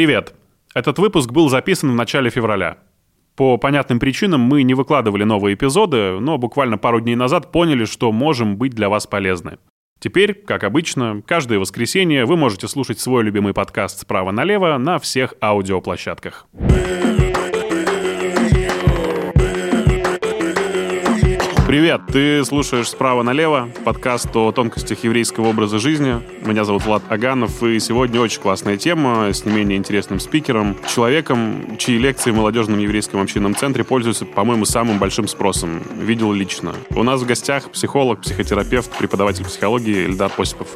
Привет! 0.00 0.32
Этот 0.74 0.98
выпуск 0.98 1.30
был 1.30 1.50
записан 1.50 1.90
в 1.90 1.94
начале 1.94 2.30
февраля. 2.30 2.78
По 3.36 3.58
понятным 3.58 3.98
причинам 3.98 4.40
мы 4.40 4.62
не 4.62 4.72
выкладывали 4.72 5.24
новые 5.24 5.52
эпизоды, 5.52 6.18
но 6.20 6.38
буквально 6.38 6.78
пару 6.78 7.02
дней 7.02 7.16
назад 7.16 7.52
поняли, 7.52 7.84
что 7.84 8.10
можем 8.10 8.56
быть 8.56 8.72
для 8.72 8.88
вас 8.88 9.06
полезны. 9.06 9.58
Теперь, 9.98 10.32
как 10.32 10.64
обычно, 10.64 11.20
каждое 11.26 11.58
воскресенье 11.58 12.24
вы 12.24 12.38
можете 12.38 12.66
слушать 12.66 12.98
свой 12.98 13.24
любимый 13.24 13.52
подкаст 13.52 14.00
справа 14.00 14.30
налево 14.30 14.78
на 14.78 14.98
всех 14.98 15.34
аудиоплощадках. 15.42 16.46
Привет, 21.70 22.00
ты 22.08 22.44
слушаешь 22.44 22.88
«Справа 22.88 23.22
налево» 23.22 23.70
подкаст 23.84 24.34
о 24.34 24.50
тонкостях 24.50 25.04
еврейского 25.04 25.50
образа 25.50 25.78
жизни. 25.78 26.20
Меня 26.44 26.64
зовут 26.64 26.84
Влад 26.84 27.04
Аганов, 27.08 27.62
и 27.62 27.78
сегодня 27.78 28.20
очень 28.20 28.40
классная 28.40 28.76
тема 28.76 29.32
с 29.32 29.44
не 29.44 29.52
менее 29.52 29.78
интересным 29.78 30.18
спикером, 30.18 30.76
человеком, 30.92 31.76
чьи 31.78 31.96
лекции 31.96 32.32
в 32.32 32.34
молодежном 32.34 32.80
еврейском 32.80 33.20
общинном 33.20 33.54
центре 33.54 33.84
пользуются, 33.84 34.24
по-моему, 34.24 34.64
самым 34.64 34.98
большим 34.98 35.28
спросом. 35.28 35.80
Видел 35.94 36.32
лично. 36.32 36.74
У 36.96 37.04
нас 37.04 37.20
в 37.20 37.26
гостях 37.26 37.70
психолог, 37.70 38.22
психотерапевт, 38.22 38.90
преподаватель 38.98 39.44
психологии 39.44 40.06
Эльдар 40.06 40.32
Осипов. 40.36 40.66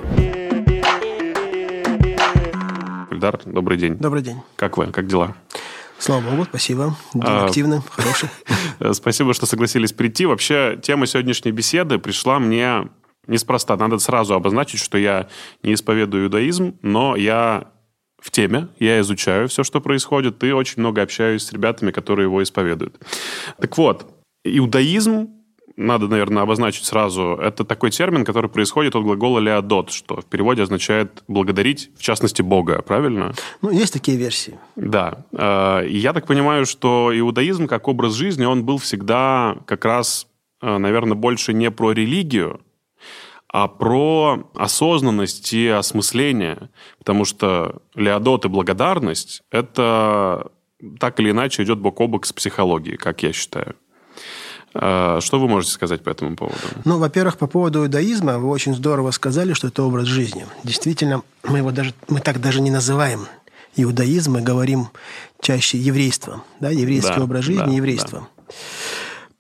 Эльдар, 3.11 3.41
добрый 3.45 3.79
день. 3.79 3.97
Добрый 3.97 4.23
день. 4.23 4.37
Как 4.55 4.79
вы? 4.79 4.87
Как 4.93 5.09
дела? 5.09 5.35
Слава 5.99 6.23
богу, 6.23 6.45
спасибо. 6.45 6.97
День 7.15 7.23
а, 7.25 7.47
активный, 7.47 7.81
хороший. 7.91 8.29
Спасибо, 8.93 9.33
что 9.33 9.47
согласились 9.47 9.93
прийти. 9.93 10.27
Вообще, 10.27 10.79
тема 10.83 11.07
сегодняшней 11.07 11.53
беседы 11.53 11.99
пришла 11.99 12.39
мне 12.39 12.89
неспроста. 13.27 13.77
Надо 13.77 13.99
сразу 13.99 14.35
обозначить, 14.35 14.81
что 14.81 14.99
я 14.99 15.29
не 15.63 15.75
исповедую 15.75 16.25
иудаизм, 16.25 16.77
но 16.83 17.17
я 17.17 17.71
в 18.21 18.31
теме, 18.31 18.69
я 18.79 19.01
изучаю 19.01 19.49
все, 19.49 19.65
что 19.65 19.81
происходит, 19.81 20.43
и 20.45 20.53
очень 20.53 20.81
много 20.81 21.03
общаюсь 21.03 21.45
с 21.45 21.53
ребятами, 21.53 21.91
которые 21.91 22.25
его 22.25 22.43
исповедуют. 22.43 22.99
Так 23.61 23.77
вот, 23.77 24.07
иудаизм 24.45 25.29
надо, 25.77 26.09
наверное, 26.09 26.43
обозначить 26.43 26.85
сразу, 26.85 27.39
это 27.41 27.65
такой 27.65 27.91
термин, 27.91 28.25
который 28.25 28.49
происходит 28.49 28.95
от 28.95 29.03
глагола 29.03 29.39
«леодот», 29.41 29.91
что 29.91 30.21
в 30.21 30.25
переводе 30.27 30.63
означает 30.63 31.25
«благодарить», 31.29 31.91
в 31.97 32.03
частности, 32.03 32.43
Бога, 32.43 32.83
правильно? 32.83 33.33
Ну, 33.63 33.71
есть 33.71 33.93
такие 33.93 34.17
версии. 34.17 34.59
Да. 34.77 35.25
Э, 35.33 35.85
я 35.89 36.13
так 36.13 36.27
понимаю, 36.27 36.67
что 36.67 37.11
иудаизм 37.13 37.67
как 37.67 37.89
образ 37.89 38.15
жизни, 38.15 38.45
он 38.45 38.65
был 38.65 38.79
всегда 38.79 39.57
как 39.67 39.85
раз, 39.85 40.27
э, 40.63 40.79
наверное, 40.79 41.17
больше 41.17 41.53
не 41.53 41.71
про 41.71 41.93
религию, 41.93 42.61
а 43.49 43.69
про 43.69 44.51
осознанность 44.55 45.53
и 45.53 45.69
осмысление. 45.69 46.71
Потому 46.99 47.25
что 47.25 47.83
леодот 47.95 48.45
и 48.45 48.49
благодарность– 48.49 49.43
это 49.51 50.51
так 50.99 51.21
или 51.21 51.31
иначе 51.31 51.63
идет 51.63 51.79
бок 51.79 52.01
о 52.01 52.09
бок 52.09 52.27
с 52.27 52.33
психологией, 52.33 52.97
как 52.97 53.23
я 53.23 53.33
считаю. 53.33 53.77
А, 54.75 55.21
что 55.21 55.39
вы 55.39 55.49
можете 55.49 55.73
сказать 55.73 56.03
по 56.03 56.11
этому 56.11 56.37
поводу? 56.37 56.59
Ну, 56.85 56.99
во-первых, 56.99 57.39
по 57.39 57.47
поводу 57.47 57.85
иудаизма 57.85 58.39
вы 58.39 58.49
очень 58.49 58.75
здорово 58.75 59.13
сказали, 59.13 59.53
что 59.53 59.69
это 59.69 59.83
образ 59.83 60.07
жизни. 60.07 60.47
Действительно, 60.65 61.23
мы 61.45 61.59
его 61.59 61.71
даже, 61.71 61.95
мы 62.09 62.21
так 62.21 62.41
даже 62.41 62.61
не 62.61 62.71
называем 62.71 63.27
иудаизм, 63.77 64.33
мы 64.33 64.43
говорим 64.43 64.89
чаще 65.41 65.79
еврейство, 65.79 66.43
да, 66.61 66.71
еврейский 66.71 67.17
да, 67.17 67.23
образ 67.25 67.45
жизни, 67.45 67.67
да, 67.67 67.73
еврейство. 67.73 68.21
Да. 68.21 68.55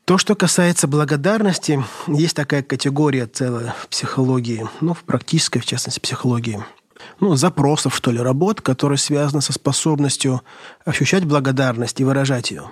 То, 0.04 0.18
что 0.18 0.34
касается 0.34 0.86
благодарности, 0.86 1.82
есть 2.06 2.36
такая 2.36 2.62
категория 2.62 3.26
целая 3.26 3.74
в 3.80 3.88
психологии, 3.88 4.68
ну, 4.80 4.94
в 4.94 5.02
практической, 5.02 5.60
в 5.60 5.66
частности, 5.66 6.00
психологии– 6.00 6.62
ну, 7.20 7.36
запросов, 7.36 7.94
что 7.94 8.10
ли, 8.10 8.18
работ, 8.20 8.60
которые 8.60 8.98
связаны 8.98 9.42
со 9.42 9.52
способностью 9.52 10.42
ощущать 10.84 11.24
благодарность 11.24 12.00
и 12.00 12.04
выражать 12.04 12.50
ее. 12.50 12.70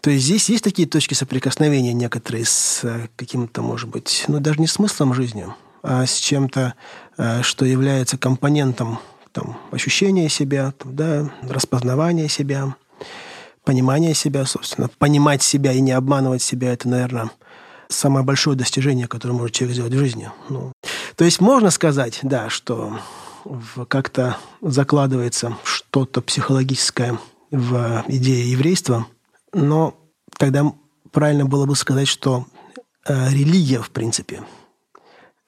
То 0.00 0.10
есть 0.10 0.24
здесь 0.24 0.48
есть 0.48 0.64
такие 0.64 0.88
точки 0.88 1.14
соприкосновения 1.14 1.92
некоторые 1.92 2.44
с 2.44 2.80
э, 2.84 3.08
каким-то, 3.16 3.62
может 3.62 3.88
быть, 3.88 4.24
ну, 4.28 4.40
даже 4.40 4.60
не 4.60 4.66
смыслом 4.66 5.14
жизни, 5.14 5.46
а 5.82 6.06
с 6.06 6.16
чем-то, 6.16 6.74
э, 7.16 7.42
что 7.42 7.64
является 7.64 8.18
компонентом 8.18 8.98
там, 9.32 9.58
ощущения 9.70 10.28
себя, 10.28 10.72
там, 10.72 10.94
да, 10.94 11.30
распознавания 11.42 12.28
себя, 12.28 12.74
понимания 13.64 14.14
себя, 14.14 14.44
собственно. 14.44 14.90
Понимать 14.98 15.42
себя 15.42 15.72
и 15.72 15.80
не 15.80 15.92
обманывать 15.92 16.42
себя– 16.42 16.72
это, 16.74 16.88
наверное, 16.88 17.30
самое 17.88 18.24
большое 18.24 18.56
достижение, 18.56 19.06
которое 19.06 19.34
может 19.34 19.54
человек 19.54 19.74
сделать 19.74 19.94
в 19.94 19.98
жизни. 19.98 20.30
Ну, 20.48 20.72
то 21.16 21.24
есть 21.24 21.40
можно 21.40 21.70
сказать, 21.70 22.20
да, 22.22 22.48
что 22.48 22.98
как-то 23.88 24.36
закладывается 24.60 25.56
что-то 25.64 26.22
психологическое 26.22 27.18
в 27.50 28.04
идее 28.08 28.50
еврейства, 28.50 29.06
но 29.52 29.94
тогда 30.38 30.72
правильно 31.10 31.44
было 31.44 31.66
бы 31.66 31.76
сказать, 31.76 32.08
что 32.08 32.46
э, 33.06 33.30
религия, 33.30 33.80
в 33.80 33.90
принципе, 33.90 34.42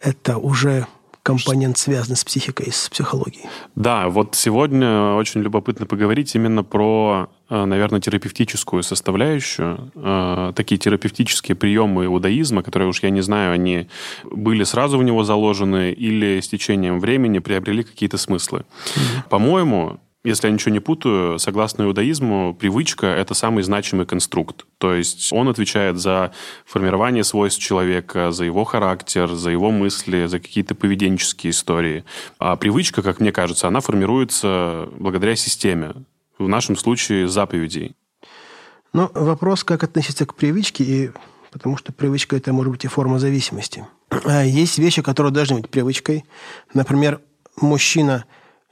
это 0.00 0.36
уже 0.36 0.86
компонент, 1.24 1.78
связанный 1.78 2.16
с 2.16 2.22
психикой, 2.22 2.70
с 2.70 2.90
психологией. 2.90 3.46
Да, 3.74 4.08
вот 4.10 4.34
сегодня 4.34 5.14
очень 5.14 5.40
любопытно 5.40 5.86
поговорить 5.86 6.34
именно 6.34 6.62
про, 6.62 7.30
э, 7.48 7.64
наверное, 7.64 8.00
терапевтическую 8.00 8.82
составляющую. 8.82 9.90
Э, 9.94 10.52
такие 10.54 10.78
терапевтические 10.78 11.56
приемы 11.56 12.04
иудаизма, 12.04 12.62
которые 12.62 12.90
уж 12.90 13.02
я 13.02 13.08
не 13.08 13.22
знаю, 13.22 13.54
они 13.54 13.88
были 14.24 14.64
сразу 14.64 14.98
в 14.98 15.02
него 15.02 15.24
заложены 15.24 15.92
или 15.92 16.40
с 16.40 16.48
течением 16.48 17.00
времени 17.00 17.38
приобрели 17.38 17.82
какие-то 17.82 18.18
смыслы. 18.18 18.58
Mm-hmm. 18.58 19.28
По-моему, 19.30 19.98
если 20.24 20.46
я 20.48 20.52
ничего 20.52 20.72
не 20.72 20.80
путаю, 20.80 21.38
согласно 21.38 21.82
иудаизму, 21.82 22.56
привычка– 22.58 23.06
это 23.08 23.34
самый 23.34 23.62
значимый 23.62 24.06
конструкт. 24.06 24.64
То 24.78 24.94
есть 24.94 25.30
он 25.32 25.48
отвечает 25.48 25.98
за 25.98 26.32
формирование 26.64 27.22
свойств 27.24 27.62
человека, 27.62 28.32
за 28.32 28.44
его 28.44 28.64
характер, 28.64 29.28
за 29.34 29.50
его 29.50 29.70
мысли, 29.70 30.24
за 30.24 30.40
какие-то 30.40 30.74
поведенческие 30.74 31.50
истории. 31.50 32.04
А 32.38 32.56
привычка, 32.56 33.02
как 33.02 33.20
мне 33.20 33.32
кажется, 33.32 33.68
она 33.68 33.80
формируется 33.80 34.88
благодаря 34.98 35.36
системе. 35.36 35.92
В 36.38 36.48
нашем 36.48 36.76
случае 36.76 37.28
заповедей. 37.28 37.94
Ну, 38.94 39.10
вопрос, 39.14 39.62
как 39.62 39.84
относиться 39.84 40.24
к 40.24 40.34
привычке, 40.34 40.84
и 40.84 41.10
потому 41.52 41.76
что 41.76 41.92
привычка– 41.92 42.36
это 42.38 42.52
может 42.52 42.72
быть 42.72 42.84
и 42.84 42.88
форма 42.88 43.18
зависимости. 43.18 43.86
А 44.24 44.42
есть 44.42 44.78
вещи, 44.78 45.02
которые 45.02 45.32
должны 45.32 45.60
быть 45.60 45.70
привычкой. 45.70 46.24
Например, 46.72 47.20
мужчина, 47.60 48.24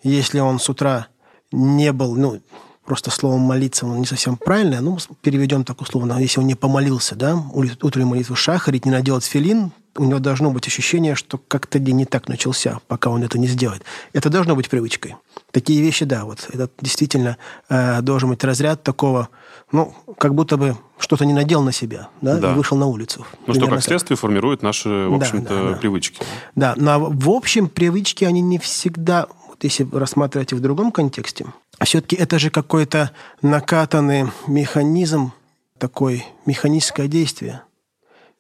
если 0.02 0.40
он 0.40 0.58
с 0.58 0.68
утра 0.68 1.08
не 1.52 1.92
был, 1.92 2.16
ну, 2.16 2.40
просто 2.84 3.10
словом 3.10 3.40
молиться, 3.40 3.86
он 3.86 4.00
не 4.00 4.06
совсем 4.06 4.36
правильное, 4.36 4.80
ну, 4.80 4.98
переведем 5.22 5.64
так 5.64 5.80
условно, 5.80 6.18
если 6.18 6.40
он 6.40 6.46
не 6.46 6.54
помолился, 6.54 7.14
да, 7.14 7.36
утреннюю 7.54 8.08
молитву 8.08 8.34
шахарить, 8.34 8.84
не 8.84 8.90
наделать 8.90 9.24
филин, 9.24 9.72
у 9.96 10.04
него 10.04 10.18
должно 10.18 10.50
быть 10.50 10.66
ощущение, 10.66 11.14
что 11.14 11.38
как-то 11.38 11.78
день 11.78 11.96
не 11.96 12.04
так 12.06 12.28
начался, 12.28 12.80
пока 12.88 13.10
он 13.10 13.22
это 13.22 13.38
не 13.38 13.46
сделает. 13.46 13.82
Это 14.12 14.30
должно 14.30 14.56
быть 14.56 14.70
привычкой. 14.70 15.16
Такие 15.50 15.82
вещи, 15.82 16.06
да, 16.06 16.24
вот 16.24 16.48
это 16.50 16.70
действительно 16.80 17.36
э, 17.68 18.00
должен 18.00 18.30
быть 18.30 18.42
разряд 18.42 18.82
такого, 18.82 19.28
ну, 19.70 19.94
как 20.16 20.34
будто 20.34 20.56
бы 20.56 20.76
что-то 20.98 21.26
не 21.26 21.34
надел 21.34 21.62
на 21.62 21.72
себя, 21.72 22.08
да, 22.22 22.38
да. 22.38 22.52
и 22.52 22.54
вышел 22.54 22.76
на 22.76 22.86
улицу. 22.86 23.26
Ну, 23.46 23.54
что 23.54 23.66
как 23.66 23.82
следствие 23.82 24.16
формирует 24.16 24.62
наши, 24.62 24.88
в 24.88 25.14
общем-то, 25.14 25.48
да, 25.48 25.62
да, 25.62 25.70
да. 25.72 25.76
привычки. 25.76 26.22
Да, 26.54 26.74
но 26.76 27.10
в 27.10 27.28
общем 27.28 27.68
привычки, 27.68 28.24
они 28.24 28.40
не 28.40 28.58
всегда 28.58 29.26
если 29.66 29.88
рассматривать 29.92 30.52
в 30.52 30.60
другом 30.60 30.92
контексте, 30.92 31.46
все-таки 31.84 32.16
это 32.16 32.38
же 32.38 32.50
какой-то 32.50 33.10
накатанный 33.40 34.30
механизм, 34.46 35.32
такой 35.78 36.24
механическое 36.46 37.08
действие. 37.08 37.62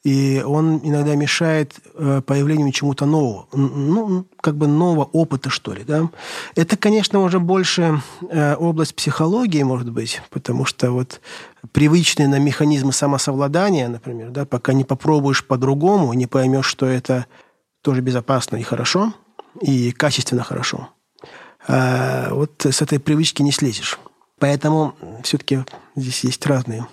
И 0.04 0.42
он 0.44 0.80
иногда 0.82 1.14
мешает 1.14 1.74
э, 1.94 2.22
появлению 2.26 2.72
чему-то 2.72 3.06
нового, 3.06 3.46
ну, 3.52 4.26
как 4.40 4.56
бы 4.56 4.66
нового 4.66 5.04
опыта, 5.04 5.48
что 5.48 5.74
ли, 5.74 5.84
да. 5.84 6.08
Это, 6.56 6.76
конечно, 6.76 7.20
уже 7.20 7.38
больше 7.38 8.02
э, 8.28 8.56
область 8.56 8.96
психологии, 8.96 9.62
может 9.62 9.92
быть, 9.92 10.20
потому 10.30 10.64
что 10.64 10.90
вот 10.90 11.20
привычные 11.70 12.26
на 12.26 12.40
механизмы 12.40 12.92
самосовладания, 12.92 13.88
например, 13.88 14.30
да, 14.30 14.44
пока 14.44 14.72
не 14.72 14.82
попробуешь 14.82 15.44
по-другому, 15.44 16.12
не 16.14 16.26
поймешь, 16.26 16.66
что 16.66 16.86
это 16.86 17.26
тоже 17.80 18.00
безопасно 18.00 18.56
и 18.56 18.62
хорошо, 18.62 19.12
и 19.60 19.92
качественно 19.92 20.42
хорошо– 20.42 20.88
а 21.66 22.30
вот 22.32 22.64
с 22.64 22.82
этой 22.82 22.98
привычки 22.98 23.42
не 23.42 23.52
слезешь. 23.52 23.98
Поэтому 24.38 24.94
все-таки 25.22 25.64
здесь 25.94 26.24
есть 26.24 26.44
разные 26.46 26.86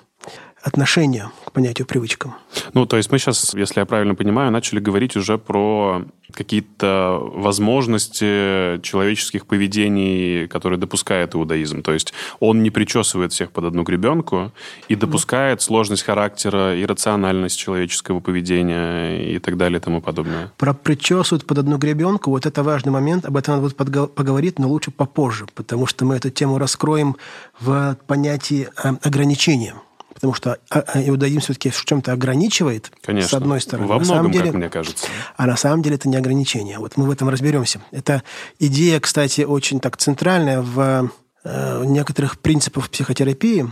отношение 0.62 1.31
к 1.45 1.51
понятию 1.51 1.88
привычкам. 1.88 2.36
Ну, 2.74 2.86
то 2.86 2.98
есть 2.98 3.12
мы 3.12 3.19
сейчас, 3.19 3.54
если 3.54 3.80
я 3.80 3.86
правильно 3.86 4.16
понимаю, 4.16 4.51
начали 4.51 4.80
говорить 4.80 5.16
уже 5.16 5.38
про 5.38 6.04
какие-то 6.33 7.19
возможности 7.21 8.80
человеческих 8.81 9.45
поведений, 9.45 10.48
которые 10.48 10.80
допускает 10.80 11.36
иудаизм. 11.36 11.81
То 11.81 11.94
есть 11.94 12.13
он 12.39 12.63
не 12.63 12.69
причесывает 12.69 13.33
всех 13.33 13.51
под 13.51 13.66
одну 13.66 13.83
гребенку 13.83 14.51
и 14.88 14.95
допускает 14.95 15.62
сложность 15.62 16.04
характера, 16.04 16.80
иррациональность 16.80 17.57
человеческого 17.57 18.19
поведения 18.19 19.36
и 19.36 19.39
так 19.39 19.57
далее 19.57 19.80
и 19.80 19.81
тому 19.81 20.01
подобное. 20.01 20.51
Про 20.57 20.74
причесывают 20.74 21.45
под 21.45 21.57
одну 21.60 21.77
гребенку, 21.77 22.30
вот 22.30 22.45
это 22.45 22.63
важный 22.63 22.92
момент, 22.92 23.25
об 23.25 23.38
этом 23.38 23.56
надо 23.56 23.68
будет 23.68 24.15
поговорить, 24.15 24.60
но 24.60 24.68
лучше 24.68 24.92
попозже, 24.92 25.48
потому 25.56 25.88
что 25.88 26.06
мы 26.06 26.15
эту 26.15 26.30
тему 26.30 26.57
раскроем 26.57 27.15
в 27.60 27.98
понятии 28.07 28.69
э, 28.83 28.94
ограничения 29.01 29.74
потому 30.19 30.33
что 30.33 30.60
а, 30.69 30.80
а, 30.80 31.01
иудаизм 31.01 31.39
все-таки 31.39 31.69
в 31.69 31.86
чем-то 31.86 32.12
ограничивает, 32.12 32.92
Конечно. 33.01 33.30
с 33.30 33.33
одной 33.33 33.62
стороны. 33.62 33.88
Во 33.88 33.95
многом, 33.95 34.07
на 34.10 34.16
самом 34.16 34.31
деле, 34.31 34.45
как 34.48 34.54
мне 34.56 34.69
кажется. 34.69 35.07
А 35.38 35.48
на 35.48 35.56
самом 35.56 35.81
деле 35.81 35.95
это 35.95 36.10
не 36.10 36.18
ограничение. 36.18 36.77
Вот 36.77 36.98
мы 36.98 37.06
в 37.06 37.12
этом 37.12 37.30
разберемся. 37.30 37.81
Это 37.92 38.24
идея, 38.60 39.00
кстати, 39.00 39.42
очень 39.42 39.80
так 39.80 39.95
центральная 39.95 40.62
в 40.62 41.10
э, 41.45 41.83
некоторых 41.86 42.38
принципах 42.39 42.89
психотерапии, 42.89 43.71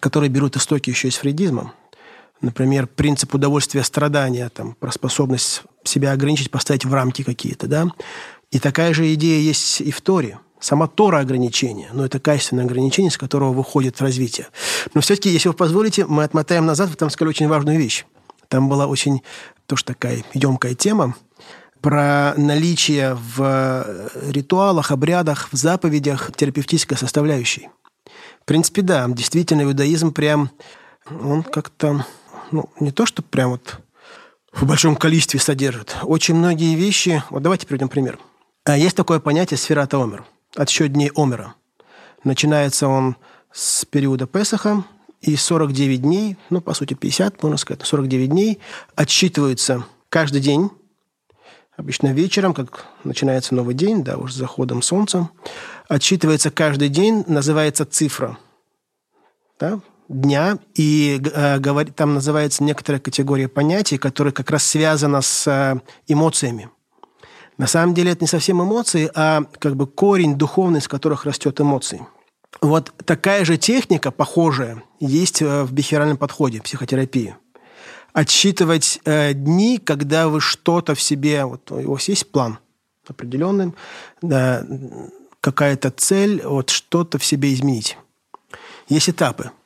которые 0.00 0.30
берут 0.30 0.56
истоки 0.56 0.90
еще 0.90 1.06
из 1.06 1.14
фрейдизма. 1.14 1.72
Например, 2.40 2.88
принцип 2.88 3.32
удовольствия 3.32 3.84
страдания, 3.84 4.48
там, 4.48 4.74
про 4.74 4.90
способность 4.90 5.62
себя 5.84 6.10
ограничить, 6.10 6.50
поставить 6.50 6.84
в 6.84 6.92
рамки 6.92 7.22
какие-то. 7.22 7.68
Да? 7.68 7.86
И 8.50 8.58
такая 8.58 8.92
же 8.94 9.14
идея 9.14 9.40
есть 9.40 9.80
и 9.80 9.92
в 9.92 10.00
Торе– 10.00 10.40
сама 10.64 10.86
Тора 10.86 11.18
ограничение, 11.18 11.90
но 11.92 12.06
это 12.06 12.18
качественное 12.18 12.64
ограничение, 12.64 13.10
с 13.10 13.18
которого 13.18 13.52
выходит 13.52 14.00
развитие. 14.00 14.46
Но 14.94 15.02
все-таки, 15.02 15.28
если 15.28 15.48
вы 15.48 15.54
позволите, 15.54 16.06
мы 16.06 16.24
отмотаем 16.24 16.64
назад, 16.64 16.88
вы 16.88 16.96
там 16.96 17.10
сказали 17.10 17.30
очень 17.30 17.48
важную 17.48 17.78
вещь. 17.78 18.06
Там 18.48 18.68
была 18.68 18.86
очень 18.86 19.22
тоже 19.66 19.84
такая 19.84 20.24
емкая 20.32 20.74
тема 20.74 21.16
про 21.82 22.32
наличие 22.38 23.14
в 23.14 24.10
ритуалах, 24.30 24.90
обрядах, 24.90 25.48
в 25.52 25.56
заповедях 25.56 26.30
терапевтической 26.34 26.96
составляющей. 26.96 27.68
В 28.40 28.46
принципе, 28.46 28.80
да, 28.80 29.06
действительно, 29.08 29.62
иудаизм 29.62 30.12
прям, 30.12 30.50
он 31.10 31.42
как-то, 31.42 32.06
ну, 32.52 32.70
не 32.80 32.90
то, 32.90 33.04
что 33.04 33.22
прям 33.22 33.50
вот 33.50 33.80
в 34.52 34.64
большом 34.64 34.96
количестве 34.96 35.40
содержит. 35.40 35.96
Очень 36.02 36.36
многие 36.36 36.74
вещи... 36.74 37.22
Вот 37.28 37.42
давайте 37.42 37.66
приведем 37.66 37.88
пример. 37.90 38.18
А 38.64 38.78
есть 38.78 38.96
такое 38.96 39.20
понятие 39.20 39.58
сфера 39.58 39.86
Омер 39.92 40.24
отсчет 40.56 40.92
дней 40.92 41.10
Омера. 41.14 41.54
Начинается 42.22 42.88
он 42.88 43.16
с 43.52 43.84
периода 43.84 44.26
Песаха, 44.26 44.84
и 45.20 45.36
49 45.36 46.02
дней, 46.02 46.36
ну, 46.50 46.60
по 46.60 46.74
сути, 46.74 46.94
50, 46.94 47.42
можно 47.42 47.56
сказать, 47.56 47.84
49 47.84 48.28
дней, 48.28 48.60
отсчитываются 48.94 49.86
каждый 50.10 50.40
день, 50.40 50.70
обычно 51.76 52.12
вечером, 52.12 52.52
как 52.52 52.86
начинается 53.04 53.54
новый 53.54 53.74
день, 53.74 54.04
да, 54.04 54.18
уже 54.18 54.34
с 54.34 54.36
заходом 54.36 54.82
солнца, 54.82 55.30
отсчитывается 55.88 56.50
каждый 56.50 56.88
день, 56.90 57.24
называется 57.26 57.86
цифра 57.86 58.38
да, 59.58 59.80
дня, 60.08 60.58
и 60.74 61.20
э, 61.34 61.84
там 61.96 62.14
называется 62.14 62.62
некоторая 62.62 63.00
категория 63.00 63.48
понятий, 63.48 63.98
которая 63.98 64.32
как 64.32 64.50
раз 64.50 64.64
связана 64.64 65.22
с 65.22 65.46
э, 65.46 65.80
эмоциями. 66.06 66.68
На 67.56 67.66
самом 67.66 67.94
деле 67.94 68.12
это 68.12 68.24
не 68.24 68.28
совсем 68.28 68.62
эмоции, 68.62 69.10
а 69.14 69.44
как 69.58 69.76
бы 69.76 69.86
корень 69.86 70.36
духовный, 70.36 70.80
с 70.80 70.88
которых 70.88 71.24
растет 71.24 71.60
эмоции. 71.60 72.06
Вот 72.60 72.92
такая 73.04 73.44
же 73.44 73.56
техника, 73.56 74.10
похожая, 74.10 74.82
есть 75.00 75.42
э, 75.42 75.62
в 75.62 75.72
бихеральном 75.72 76.16
подходе, 76.16 76.60
психотерапии. 76.60 77.36
Отсчитывать 78.12 79.00
э, 79.04 79.34
дни, 79.34 79.78
когда 79.78 80.28
вы 80.28 80.40
что-то 80.40 80.94
в 80.94 81.00
себе, 81.02 81.44
вот 81.44 81.70
у 81.70 81.92
вас 81.92 82.08
есть 82.08 82.30
план 82.30 82.58
определенный, 83.06 83.74
да, 84.22 84.66
какая-то 85.40 85.90
цель, 85.90 86.42
вот 86.44 86.70
что-то 86.70 87.18
в 87.18 87.24
себе 87.24 87.52
изменить. 87.52 87.98
Есть 88.88 89.10
этапы– 89.10 89.50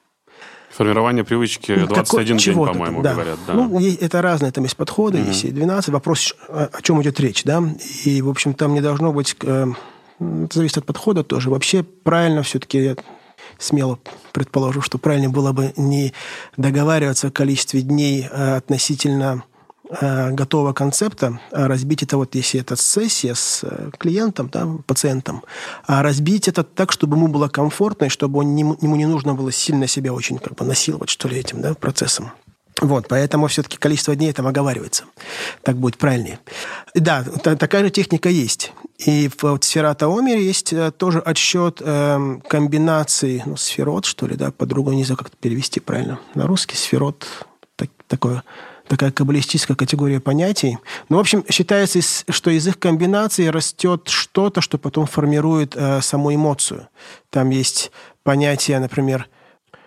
Формирование 0.79 1.25
привычки 1.25 1.75
21 1.75 2.37
ну, 2.37 2.41
день, 2.41 2.55
по-моему, 2.55 3.03
да. 3.03 3.15
говорят. 3.15 3.39
Да. 3.49 3.53
Ну, 3.53 3.81
это 3.81 4.23
разные, 4.23 4.53
там 4.53 4.63
есть 4.63 4.77
подходы, 4.77 5.19
mm-hmm. 5.19 5.27
есть 5.27 5.45
и 5.45 5.51
12. 5.51 5.89
Вопрос, 5.89 6.37
о 6.47 6.81
чем 6.83 7.03
идет 7.03 7.19
речь, 7.19 7.43
да? 7.43 7.61
И, 8.05 8.23
в 8.23 8.29
общем, 8.29 8.55
там 8.55 8.75
не 8.75 8.81
должно 8.81 9.13
быть... 9.13 9.35
Э, 9.43 9.67
это 10.21 10.57
зависит 10.57 10.79
от 10.79 10.87
подхода 10.87 11.25
тоже. 11.25 11.51
Вообще 11.51 11.83
правильно 11.83 12.45
все-таки 12.45 12.95
смело 13.59 13.99
предположу, 14.31 14.81
что 14.81 14.99
правильно 14.99 15.31
было 15.31 15.51
бы 15.51 15.73
не 15.77 16.13
договариваться 16.57 17.27
о 17.27 17.31
количестве 17.33 17.83
дней 17.83 18.29
э, 18.31 18.57
относительно 18.59 19.43
готового 19.91 20.73
концепта, 20.73 21.41
а 21.51 21.67
разбить 21.67 22.03
это 22.03 22.17
вот, 22.17 22.35
если 22.35 22.61
это 22.61 22.77
сессия 22.77 23.35
с 23.35 23.65
э, 23.65 23.91
клиентом, 23.97 24.51
да, 24.53 24.69
пациентом, 24.87 25.45
а 25.87 26.03
разбить 26.03 26.47
это 26.47 26.63
так, 26.63 26.93
чтобы 26.93 27.17
ему 27.17 27.29
было 27.29 27.49
комфортно, 27.49 28.07
и 28.07 28.09
чтобы 28.09 28.41
он, 28.41 28.55
ему 28.55 28.97
не 28.97 29.07
нужно 29.07 29.35
было 29.35 29.51
сильно 29.51 29.87
себя 29.87 30.13
очень 30.13 30.39
как 30.39 30.55
бы 30.55 30.65
насиловать, 30.65 31.09
что 31.09 31.29
ли, 31.29 31.39
этим 31.39 31.63
да, 31.63 31.75
процессом. 31.75 32.33
Вот, 32.81 33.09
поэтому 33.09 33.49
все-таки 33.49 33.77
количество 33.77 34.15
дней 34.15 34.33
там 34.33 34.47
оговаривается. 34.47 35.05
Так 35.63 35.77
будет 35.77 35.99
правильнее. 35.99 36.39
Да, 36.95 37.25
такая 37.25 37.85
же 37.85 37.91
техника 37.91 38.29
есть. 38.29 38.73
И 38.99 39.29
в 39.29 39.43
вот, 39.43 39.65
сферата 39.65 40.07
Омере 40.07 40.45
есть 40.45 40.73
э, 40.73 40.93
тоже 40.93 41.19
отсчет 41.19 41.81
э, 41.85 42.39
комбинаций, 42.49 43.43
ну, 43.47 43.57
сферот, 43.57 44.05
что 44.05 44.27
ли, 44.27 44.37
да, 44.37 44.51
по-другому 44.51 44.97
не 44.97 45.05
знаю, 45.05 45.19
как 45.19 45.29
это 45.29 45.37
перевести 45.37 45.81
правильно. 45.81 46.21
На 46.35 46.47
русский 46.47 46.77
сферот, 46.77 47.27
так, 47.77 47.91
такое 48.07 48.45
такая 48.89 49.13
каббалистическая 49.13 49.77
категория 49.77 50.21
понятий. 50.21 50.79
Ну, 51.09 51.19
в 51.19 51.21
общем, 51.21 51.45
считается, 51.49 52.01
что 52.29 52.51
из 52.51 52.67
их 52.67 52.79
комбинации 52.79 53.47
растет 53.47 54.09
что-то, 54.09 54.61
что 54.61 54.79
потом 54.79 55.07
формирует 55.07 55.75
э, 55.77 56.01
саму 56.01 56.35
эмоцию. 56.35 56.89
Там 57.31 57.51
есть 57.51 57.93
понятие, 58.25 58.79
например, 58.81 59.29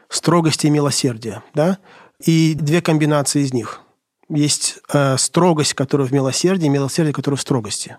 строгости 0.10 0.68
и 0.68 0.70
милосердия, 0.70 1.44
да? 1.54 1.80
И 2.20 2.54
две 2.54 2.82
комбинации 2.82 3.42
из 3.42 3.54
них. 3.54 3.82
Есть 4.30 4.80
э, 4.94 5.18
строгость, 5.18 5.74
которая 5.74 6.08
в 6.08 6.12
милосердии, 6.12 6.68
и 6.68 6.70
милосердие, 6.70 7.14
которое 7.14 7.38
в 7.38 7.42
строгости. 7.42 7.98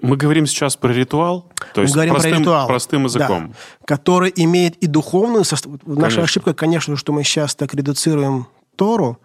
Мы 0.00 0.16
говорим 0.16 0.46
сейчас 0.46 0.76
про 0.76 0.92
ритуал, 0.92 1.50
то 1.74 1.82
есть 1.82 1.94
Мы 1.94 1.96
говорим 1.96 2.14
простым, 2.14 2.32
про 2.32 2.40
ритуал, 2.40 2.66
простым 2.66 3.04
языком. 3.04 3.48
Да, 3.50 3.56
который 3.84 4.32
имеет 4.34 4.76
и 4.76 4.86
духовную 4.86 5.44
составляющую. 5.44 5.98
Наша 5.98 6.22
ошибка, 6.22 6.54
конечно, 6.54 6.96
что 6.96 7.12
мы 7.12 7.22
сейчас 7.22 7.54
так 7.54 7.74
редуцируем 7.74 8.46
Тору, 8.76 9.18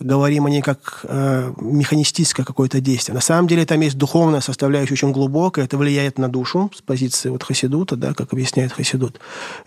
говорим 0.00 0.46
о 0.46 0.50
ней 0.50 0.62
как 0.62 1.00
э, 1.04 1.52
механистическое 1.58 2.44
какое-то 2.44 2.80
действие. 2.80 3.14
На 3.14 3.20
самом 3.20 3.48
деле 3.48 3.64
там 3.64 3.80
есть 3.80 3.96
духовная 3.96 4.40
составляющая 4.40 4.94
очень 4.94 5.12
глубокая, 5.12 5.64
это 5.64 5.78
влияет 5.78 6.18
на 6.18 6.28
душу 6.28 6.70
с 6.74 6.82
позиции 6.82 7.28
вот 7.28 7.42
Хасидута, 7.42 7.96
да, 7.96 8.14
как 8.14 8.32
объясняет 8.32 8.72
Хасидут. 8.72 9.20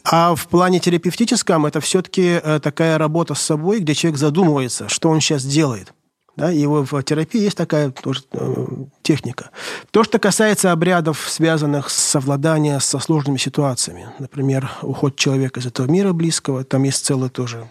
А 0.03 0.35
в 0.35 0.47
плане 0.47 0.79
терапевтическом 0.79 1.65
это 1.65 1.79
все-таки 1.79 2.39
э, 2.43 2.59
такая 2.61 2.97
работа 2.97 3.35
с 3.35 3.41
собой, 3.41 3.79
где 3.79 3.93
человек 3.95 4.19
задумывается, 4.19 4.89
что 4.89 5.09
он 5.09 5.21
сейчас 5.21 5.45
делает. 5.45 5.93
Да, 6.37 6.51
и 6.51 6.67
в 6.67 7.01
терапии 7.01 7.41
есть 7.41 7.57
такая 7.57 7.89
тоже 7.89 8.21
э, 8.33 8.65
техника. 9.01 9.49
То, 9.89 10.03
что 10.03 10.19
касается 10.19 10.71
обрядов, 10.71 11.25
связанных 11.27 11.89
с 11.89 11.95
совладанием 11.95 12.79
со 12.79 12.99
сложными 12.99 13.37
ситуациями, 13.37 14.09
например, 14.19 14.69
уход 14.83 15.15
человека 15.15 15.59
из 15.59 15.65
этого 15.65 15.87
мира 15.87 16.13
близкого, 16.13 16.63
там 16.63 16.83
есть 16.83 17.03
целый 17.03 17.31
тоже 17.31 17.67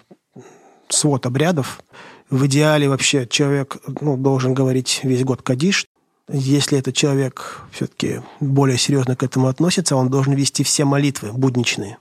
свод 0.89 1.27
обрядов, 1.27 1.81
в 2.31 2.47
идеале 2.47 2.89
вообще 2.89 3.27
человек 3.27 3.77
ну, 4.01 4.17
должен 4.17 4.55
говорить 4.55 5.01
весь 5.03 5.25
год 5.25 5.43
кадиш. 5.43 5.87
Если 6.29 6.79
этот 6.79 6.97
человек 6.97 7.63
все-таки 7.71 8.21
более 8.41 8.79
серьезно 8.79 9.15
к 9.15 9.23
этому 9.23 9.47
относится, 9.47 9.95
он 9.95 10.11
должен 10.11 10.35
вести 10.35 10.65
все 10.65 10.85
молитвы 10.85 11.33
будничные. 11.33 11.99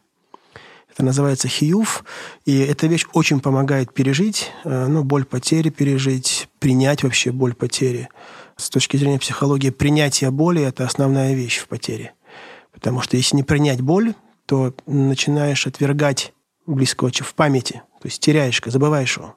Это 0.92 1.04
называется 1.04 1.48
хиюф, 1.48 2.06
и 2.46 2.58
эта 2.58 2.88
вещь 2.88 3.06
очень 3.14 3.42
помогает 3.42 3.94
пережить, 3.94 4.52
э, 4.64 4.88
ну, 4.88 5.04
боль 5.04 5.26
потери 5.26 5.70
пережить, 5.70 6.48
принять 6.60 7.04
вообще 7.04 7.32
боль 7.32 7.54
потери. 7.54 8.08
С 8.56 8.70
точки 8.70 8.96
зрения 8.96 9.20
психологии, 9.20 9.72
принятие 9.72 10.32
боли– 10.32 10.62
это 10.64 10.86
основная 10.86 11.34
вещь 11.34 11.58
в 11.58 11.68
потере. 11.68 12.14
Потому 12.72 13.02
что 13.02 13.18
если 13.18 13.36
не 13.36 13.44
принять 13.44 13.82
боль, 13.82 14.14
то 14.46 14.74
начинаешь 14.86 15.68
отвергать 15.68 16.34
близкого 16.66 17.12
в 17.12 17.34
памяти, 17.36 17.84
то 18.02 18.08
есть 18.08 18.22
теряешь, 18.22 18.62
забываешь 18.66 19.18
его. 19.18 19.36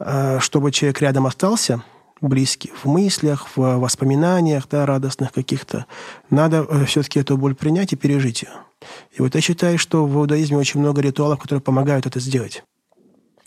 Э, 0.00 0.38
чтобы 0.40 0.70
человек 0.70 1.00
рядом 1.00 1.26
остался, 1.26 1.82
близкий, 2.20 2.72
в 2.82 2.86
мыслях, 2.86 3.48
в 3.56 3.78
воспоминаниях, 3.78 4.68
да, 4.70 4.86
радостных 4.86 5.32
каких-то, 5.32 5.86
надо 6.30 6.66
э, 6.68 6.84
все-таки 6.84 7.18
эту 7.18 7.36
боль 7.36 7.54
принять 7.54 7.92
и 7.92 7.96
пережить 7.96 8.42
ее. 8.42 8.52
И 9.12 9.22
вот 9.22 9.34
я 9.34 9.40
считаю, 9.40 9.76
что 9.76 10.06
в 10.06 10.14
иудаизме 10.16 10.56
очень 10.56 10.80
много 10.80 11.00
ритуалов, 11.00 11.40
которые 11.40 11.60
помогают 11.60 12.06
это 12.06 12.20
сделать. 12.20 12.62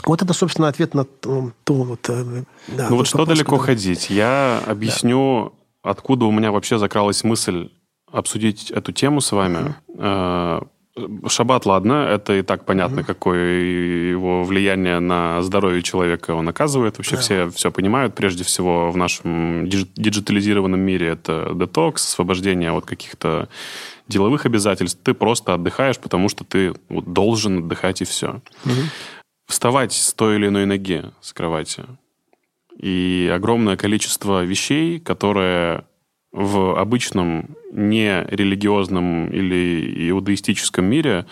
Вот 0.03 0.21
это, 0.21 0.33
собственно, 0.33 0.67
ответ 0.67 0.93
на 0.93 1.05
то, 1.05 1.53
вот... 1.67 2.09
Э, 2.09 2.43
да, 2.67 2.89
ну 2.89 2.97
вот 2.97 3.07
что 3.07 3.19
вопрос, 3.19 3.37
далеко 3.37 3.57
который... 3.57 3.75
ходить? 3.75 4.09
Я 4.09 4.61
объясню, 4.65 5.53
да. 5.83 5.91
откуда 5.91 6.25
у 6.25 6.31
меня 6.31 6.51
вообще 6.51 6.77
закралась 6.77 7.23
мысль 7.23 7.69
обсудить 8.11 8.71
эту 8.71 8.91
тему 8.91 9.21
с 9.21 9.31
вами. 9.31 9.75
Mm-hmm. 9.87 10.67
Шаббат, 11.27 11.65
ладно, 11.65 12.05
это 12.09 12.33
и 12.33 12.41
так 12.41 12.65
понятно, 12.65 12.99
mm-hmm. 12.99 13.05
какое 13.05 13.61
его 14.11 14.43
влияние 14.43 14.99
на 14.99 15.41
здоровье 15.41 15.81
человека 15.81 16.31
он 16.31 16.49
оказывает. 16.49 16.97
Вообще 16.97 17.15
да. 17.15 17.21
все 17.21 17.49
все 17.49 17.71
понимают. 17.71 18.13
Прежде 18.13 18.43
всего 18.43 18.91
в 18.91 18.97
нашем 18.97 19.69
диджитализированном 19.69 20.79
мире 20.79 21.07
это 21.07 21.51
детокс, 21.55 22.05
освобождение 22.05 22.71
от 22.71 22.85
каких-то 22.85 23.47
деловых 24.09 24.45
обязательств. 24.45 24.99
Ты 25.01 25.13
просто 25.13 25.53
отдыхаешь, 25.53 25.97
потому 25.97 26.27
что 26.27 26.43
ты 26.43 26.73
вот, 26.89 27.05
должен 27.13 27.59
отдыхать 27.59 28.01
и 28.01 28.05
все. 28.05 28.41
Mm-hmm. 28.65 28.85
Вставать 29.47 29.93
с 29.93 30.13
той 30.13 30.35
или 30.35 30.47
иной 30.47 30.65
ноги 30.65 31.05
с 31.21 31.31
кровати. 31.31 31.85
И 32.77 33.31
огромное 33.33 33.77
количество 33.77 34.43
вещей, 34.43 34.99
которые 34.99 35.85
в 36.31 36.79
обычном 36.79 37.55
нерелигиозном 37.73 39.29
или 39.31 40.09
иудаистическом 40.09 40.85
мире 40.85 41.25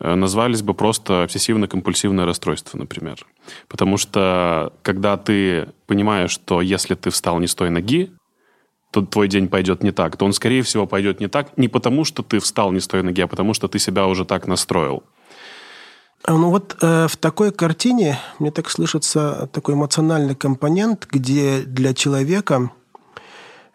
э, 0.00 0.14
назвались 0.14 0.62
бы 0.62 0.72
просто 0.72 1.24
обсессивно-компульсивное 1.24 2.24
расстройство, 2.24 2.78
например. 2.78 3.26
Потому 3.68 3.98
что 3.98 4.72
когда 4.82 5.16
ты 5.18 5.68
понимаешь, 5.86 6.30
что 6.30 6.62
если 6.62 6.94
ты 6.94 7.10
встал 7.10 7.38
не 7.38 7.46
с 7.46 7.54
той 7.54 7.70
ноги, 7.70 8.10
то 8.92 9.02
твой 9.02 9.28
день 9.28 9.48
пойдет 9.48 9.82
не 9.82 9.92
так, 9.92 10.16
то 10.16 10.24
он, 10.24 10.32
скорее 10.32 10.62
всего, 10.62 10.86
пойдет 10.86 11.20
не 11.20 11.28
так 11.28 11.58
не 11.58 11.68
потому, 11.68 12.04
что 12.04 12.22
ты 12.22 12.38
встал 12.38 12.72
не 12.72 12.80
с 12.80 12.88
той 12.88 13.02
ноги, 13.02 13.20
а 13.20 13.26
потому, 13.26 13.52
что 13.52 13.68
ты 13.68 13.78
себя 13.78 14.06
уже 14.06 14.24
так 14.24 14.46
настроил. 14.46 15.02
А, 16.24 16.32
ну 16.32 16.50
вот 16.50 16.76
э, 16.80 17.08
в 17.08 17.16
такой 17.18 17.52
картине 17.52 18.18
мне 18.38 18.50
так 18.50 18.70
слышится 18.70 19.50
такой 19.52 19.74
эмоциональный 19.74 20.34
компонент, 20.34 21.06
где 21.10 21.60
для 21.60 21.92
человека 21.92 22.70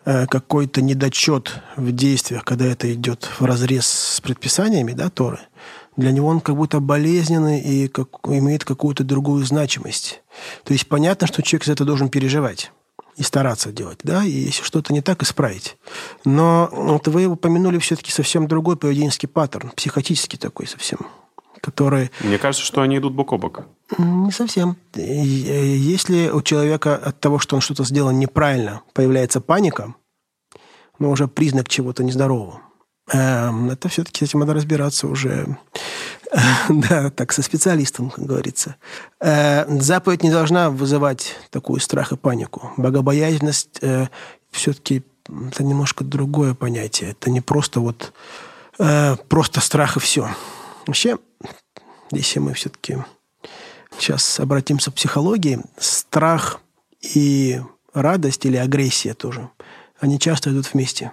какой-то 0.03 0.81
недочет 0.81 1.61
в 1.75 1.91
действиях, 1.91 2.43
когда 2.43 2.65
это 2.65 2.91
идет 2.93 3.29
в 3.39 3.45
разрез 3.45 3.85
с 3.85 4.21
предписаниями 4.21 4.93
да, 4.93 5.09
Торы, 5.09 5.39
для 5.97 6.11
него 6.11 6.27
он 6.27 6.39
как 6.39 6.55
будто 6.55 6.79
болезненный 6.79 7.59
и 7.59 7.87
как, 7.87 8.07
имеет 8.25 8.63
какую-то 8.63 9.03
другую 9.03 9.45
значимость. 9.45 10.21
То 10.63 10.73
есть 10.73 10.87
понятно, 10.87 11.27
что 11.27 11.41
человек 11.43 11.65
за 11.65 11.73
это 11.73 11.85
должен 11.85 12.09
переживать 12.09 12.71
и 13.17 13.23
стараться 13.23 13.71
делать, 13.71 13.99
да, 14.03 14.23
и 14.23 14.31
если 14.31 14.63
что-то 14.63 14.93
не 14.93 15.01
так, 15.01 15.21
исправить. 15.21 15.77
Но 16.25 16.69
вот 16.71 17.07
вы 17.07 17.25
упомянули 17.25 17.77
все-таки 17.77 18.11
совсем 18.11 18.47
другой 18.47 18.77
поведенческий 18.77 19.27
паттерн, 19.27 19.71
психотический 19.71 20.39
такой 20.39 20.67
совсем 20.67 20.99
которые... 21.61 22.11
Мне 22.21 22.37
кажется, 22.37 22.65
что 22.65 22.81
они 22.81 22.97
идут 22.97 23.13
бок 23.13 23.31
о 23.33 23.37
бок. 23.37 23.65
Не 23.97 24.31
совсем. 24.31 24.77
Если 24.95 26.29
у 26.29 26.41
человека 26.41 26.95
от 26.95 27.19
того, 27.19 27.39
что 27.39 27.55
он 27.55 27.61
что-то 27.61 27.83
сделал 27.83 28.11
неправильно, 28.11 28.81
появляется 28.93 29.41
паника, 29.41 29.95
ну, 30.99 31.09
уже 31.09 31.27
признак 31.27 31.67
чего-то 31.67 32.03
нездорового, 32.03 32.61
эм, 33.11 33.69
это 33.71 33.89
все-таки 33.89 34.25
с 34.25 34.29
этим 34.29 34.39
надо 34.39 34.53
разбираться 34.53 35.07
уже 35.07 35.57
да, 36.69 37.09
так, 37.09 37.33
со 37.33 37.41
специалистом, 37.41 38.09
как 38.09 38.25
говорится. 38.25 38.75
Э, 39.19 39.65
заповедь 39.79 40.23
не 40.23 40.31
должна 40.31 40.69
вызывать 40.69 41.35
такую 41.49 41.79
страх 41.81 42.11
и 42.11 42.17
панику. 42.17 42.71
Богобоязненность 42.77 43.79
э, 43.81 44.07
все-таки 44.51 45.03
это 45.25 45.63
немножко 45.63 46.03
другое 46.03 46.53
понятие. 46.53 47.11
Это 47.11 47.29
не 47.29 47.41
просто 47.41 47.79
вот 47.79 48.13
э, 48.79 49.15
просто 49.27 49.59
страх 49.59 49.97
и 49.97 49.99
все. 49.99 50.29
Вообще, 50.87 51.17
если 52.11 52.39
мы 52.39 52.53
все-таки 52.53 52.97
сейчас 54.01 54.39
обратимся 54.39 54.91
к 54.91 54.95
психологии, 54.95 55.61
страх 55.77 56.59
и 57.01 57.61
радость 57.93 58.45
или 58.45 58.57
агрессия 58.57 59.13
тоже, 59.13 59.49
они 59.99 60.19
часто 60.19 60.51
идут 60.51 60.73
вместе. 60.73 61.11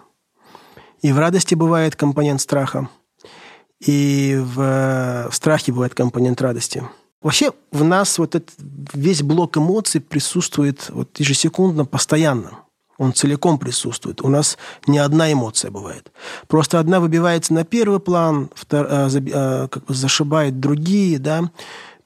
И 1.02 1.12
в 1.12 1.18
радости 1.18 1.54
бывает 1.54 1.96
компонент 1.96 2.40
страха, 2.40 2.88
и 3.80 4.40
в, 4.40 5.28
в 5.30 5.34
страхе 5.34 5.72
бывает 5.72 5.94
компонент 5.94 6.40
радости. 6.40 6.82
Вообще 7.20 7.52
в 7.72 7.84
нас 7.84 8.18
вот 8.18 8.34
этот 8.34 8.54
весь 8.94 9.22
блок 9.22 9.56
эмоций 9.56 10.00
присутствует 10.00 10.88
вот 10.90 11.18
ежесекундно, 11.18 11.84
постоянно. 11.84 12.60
Он 12.96 13.12
целиком 13.12 13.58
присутствует. 13.58 14.22
У 14.22 14.28
нас 14.28 14.58
не 14.88 14.98
одна 14.98 15.32
эмоция 15.32 15.70
бывает. 15.70 16.10
Просто 16.48 16.80
одна 16.80 16.98
выбивается 16.98 17.54
на 17.54 17.64
первый 17.64 18.00
план, 18.00 18.50
втор, 18.54 18.86
а, 18.90 19.08
а, 19.08 19.68
как 19.68 19.84
бы 19.84 19.94
зашибает 19.94 20.58
другие, 20.58 21.20
да. 21.20 21.50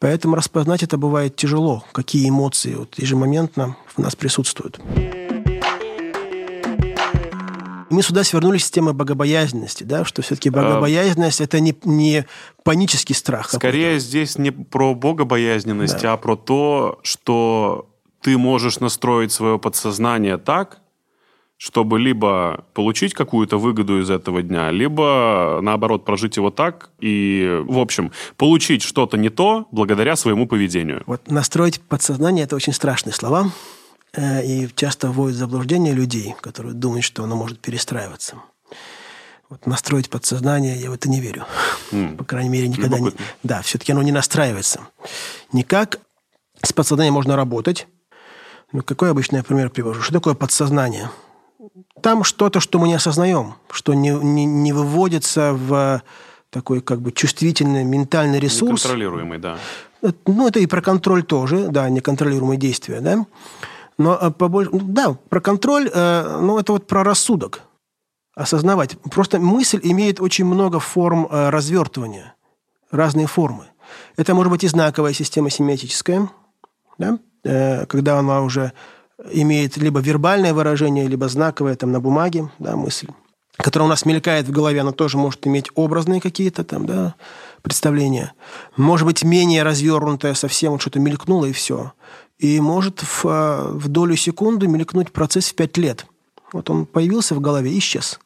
Поэтому 0.03 0.35
распознать 0.35 0.83
это 0.83 0.99
бывает 0.99 1.37
тяжело, 1.37 1.85
какие 1.93 2.29
эмоции 2.29 2.75
вот 2.75 2.99
ежемоментно 2.99 3.77
в 3.87 3.99
нас 3.99 4.17
присутствуют. 4.17 4.81
мы 7.89 8.03
сюда 8.03 8.25
свернулись 8.25 8.65
с 8.65 8.71
темы 8.71 8.95
богобоязненности, 8.95 9.85
да, 9.85 10.05
что 10.05 10.23
все-таки 10.23 10.49
а, 10.49 10.53
богобоязненность 10.53 11.41
это 11.41 11.61
не, 11.61 11.77
не 11.85 12.27
панический 12.65 13.15
страх. 13.15 13.51
Скорее 13.53 14.01
здесь 14.01 14.39
не 14.39 14.51
про 14.51 14.95
богобоязненность, 14.95 16.01
да. 16.01 16.15
а 16.15 16.17
про 16.17 16.35
то, 16.35 16.99
что 17.03 17.89
ты 18.23 18.39
можешь 18.39 18.81
настроить 18.81 19.31
свое 19.31 19.59
подсознание 19.59 20.39
так, 20.39 20.82
чтобы 21.65 22.01
либо 22.01 22.65
получить 22.75 23.15
какую-то 23.15 23.57
выгоду 23.57 24.01
из 24.01 24.11
этого 24.11 24.43
дня, 24.43 24.73
либо, 24.73 25.61
наоборот, 25.63 26.05
прожить 26.05 26.37
его 26.37 26.51
так 26.51 26.91
и, 26.99 27.63
в 27.69 27.79
общем, 27.79 28.11
получить 28.37 28.83
что-то 28.83 29.17
не 29.17 29.29
то 29.29 29.69
благодаря 29.71 30.17
своему 30.17 30.49
поведению. 30.49 31.05
Вот 31.07 31.31
настроить 31.31 31.81
подсознание– 31.81 32.45
это 32.47 32.57
очень 32.57 32.73
страшные 32.73 33.13
слова, 33.13 33.53
э, 34.13 34.45
и 34.45 34.69
часто 34.75 35.13
вводят 35.13 35.37
в 35.37 35.39
заблуждение 35.39 35.95
людей, 35.95 36.35
которые 36.41 36.75
думают, 36.75 37.05
что 37.05 37.23
оно 37.23 37.37
может 37.37 37.61
перестраиваться. 37.61 38.39
Вот 39.49 39.65
настроить 39.65 40.11
подсознание, 40.11 40.81
я 40.81 40.91
в 40.91 40.95
это 40.95 41.09
не 41.09 41.21
верю. 41.21 41.45
Mm. 41.93 42.17
По 42.17 42.25
крайней 42.25 42.51
мере, 42.51 42.67
никогда 42.67 42.99
не... 42.99 43.13
Да, 43.45 43.63
все-таки 43.63 43.93
оно 43.93 44.03
не 44.03 44.11
настраивается. 44.11 44.81
Никак 45.53 46.01
с 46.61 46.73
подсознанием 46.73 47.15
можно 47.15 47.37
работать. 47.37 47.87
Ну, 48.73 48.83
какой 48.83 49.13
обычный 49.13 49.45
пример 49.45 49.71
привожу? 49.71 50.01
Что 50.01 50.15
такое 50.15 50.35
подсознание? 50.35 51.09
Там 52.01 52.25
что-то, 52.25 52.61
что 52.61 52.79
мы 52.79 52.89
не 52.89 52.95
осознаем, 52.95 53.55
что 53.71 53.95
не, 53.95 54.11
не, 54.11 54.45
не 54.45 54.73
выводится 54.73 55.53
в 55.53 56.03
такой 56.51 56.81
как 56.81 57.01
бы 57.01 57.13
чувствительный 57.13 57.85
ментальный 57.85 58.39
ресурс. 58.39 58.85
Неконтролируемый, 58.85 59.39
да. 59.39 59.59
Ну, 60.27 60.49
это 60.49 60.59
и 60.59 60.67
про 60.67 60.83
контроль 60.83 61.23
тоже, 61.23 61.69
да, 61.69 61.89
неконтролируемые 61.89 62.59
действия, 62.59 63.01
да. 63.01 63.25
Но 63.99 64.19
э, 64.21 64.31
побольше, 64.31 64.71
да, 64.73 65.17
про 65.29 65.41
контроль, 65.41 65.89
э, 65.93 66.39
ну, 66.41 66.59
это 66.59 66.73
вот 66.73 66.87
про 66.87 67.05
рассудок. 67.05 67.63
Осознавать. 68.35 68.99
Просто 69.11 69.39
мысль 69.39 69.81
имеет 69.83 70.21
очень 70.21 70.45
много 70.45 70.81
форм 70.81 71.29
э, 71.31 71.51
развертывания, 71.51 72.35
разные 72.91 73.27
формы. 73.27 73.67
Это 74.17 74.35
может 74.35 74.51
быть 74.51 74.65
и 74.65 74.69
знаковая 74.69 75.13
система 75.13 75.51
семиотическая, 75.51 76.31
да, 76.99 77.19
когда 77.87 78.19
она 78.19 78.43
уже 78.43 78.73
имеет 79.31 79.77
либо 79.77 80.01
вербальное 80.01 80.55
выражение, 80.55 81.07
либо 81.07 81.29
знаковое 81.29 81.77
там 81.77 81.93
на 81.93 82.01
бумаге, 82.01 82.51
да, 82.59 82.77
мысль, 82.77 83.09
которая 83.57 83.87
у 83.87 83.91
нас 83.91 84.05
мелькает 84.05 84.47
в 84.47 84.51
голове, 84.51 84.81
она 84.81 84.93
тоже 84.93 85.19
может 85.19 85.47
иметь 85.47 85.71
образные 85.75 86.21
какие-то 86.21 86.65
там, 86.65 86.87
да, 86.87 87.15
представления. 87.63 88.33
Может 88.77 89.07
быть, 89.07 89.25
менее 89.25 89.63
развернутая 89.63 90.35
совсем, 90.35 90.73
вот 90.73 90.81
что-то 90.81 91.01
мелькнуло 91.01 91.47
и 91.47 91.53
все. 91.53 91.93
И 92.39 92.61
может 92.61 93.03
в, 93.03 93.25
в 93.25 93.89
долю 93.89 94.17
секунды 94.17 94.67
мелькнуть 94.67 95.13
процесс 95.13 95.51
в 95.51 95.55
пять 95.55 95.77
лет. 95.77 96.07
Вот 96.53 96.69
он 96.71 96.87
появился 96.87 97.35
в 97.35 97.41
голове 97.41 97.73
и 97.73 97.79
исчез. 97.79 98.19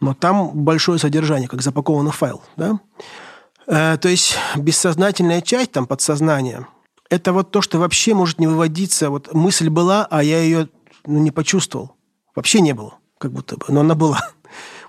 Но 0.00 0.14
там 0.14 0.50
большое 0.50 0.98
содержание, 0.98 1.48
как 1.48 1.62
запакованный 1.62 2.12
файл. 2.12 2.42
Да? 2.56 2.78
Э, 3.66 3.96
то 3.98 4.08
есть 4.08 4.36
бессознательная 4.56 5.40
часть, 5.40 5.72
там 5.72 5.86
подсознание– 5.86 6.66
это 7.10 7.32
вот 7.32 7.50
то, 7.50 7.62
что 7.62 7.78
вообще 7.78 8.14
может 8.14 8.38
не 8.38 8.46
выводиться. 8.46 9.10
Вот 9.10 9.32
мысль 9.32 9.68
была, 9.68 10.06
а 10.10 10.22
я 10.22 10.40
ее 10.40 10.68
ну, 11.06 11.18
не 11.18 11.30
почувствовал. 11.30 11.92
Вообще 12.34 12.60
не 12.60 12.74
было, 12.74 12.94
как 13.18 13.32
будто 13.32 13.56
бы. 13.56 13.66
Но 13.68 13.80
она 13.80 13.94
была. 13.94 14.20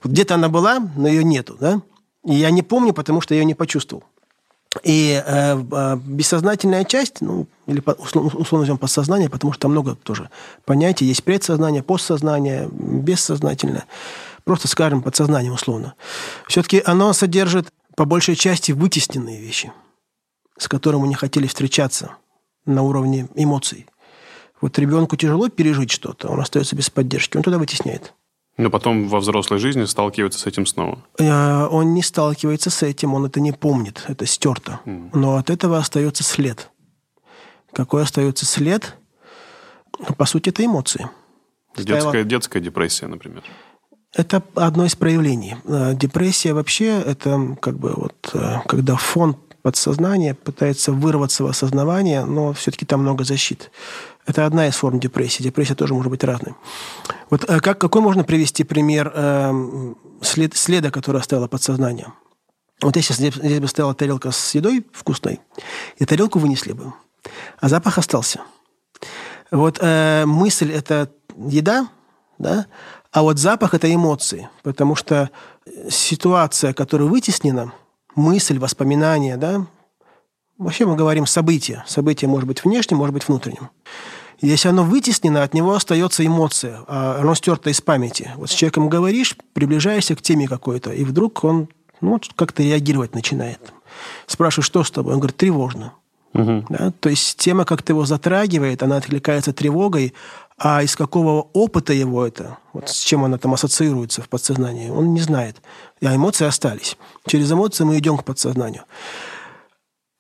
Вот 0.02 0.14
где-то 0.14 0.36
она 0.36 0.48
была, 0.48 0.80
но 0.96 1.10
ее 1.10 1.26
нету, 1.26 1.58
да? 1.60 1.82
И 2.26 2.34
я 2.34 2.52
не 2.52 2.64
помню, 2.64 2.94
потому 2.94 3.20
что 3.20 3.34
я 3.34 3.42
ее 3.42 3.46
не 3.46 3.54
почувствовал. 3.54 4.06
И 4.82 5.22
э, 5.26 5.58
э 5.60 5.96
бессознательная 5.98 6.86
часть, 6.86 7.20
ну, 7.20 7.48
или 7.68 7.84
условно, 7.98 8.30
условно 8.30 8.60
назовем 8.60 8.78
подсознание, 8.78 9.30
потому 9.30 9.52
что 9.52 9.64
там 9.64 9.72
много 9.72 9.96
тоже 9.96 10.30
понятий. 10.64 11.04
Есть 11.04 11.26
предсознание, 11.26 11.84
постсознание, 11.84 12.70
бессознательное. 12.72 13.84
Просто 14.46 14.70
скажем 14.70 15.02
подсознание 15.02 15.52
условно. 15.52 15.96
Все-таки 16.48 16.82
оно 16.86 17.12
содержит 17.12 17.68
по 17.98 18.06
большей 18.06 18.38
части 18.38 18.72
вытесненные 18.72 19.42
вещи– 19.42 19.74
с 20.60 20.68
которым 20.68 21.06
не 21.06 21.16
хотели 21.16 21.48
встречаться 21.48 22.12
на 22.66 22.84
уровне 22.84 23.28
эмоций. 23.36 23.88
Вот 24.62 24.78
ребенку 24.78 25.16
тяжело 25.16 25.50
пережить 25.50 25.90
что-то, 25.90 26.28
он 26.28 26.40
остается 26.40 26.76
без 26.76 26.90
поддержки, 26.90 27.38
он 27.38 27.44
туда 27.44 27.58
вытесняет. 27.58 28.14
Но 28.58 28.70
потом 28.70 29.08
во 29.08 29.22
взрослой 29.22 29.58
жизни 29.58 29.86
сталкивается 29.86 30.38
с 30.38 30.46
этим 30.46 30.66
снова. 30.66 31.02
Э, 31.18 31.66
он 31.68 31.94
не 31.94 32.04
сталкивается 32.04 32.70
с 32.70 32.84
этим, 32.84 33.14
он 33.14 33.26
это 33.26 33.40
не 33.40 33.54
помнит, 33.54 34.04
это 34.10 34.26
стерто. 34.26 34.82
Mm. 34.86 35.12
Но 35.14 35.38
от 35.38 35.50
этого 35.50 35.78
остается 35.78 36.26
след. 36.26 36.70
Какой 37.72 38.04
остается 38.04 38.46
след? 38.46 38.98
По 40.18 40.26
сути, 40.26 40.50
это 40.50 40.66
эмоции. 40.66 41.10
Детская, 41.78 42.26
детская 42.26 42.60
депрессия, 42.60 43.08
например. 43.08 43.44
Это 44.14 44.44
одно 44.56 44.86
из 44.86 44.96
проявлений. 44.96 45.56
Э, 45.64 45.94
депрессия 45.94 46.52
вообще 46.54 47.00
это 47.00 47.56
как 47.62 47.80
бы 47.80 47.94
вот 47.96 48.32
э, 48.34 48.58
когда 48.68 48.98
фон 48.98 49.38
подсознания 49.62 50.34
пытается 50.34 50.92
вырваться 50.92 51.44
в 51.44 51.48
осознавание, 51.48 52.26
но 52.26 52.54
все-таки 52.54 52.86
там 52.86 53.02
много 53.02 53.24
защит. 53.24 53.72
Это 54.26 54.46
одна 54.46 54.68
из 54.68 54.76
форм 54.76 55.00
депрессии. 55.00 55.44
Депрессия 55.44 55.76
тоже 55.76 55.94
может 55.94 56.12
быть 56.12 56.24
разной. 56.24 56.56
Вот 57.30 57.50
э, 57.50 57.60
как, 57.60 57.80
какой 57.80 58.02
можно 58.02 58.24
привести 58.24 58.64
пример 58.64 59.12
э, 59.14 59.94
след, 60.22 60.56
следа, 60.56 60.92
который 60.92 61.22
оставило 61.22 61.48
подсознание? 61.48 62.14
Вот 62.82 62.96
если 62.96 63.14
здесь, 63.14 63.36
здесь 63.36 63.60
бы 63.60 63.68
стояла 63.68 63.94
тарелка 63.94 64.32
с 64.32 64.56
едой 64.56 64.86
вкусной, 64.94 65.42
и 65.98 66.06
тарелку 66.06 66.40
вынесли 66.40 66.72
бы, 66.72 66.94
а 67.60 67.68
запах 67.68 67.98
остался. 67.98 68.42
Вот 69.52 69.80
э, 69.82 70.26
мысль– 70.26 70.72
это 70.74 71.12
еда, 71.36 71.90
да, 72.38 72.68
а 73.12 73.24
вот 73.24 73.40
запах– 73.40 73.74
это 73.76 73.94
эмоции, 73.94 74.50
потому 74.64 74.96
что 74.96 75.32
ситуация, 75.90 76.74
которая 76.74 77.08
вытеснена, 77.08 77.74
мысль, 78.20 78.60
воспоминание, 78.60 79.38
да, 79.38 79.66
вообще 80.58 80.86
мы 80.86 80.96
говорим 80.96 81.26
событие. 81.26 81.84
Событие 81.88 82.30
может 82.30 82.48
быть 82.48 82.64
внешним, 82.64 82.98
может 82.98 83.14
быть 83.14 83.28
внутренним. 83.28 83.70
Если 84.42 84.70
оно 84.70 84.84
вытеснено, 84.84 85.44
от 85.44 85.54
него 85.54 85.74
остается 85.74 86.26
эмоция, 86.26 86.82
а 86.88 87.18
оно 87.20 87.36
стерто 87.36 87.70
из 87.70 87.82
памяти. 87.82 88.32
Вот 88.38 88.50
с 88.50 88.54
человеком 88.54 88.88
говоришь, 88.88 89.36
приближаешься 89.54 90.16
к 90.16 90.22
теме 90.22 90.48
какой-то, 90.48 90.92
и 90.92 91.04
вдруг 91.04 91.44
он 91.44 91.68
ну, 92.00 92.22
как-то 92.36 92.64
реагировать 92.64 93.16
начинает. 93.16 93.74
Спрашиваешь, 94.28 94.66
что 94.66 94.84
с 94.84 94.92
тобой? 94.92 95.14
Он 95.14 95.20
говорит, 95.20 95.36
тревожно. 95.36 95.94
Угу. 96.34 96.66
Да? 96.70 96.92
То 97.00 97.10
есть 97.10 97.38
тема 97.38 97.66
как-то 97.66 97.94
его 97.94 98.06
затрагивает, 98.06 98.84
она 98.84 98.98
откликается 98.98 99.54
тревогой, 99.54 100.14
а 100.58 100.84
из 100.84 100.96
какого 100.96 101.48
опыта 101.54 101.94
его 101.94 102.26
это, 102.26 102.58
вот 102.74 102.90
с 102.90 103.02
чем 103.02 103.24
она 103.24 103.38
там 103.38 103.54
ассоциируется 103.54 104.22
в 104.22 104.30
подсознании, 104.30 104.90
он 104.90 105.14
не 105.14 105.22
знает. 105.22 105.62
А 106.02 106.16
эмоции 106.16 106.46
остались. 106.46 106.98
Через 107.26 107.52
эмоции 107.52 107.86
мы 107.86 107.98
идем 107.98 108.18
к 108.18 108.26
подсознанию. 108.26 108.84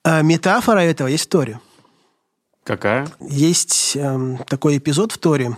А 0.03 0.21
метафора 0.21 0.79
этого 0.79 1.07
есть 1.09 1.25
в 1.25 1.29
Торе. 1.29 1.59
Какая? 2.63 3.09
Есть 3.19 3.95
э, 3.95 4.37
такой 4.47 4.77
эпизод 4.77 5.11
в 5.11 5.17
Торе, 5.17 5.57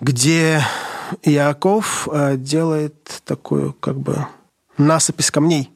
где 0.00 0.64
Иаков 1.22 2.08
э, 2.10 2.36
делает 2.36 3.22
такую 3.24 3.72
как 3.74 3.98
бы 3.98 4.26
насыпь 4.78 5.20
из 5.20 5.30
камней. 5.30 5.70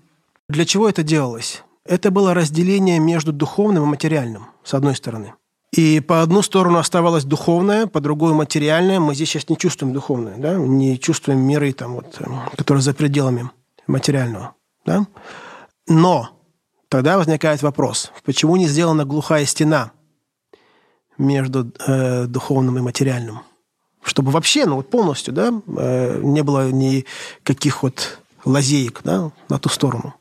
Для 0.48 0.64
чего 0.64 0.88
это 0.88 1.02
делалось? 1.02 1.62
Это 1.88 2.10
было 2.10 2.34
разделение 2.34 2.98
между 2.98 3.32
духовным 3.32 3.84
и 3.84 3.86
материальным, 3.86 4.48
с 4.62 4.74
одной 4.74 4.94
стороны. 4.94 5.32
И 5.72 6.00
по 6.00 6.20
одну 6.20 6.42
сторону 6.42 6.78
оставалось 6.78 7.24
духовное, 7.24 7.86
по 7.86 8.00
другую 8.00 8.34
материальное. 8.34 9.00
Мы 9.00 9.14
здесь 9.14 9.30
сейчас 9.30 9.48
не 9.48 9.56
чувствуем 9.56 9.94
духовное, 9.94 10.36
да? 10.36 10.54
не 10.54 10.98
чувствуем 10.98 11.40
миры, 11.40 11.72
там, 11.72 11.94
вот, 11.94 12.16
э, 12.20 12.24
которые 12.56 12.82
за 12.82 12.92
пределами 12.92 13.50
материального. 13.86 14.54
Да? 14.84 15.06
Но 15.86 16.28
тогда 16.90 17.16
возникает 17.16 17.62
вопрос, 17.62 18.12
почему 18.22 18.56
не 18.56 18.66
сделана 18.66 19.06
глухая 19.06 19.46
стена 19.46 19.92
между 21.16 21.72
э, 21.86 22.26
духовным 22.26 22.76
и 22.76 22.82
материальным? 22.82 23.40
Чтобы 24.02 24.30
вообще, 24.30 24.66
ну 24.66 24.76
вот 24.76 24.90
полностью, 24.90 25.32
да, 25.32 25.54
э, 25.78 26.20
не 26.22 26.42
было 26.42 26.70
никаких 26.70 27.82
вот 27.82 28.20
лазеек 28.44 29.00
да, 29.04 29.30
на 29.48 29.58
ту 29.58 29.70
сторону. 29.70 30.17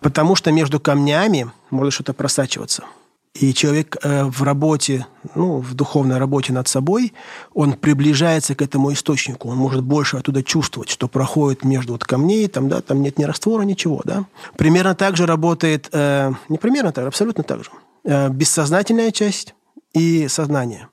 Потому 0.00 0.36
что 0.36 0.52
между 0.52 0.80
камнями 0.80 1.50
может 1.70 1.94
что-то 1.94 2.14
просачиваться– 2.14 2.84
и 3.34 3.54
человек 3.54 3.96
э, 4.02 4.24
в 4.24 4.42
работе, 4.42 5.06
ну, 5.34 5.58
в 5.58 5.74
духовной 5.74 6.18
работе 6.18 6.52
над 6.52 6.66
собой, 6.66 7.12
он 7.54 7.74
приближается 7.74 8.54
к 8.54 8.62
этому 8.62 8.92
источнику, 8.92 9.48
он 9.48 9.56
может 9.56 9.82
больше 9.82 10.16
оттуда 10.16 10.42
чувствовать, 10.42 10.90
что 10.90 11.08
проходит 11.08 11.64
между 11.64 11.92
вот 11.92 12.04
камней, 12.04 12.48
там, 12.48 12.68
да, 12.68 12.80
там 12.80 13.00
нет 13.00 13.18
ни 13.18 13.24
раствора, 13.24 13.62
ничего, 13.62 14.00
да. 14.04 14.24
Примерно 14.56 14.94
так 14.94 15.16
же 15.16 15.26
работает, 15.26 15.88
э, 15.92 16.32
не 16.48 16.58
примерно 16.58 16.92
так, 16.92 17.06
абсолютно 17.06 17.44
так 17.44 17.62
же, 17.64 17.70
э, 18.04 18.28
бессознательная 18.28 19.12
часть 19.12 19.54
и 19.92 20.26
сознание. 20.26 20.88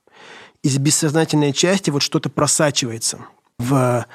Из 0.62 0.78
бессознательной 0.78 1.54
части 1.54 1.90
вот 1.90 2.04
что-то 2.04 2.30
просачивается 2.30 3.20
в 3.58 4.06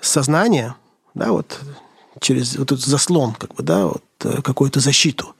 сознание, 0.00 0.74
да, 1.14 1.32
вот 1.32 1.60
через 2.20 2.56
вот 2.56 2.72
этот 2.72 2.84
заслон, 2.84 3.34
как 3.34 3.54
бы, 3.54 3.62
да, 3.62 3.86
вот, 3.86 4.04
э, 4.24 4.42
какую-то 4.42 4.80
защиту. 4.80 5.34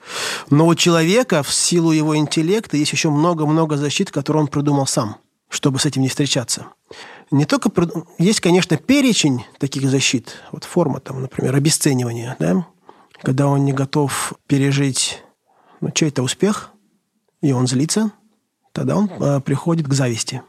Но 0.50 0.66
у 0.66 0.74
человека 0.74 1.42
в 1.42 1.52
силу 1.52 1.92
его 1.92 2.16
интеллекта 2.16 2.76
есть 2.76 2.92
еще 2.92 3.10
много-много 3.10 3.76
защит, 3.76 4.10
которые 4.10 4.42
он 4.42 4.48
придумал 4.48 4.86
сам, 4.86 5.16
чтобы 5.48 5.78
с 5.78 5.86
этим 5.86 6.02
не 6.02 6.08
встречаться. 6.08 6.66
Не 7.30 7.44
только 7.44 7.70
есть, 8.18 8.40
конечно, 8.40 8.76
перечень 8.76 9.44
таких 9.58 9.88
защит, 9.90 10.34
вот 10.52 10.64
форма 10.64 11.00
там, 11.00 11.22
например, 11.22 11.56
обесценивания, 11.56 12.36
да, 12.38 12.66
когда 13.22 13.48
он 13.48 13.64
не 13.64 13.72
готов 13.72 14.34
пережить 14.46 15.22
ну, 15.80 15.90
чей-то 15.90 16.22
успех, 16.22 16.70
и 17.40 17.52
он 17.52 17.66
злится, 17.66 18.12
тогда 18.72 18.96
он 18.96 19.10
э, 19.10 19.40
приходит 19.40 19.88
к 19.88 19.92
зависти. 19.92 20.42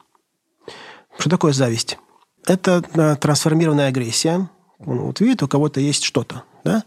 Что 1.18 1.30
такое 1.30 1.54
зависть? 1.54 1.98
Это 2.46 2.84
э, 2.94 3.16
трансформированная 3.16 3.88
агрессия, 3.88 4.50
вот 4.80 5.20
видит, 5.20 5.44
у 5.44 5.48
кого-то 5.48 5.80
есть 5.80 6.04
что-то, 6.04 6.44
да? 6.63 6.84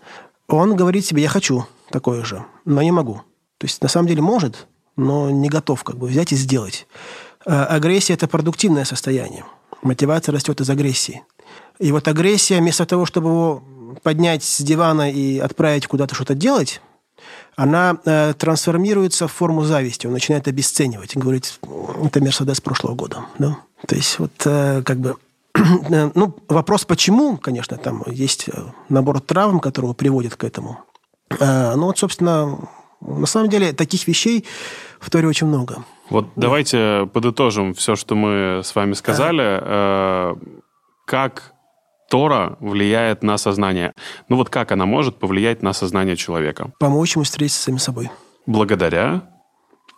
Он 0.48 0.74
говорит 0.74 1.06
себе, 1.06 1.22
я 1.22 1.28
хочу 1.28 1.66
такое 1.90 2.24
же, 2.24 2.44
но 2.64 2.82
не 2.82 2.90
могу. 2.90 3.22
То 3.58 3.66
есть 3.66 3.82
на 3.82 3.88
самом 3.88 4.08
деле 4.08 4.22
может, 4.22 4.66
но 4.96 5.30
не 5.30 5.48
готов 5.48 5.84
как 5.84 5.96
бы 5.96 6.06
взять 6.06 6.32
и 6.32 6.36
сделать. 6.36 6.86
А 7.46 7.66
агрессия– 7.66 8.12
это 8.14 8.26
продуктивное 8.26 8.84
состояние. 8.84 9.44
Мотивация 9.82 10.32
растет 10.32 10.60
из 10.60 10.68
агрессии. 10.68 11.22
И 11.78 11.92
вот 11.92 12.08
агрессия, 12.08 12.58
вместо 12.58 12.84
того, 12.84 13.06
чтобы 13.06 13.28
его 13.28 13.62
поднять 14.02 14.44
с 14.44 14.60
дивана 14.60 15.10
и 15.10 15.38
отправить 15.38 15.86
куда-то 15.86 16.14
что-то 16.14 16.34
делать, 16.34 16.80
она 17.56 17.98
э, 18.04 18.34
трансформируется 18.36 19.28
в 19.28 19.32
форму 19.32 19.64
зависти. 19.64 20.06
Он 20.06 20.12
начинает 20.12 20.48
обесценивать 20.48 21.16
и 21.16 21.18
говорит, 21.18 21.58
это 22.04 22.20
Мерседес 22.20 22.60
прошлого 22.60 22.94
года. 22.94 23.24
Да? 23.38 23.58
То 23.86 23.94
есть 23.94 24.18
вот 24.18 24.32
э, 24.44 24.82
как 24.84 24.98
бы 24.98 25.16
ну, 26.14 26.36
вопрос 26.48 26.84
почему, 26.84 27.36
конечно, 27.36 27.76
там 27.76 28.02
есть 28.06 28.48
э, 28.48 28.52
набор 28.88 29.20
травм, 29.20 29.60
которые 29.60 29.94
приводят 29.94 30.36
к 30.36 30.44
этому. 30.44 30.80
А, 31.38 31.74
ну 31.76 31.86
вот, 31.86 31.98
собственно, 31.98 32.68
на 33.00 33.26
самом 33.26 33.48
деле 33.48 33.72
таких 33.72 34.06
вещей 34.06 34.44
в 35.00 35.10
Торе 35.10 35.28
очень 35.28 35.46
много. 35.46 35.84
Вот 36.08 36.26
да. 36.36 36.42
давайте 36.42 37.08
подытожим 37.12 37.74
все, 37.74 37.96
что 37.96 38.14
мы 38.14 38.62
с 38.64 38.74
вами 38.74 38.94
сказали. 38.94 39.42
А. 39.42 40.36
Как 41.06 41.54
Тора 42.08 42.56
влияет 42.60 43.22
на 43.22 43.38
сознание? 43.38 43.92
Ну 44.28 44.36
вот 44.36 44.50
как 44.50 44.72
она 44.72 44.86
может 44.86 45.18
повлиять 45.18 45.62
на 45.62 45.72
сознание 45.72 46.16
человека? 46.16 46.72
Помочь 46.78 47.16
ему 47.16 47.24
встретиться 47.24 47.60
с 47.60 47.64
самим 47.64 47.78
собой. 47.78 48.10
Благодаря? 48.46 49.22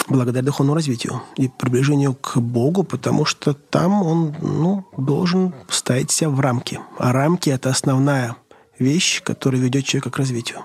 Благодаря 0.08 0.44
духовному 0.44 0.74
развитию 0.74 1.22
и 1.36 1.48
приближению 1.48 2.14
к 2.14 2.38
Богу, 2.38 2.82
потому 2.82 3.24
что 3.24 3.54
там 3.54 4.02
он 4.02 4.34
ну, 4.40 4.84
должен 4.96 5.54
ставить 5.68 6.10
себя 6.10 6.30
в 6.30 6.40
рамки. 6.40 6.80
А 6.98 7.12
рамки– 7.12 7.50
это 7.50 7.70
основная 7.70 8.36
вещь, 8.78 9.22
которая 9.22 9.60
ведет 9.60 9.84
человека 9.84 10.10
к 10.10 10.18
развитию. 10.18 10.64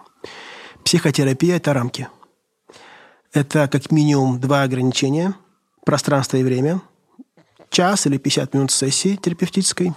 Психотерапия– 0.84 1.56
это 1.58 1.74
рамки. 1.74 2.08
Это 3.34 3.68
как 3.68 3.92
минимум 3.92 4.40
два 4.40 4.64
ограничения– 4.64 5.34
пространство 5.88 6.36
и 6.36 6.44
время, 6.44 6.82
час 7.70 8.08
или 8.08 8.18
50 8.18 8.54
минут 8.54 8.72
сессии 8.72 9.16
терапевтической, 9.16 9.94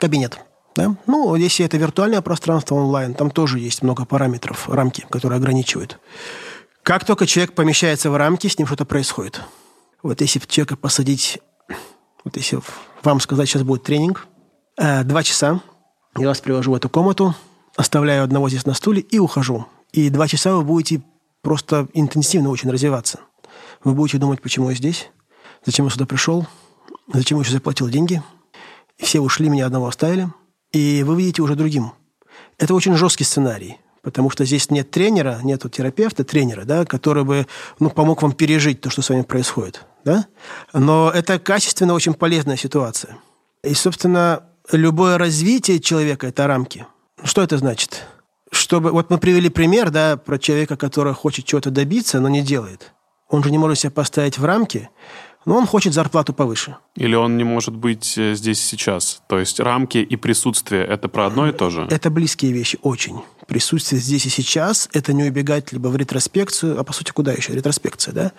кабинет. 0.00 0.38
Да? 0.74 0.96
Ну, 1.06 1.34
если 1.34 1.66
это 1.66 1.76
виртуальное 1.76 2.22
пространство 2.22 2.76
онлайн, 2.76 3.12
там 3.12 3.30
тоже 3.30 3.58
есть 3.58 3.82
много 3.82 4.06
параметров, 4.06 4.70
рамки, 4.70 5.04
которые 5.10 5.36
ограничивают. 5.36 5.98
Как 6.88 7.04
только 7.04 7.26
человек 7.26 7.52
помещается 7.52 8.10
в 8.10 8.16
рамки, 8.16 8.46
с 8.46 8.56
ним 8.56 8.66
что-то 8.66 8.86
происходит. 8.86 9.42
Вот 10.02 10.22
если 10.22 10.38
человека 10.38 10.74
посадить, 10.74 11.38
вот 12.24 12.34
если 12.38 12.60
вам 13.02 13.20
сказать, 13.20 13.46
сейчас 13.46 13.62
будет 13.62 13.82
тренинг, 13.82 14.26
э, 14.78 15.04
два 15.04 15.22
часа, 15.22 15.60
я 16.16 16.28
вас 16.28 16.40
привожу 16.40 16.72
в 16.72 16.74
эту 16.74 16.88
комнату, 16.88 17.34
оставляю 17.76 18.24
одного 18.24 18.48
здесь 18.48 18.64
на 18.64 18.72
стуле 18.72 19.02
и 19.02 19.18
ухожу. 19.18 19.66
И 19.92 20.08
два 20.08 20.28
часа 20.28 20.54
вы 20.54 20.62
будете 20.62 21.02
просто 21.42 21.88
интенсивно 21.92 22.48
очень 22.48 22.70
развиваться. 22.70 23.20
Вы 23.84 23.92
будете 23.92 24.16
думать, 24.16 24.40
почему 24.40 24.70
я 24.70 24.74
здесь, 24.74 25.10
зачем 25.66 25.84
я 25.84 25.90
сюда 25.90 26.06
пришел, 26.06 26.46
зачем 27.12 27.36
я 27.36 27.42
еще 27.42 27.52
заплатил 27.52 27.90
деньги. 27.90 28.22
Все 28.96 29.20
ушли, 29.20 29.50
меня 29.50 29.66
одного 29.66 29.88
оставили. 29.88 30.32
И 30.72 31.02
вы 31.02 31.18
видите 31.18 31.42
уже 31.42 31.54
другим. 31.54 31.92
Это 32.56 32.72
очень 32.72 32.94
жесткий 32.94 33.24
сценарий 33.24 33.76
потому 34.08 34.30
что 34.30 34.46
здесь 34.46 34.70
нет 34.70 34.90
тренера, 34.90 35.38
нет 35.42 35.62
терапевта, 35.70 36.24
тренера, 36.24 36.64
да, 36.64 36.86
который 36.86 37.24
бы 37.24 37.46
ну, 37.78 37.90
помог 37.90 38.22
вам 38.22 38.32
пережить 38.32 38.80
то, 38.80 38.88
что 38.88 39.02
с 39.02 39.10
вами 39.10 39.20
происходит. 39.20 39.84
Да? 40.02 40.24
Но 40.72 41.10
это 41.14 41.38
качественно 41.38 41.92
очень 41.92 42.14
полезная 42.14 42.56
ситуация. 42.56 43.18
И, 43.62 43.74
собственно, 43.74 44.44
любое 44.72 45.18
развитие 45.18 45.78
человека– 45.78 46.26
это 46.28 46.46
рамки. 46.46 46.86
Что 47.22 47.42
это 47.42 47.58
значит? 47.58 48.06
Чтобы, 48.50 48.92
вот 48.92 49.10
мы 49.10 49.18
привели 49.18 49.50
пример 49.50 49.90
да, 49.90 50.16
про 50.16 50.38
человека, 50.38 50.78
который 50.78 51.12
хочет 51.12 51.44
чего-то 51.44 51.70
добиться, 51.70 52.18
но 52.18 52.30
не 52.30 52.40
делает. 52.40 52.94
Он 53.28 53.44
же 53.44 53.50
не 53.50 53.58
может 53.58 53.80
себя 53.80 53.90
поставить 53.90 54.38
в 54.38 54.44
рамки, 54.46 54.88
но 55.48 55.56
он 55.56 55.66
хочет 55.66 55.94
зарплату 55.94 56.34
повыше. 56.34 56.76
Или 56.94 57.14
он 57.14 57.38
не 57.38 57.44
может 57.44 57.74
быть 57.74 58.18
э, 58.18 58.34
здесь 58.34 58.60
сейчас? 58.60 59.22
То 59.28 59.38
есть 59.38 59.60
рамки 59.60 59.96
и 59.96 60.16
присутствие– 60.16 60.84
это 60.86 61.08
про 61.08 61.24
одно 61.24 61.48
и 61.48 61.52
то 61.52 61.70
же? 61.70 61.86
Это 61.90 62.10
близкие 62.10 62.52
вещи, 62.52 62.78
очень. 62.82 63.22
Присутствие 63.46 63.98
здесь 63.98 64.26
и 64.26 64.28
сейчас– 64.28 64.90
это 64.92 65.14
не 65.14 65.24
убегать 65.24 65.72
либо 65.72 65.88
в 65.88 65.96
ретроспекцию, 65.96 66.78
а 66.78 66.84
по 66.84 66.92
сути 66.92 67.12
куда 67.12 67.32
еще? 67.32 67.54
Ретроспекция, 67.54 68.12
да? 68.12 68.32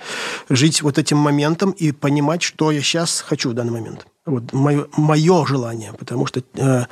Жить 0.50 0.84
вот 0.84 1.00
этим 1.00 1.18
моментом 1.18 1.72
и 1.72 1.92
понимать, 1.92 2.44
что 2.44 2.70
я 2.70 2.80
сейчас 2.80 3.22
хочу 3.22 3.50
в 3.50 3.54
данный 3.54 3.72
момент. 3.72 4.06
Вот 4.28 4.54
мое, 4.54 4.86
мое 4.96 5.46
желание, 5.48 5.94
потому 5.94 6.28
что 6.28 6.44
э, 6.54 6.86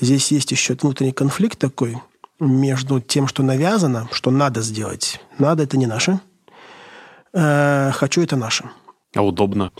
здесь 0.00 0.32
есть 0.32 0.50
еще 0.50 0.74
внутренний 0.74 1.12
конфликт 1.12 1.60
такой 1.60 1.96
между 2.40 3.00
тем, 3.00 3.28
что 3.28 3.44
навязано, 3.44 4.08
что 4.10 4.32
надо 4.32 4.62
сделать. 4.62 5.20
Надо– 5.38 5.62
это 5.64 5.76
не 5.76 5.86
наше. 5.86 6.18
Э, 7.32 7.92
хочу– 7.92 8.20
это 8.22 8.34
наше. 8.34 8.68
А 9.14 9.22
удобно? 9.22 9.72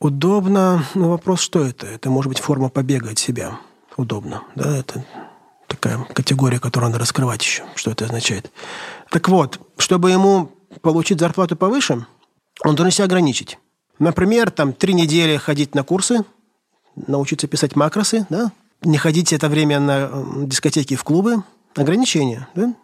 Удобно, 0.00 0.84
ну 0.94 1.10
вопрос, 1.10 1.40
что 1.40 1.64
это? 1.64 1.86
Это 1.86 2.10
может 2.10 2.28
быть 2.28 2.38
форма 2.40 2.68
побега 2.68 3.10
от 3.10 3.18
себя. 3.18 3.58
Удобно, 3.96 4.42
да, 4.54 4.78
это 4.78 5.04
такая 5.66 5.98
категория, 6.14 6.58
которую 6.58 6.90
надо 6.90 7.00
раскрывать 7.00 7.42
еще, 7.42 7.64
что 7.74 7.90
это 7.90 8.06
означает. 8.06 8.50
Так 9.10 9.28
вот, 9.28 9.60
чтобы 9.76 10.10
ему 10.10 10.52
получить 10.80 11.20
зарплату 11.20 11.56
повыше, 11.56 12.06
он 12.64 12.74
должен 12.74 12.92
себя 12.92 13.04
ограничить. 13.04 13.58
Например, 13.98 14.50
там 14.50 14.72
три 14.72 14.94
недели 14.94 15.36
ходить 15.36 15.74
на 15.74 15.82
курсы, 15.82 16.24
научиться 16.96 17.46
писать 17.46 17.76
макросы, 17.76 18.26
да, 18.30 18.52
не 18.82 18.98
ходить 18.98 19.32
это 19.32 19.48
время 19.48 19.80
на 19.80 20.10
дискотеки 20.46 20.96
в 20.96 21.04
клубы, 21.04 21.42
ограничения, 21.76 22.48
да, 22.54 22.74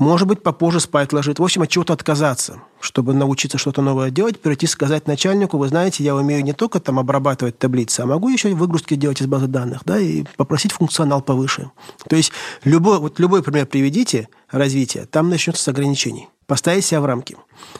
может 0.00 0.26
быть, 0.26 0.42
попозже 0.42 0.80
спать 0.80 1.12
ложит. 1.12 1.38
В 1.38 1.44
общем, 1.44 1.62
от 1.62 1.68
чего-то 1.68 1.92
отказаться, 1.92 2.62
чтобы 2.80 3.12
научиться 3.12 3.58
что-то 3.58 3.82
новое 3.82 4.10
делать, 4.10 4.40
прийти 4.40 4.66
сказать 4.66 5.06
начальнику, 5.06 5.58
вы 5.58 5.68
знаете, 5.68 6.02
я 6.02 6.16
умею 6.16 6.42
не 6.42 6.54
только 6.54 6.80
там 6.80 6.98
обрабатывать 6.98 7.58
таблицы, 7.58 8.00
а 8.00 8.06
могу 8.06 8.30
еще 8.30 8.52
выгрузки 8.54 8.94
делать 8.94 9.20
из 9.20 9.26
базы 9.26 9.46
данных, 9.46 9.82
да, 9.84 9.98
и 9.98 10.24
попросить 10.38 10.72
функционал 10.72 11.20
повыше. 11.20 11.70
То 12.08 12.16
есть 12.16 12.32
любой, 12.64 12.98
вот 12.98 13.20
любой 13.20 13.42
пример 13.42 13.66
приведите 13.66 14.28
развития, 14.50 15.04
там 15.04 15.28
начнется 15.28 15.62
с 15.62 15.68
ограничений. 15.68 16.28
Поставить 16.46 16.84
себя 16.84 17.00
в 17.00 17.04
рамки. 17.04 17.36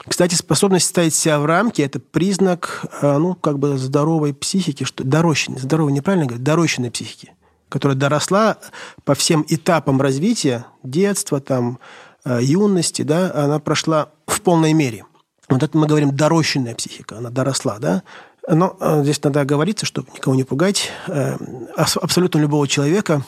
Кстати, 0.07 0.37
способность 0.37 0.87
ставить 0.87 1.15
себя 1.15 1.41
в 1.41 1.47
рамки– 1.47 1.83
это 1.83 1.99
признак, 1.99 2.85
э, 3.03 3.19
ну, 3.19 3.35
как 3.35 3.59
бы 3.59 3.77
здоровой 3.77 4.33
психики, 4.33 4.85
что 4.85 5.03
дорощенной, 5.03 5.59
здоровой, 5.59 5.93
неправильно 5.93 6.27
говорить, 6.27 6.45
дорощенной 6.45 6.91
психики 6.93 7.33
которая 7.71 7.97
доросла 7.97 8.59
по 9.05 9.15
всем 9.15 9.47
этапам 9.49 10.03
развития, 10.03 10.67
детства, 10.83 11.41
там, 11.41 11.79
юности, 12.25 13.03
да, 13.03 13.33
она 13.35 13.59
прошла 13.59 14.11
в 14.27 14.41
полной 14.41 14.73
мере. 14.73 15.05
Вот 15.49 15.63
это 15.63 15.77
мы 15.77 15.87
говорим 15.87 16.15
дорощенная 16.15 16.75
психика, 16.75 17.19
она 17.19 17.31
доросла, 17.31 17.79
да. 17.79 18.03
Но 18.49 18.77
э, 18.81 19.03
здесь 19.03 19.23
надо 19.23 19.41
оговориться, 19.41 19.85
чтобы 19.87 20.09
никого 20.15 20.35
не 20.35 20.45
пугать. 20.45 20.91
Э, 21.09 21.37
абсолютно 21.77 22.39
любого 22.39 22.67
человека 22.67 23.25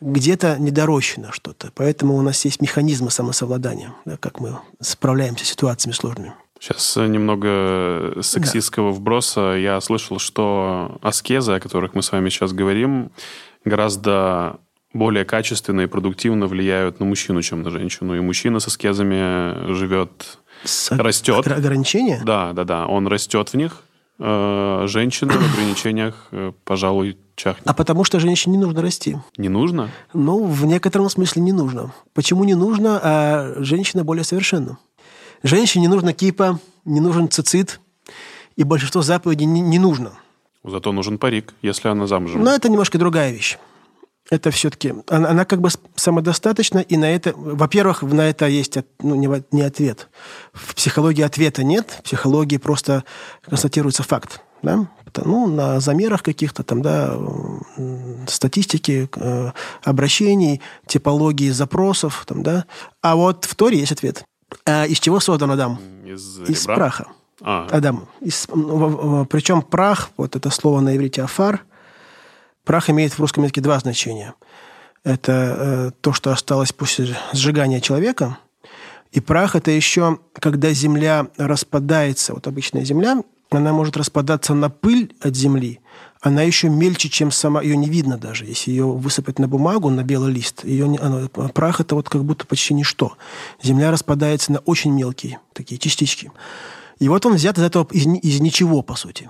где-то 0.00 0.58
недорощено 0.58 1.30
что-то. 1.32 1.70
Поэтому 1.74 2.16
у 2.16 2.22
нас 2.22 2.44
есть 2.44 2.60
механизмы 2.60 3.10
самосовладания, 3.10 3.94
да, 4.04 4.16
как 4.16 4.40
мы 4.40 4.58
справляемся 4.80 5.44
с 5.44 5.48
ситуациями 5.48 5.94
сложными. 5.94 6.34
Сейчас 6.58 6.96
немного 6.96 8.20
сексистского 8.20 8.92
да. 8.92 8.98
вброса. 8.98 9.54
Я 9.56 9.80
слышал, 9.80 10.18
что 10.18 10.98
аскезы, 11.02 11.52
о 11.52 11.60
которых 11.60 11.94
мы 11.94 12.02
с 12.02 12.12
вами 12.12 12.28
сейчас 12.28 12.52
говорим, 12.52 13.10
гораздо 13.64 14.58
более 14.92 15.24
качественно 15.24 15.82
и 15.82 15.86
продуктивно 15.86 16.46
влияют 16.46 17.00
на 17.00 17.06
мужчину, 17.06 17.42
чем 17.42 17.62
на 17.62 17.70
женщину. 17.70 18.16
И 18.16 18.20
мужчина 18.20 18.60
со 18.60 18.70
скезами 18.70 19.72
живет, 19.72 20.38
с 20.64 20.90
растет. 20.90 21.46
Ограничения? 21.46 22.22
Да, 22.24 22.52
да, 22.52 22.64
да. 22.64 22.86
Он 22.86 23.06
растет 23.06 23.50
в 23.50 23.54
них. 23.54 23.82
Э, 24.18 24.84
женщина 24.86 25.32
в 25.32 25.52
ограничениях, 25.52 26.28
э, 26.30 26.52
пожалуй, 26.64 27.16
чахнет. 27.34 27.66
А 27.66 27.74
потому 27.74 28.04
что 28.04 28.20
женщине 28.20 28.56
не 28.56 28.62
нужно 28.62 28.82
расти. 28.82 29.16
Не 29.36 29.48
нужно? 29.48 29.90
Ну, 30.12 30.44
в 30.44 30.64
некотором 30.66 31.08
смысле 31.08 31.42
не 31.42 31.52
нужно. 31.52 31.92
Почему 32.14 32.44
не 32.44 32.54
нужно? 32.54 33.00
А 33.02 33.54
женщина 33.58 34.04
более 34.04 34.24
совершенна. 34.24 34.78
Женщине 35.42 35.82
не 35.82 35.88
нужно 35.88 36.12
кипа, 36.12 36.60
не 36.84 37.00
нужен 37.00 37.28
цицит, 37.30 37.80
и 38.54 38.62
большинство 38.62 39.02
заповедей 39.02 39.46
не, 39.46 39.60
не 39.60 39.78
нужно. 39.78 40.12
Зато 40.62 40.92
нужен 40.92 41.18
парик, 41.18 41.54
если 41.62 41.88
она 41.88 42.06
замужем. 42.06 42.44
Но 42.44 42.52
это 42.52 42.68
немножко 42.68 42.98
другая 42.98 43.32
вещь. 43.32 43.58
Это 44.32 44.50
все-таки... 44.50 44.94
Она, 45.08 45.28
она 45.28 45.44
как 45.44 45.60
бы 45.60 45.68
самодостаточна, 45.94 46.78
и 46.78 46.96
на 46.96 47.04
это... 47.04 47.34
Во-первых, 47.36 48.00
на 48.02 48.30
это 48.30 48.46
есть 48.46 48.78
ну, 49.02 49.14
не, 49.14 49.28
не 49.54 49.60
ответ. 49.60 50.08
В 50.54 50.74
психологии 50.74 51.20
ответа 51.20 51.62
нет. 51.62 51.98
В 51.98 52.02
психологии 52.04 52.56
просто 52.56 53.04
констатируется 53.42 54.02
факт. 54.04 54.40
Да? 54.62 54.86
Ну, 55.22 55.46
на 55.48 55.80
замерах 55.80 56.22
каких-то 56.22 56.62
там, 56.62 56.80
да, 56.80 57.14
статистики, 58.26 59.10
э, 59.14 59.50
обращений, 59.84 60.62
типологии 60.86 61.50
запросов, 61.50 62.24
там, 62.26 62.42
да. 62.42 62.64
А 63.02 63.16
вот 63.16 63.44
в 63.44 63.54
Торе 63.54 63.80
есть 63.80 63.92
ответ. 63.92 64.24
А 64.64 64.86
из 64.86 64.98
чего 64.98 65.20
создан 65.20 65.50
Адам? 65.50 65.78
Из, 66.06 66.40
из 66.48 66.64
праха. 66.64 67.08
А. 67.42 67.66
Адам. 67.70 68.08
Из, 68.22 68.46
причем 68.46 69.60
прах, 69.60 70.08
вот 70.16 70.36
это 70.36 70.48
слово 70.48 70.80
на 70.80 70.96
иврите 70.96 71.22
афар, 71.22 71.66
прах 72.64 72.90
имеет 72.90 73.12
в 73.12 73.20
русском 73.20 73.44
языке 73.44 73.60
два 73.60 73.78
значения. 73.78 74.34
Это 75.04 75.32
э, 75.32 75.90
то, 76.00 76.12
что 76.12 76.30
осталось 76.30 76.72
после 76.72 77.16
сжигания 77.32 77.80
человека, 77.80 78.38
и 79.10 79.20
прах– 79.20 79.56
это 79.56 79.70
еще, 79.70 80.18
когда 80.32 80.70
земля 80.72 81.26
распадается, 81.36 82.32
вот 82.32 82.46
обычная 82.46 82.84
земля, 82.84 83.22
она 83.50 83.72
может 83.72 83.96
распадаться 83.96 84.54
на 84.54 84.70
пыль 84.70 85.14
от 85.20 85.36
земли, 85.36 85.80
она 86.22 86.42
еще 86.42 86.68
мельче, 86.68 87.08
чем 87.08 87.30
сама, 87.32 87.60
ее 87.62 87.76
не 87.76 87.88
видно 87.88 88.16
даже. 88.16 88.46
Если 88.46 88.70
ее 88.70 88.86
высыпать 88.86 89.40
на 89.40 89.48
бумагу, 89.48 89.90
на 89.90 90.04
белый 90.04 90.32
лист, 90.32 90.64
ее 90.64 90.88
не, 90.88 90.96
она, 90.96 91.28
прах 91.28 91.80
это 91.80 91.96
вот 91.96 92.08
как 92.08 92.24
будто 92.24 92.46
почти 92.46 92.74
ничто. 92.74 93.16
Земля 93.60 93.90
распадается 93.90 94.52
на 94.52 94.60
очень 94.60 94.92
мелкие 94.92 95.40
такие 95.52 95.78
частички. 95.78 96.30
И 97.00 97.08
вот 97.08 97.26
он 97.26 97.34
взят 97.34 97.58
из 97.58 97.64
этого, 97.64 97.86
из, 97.90 98.06
из 98.06 98.40
ничего, 98.40 98.82
по 98.82 98.94
сути. 98.94 99.28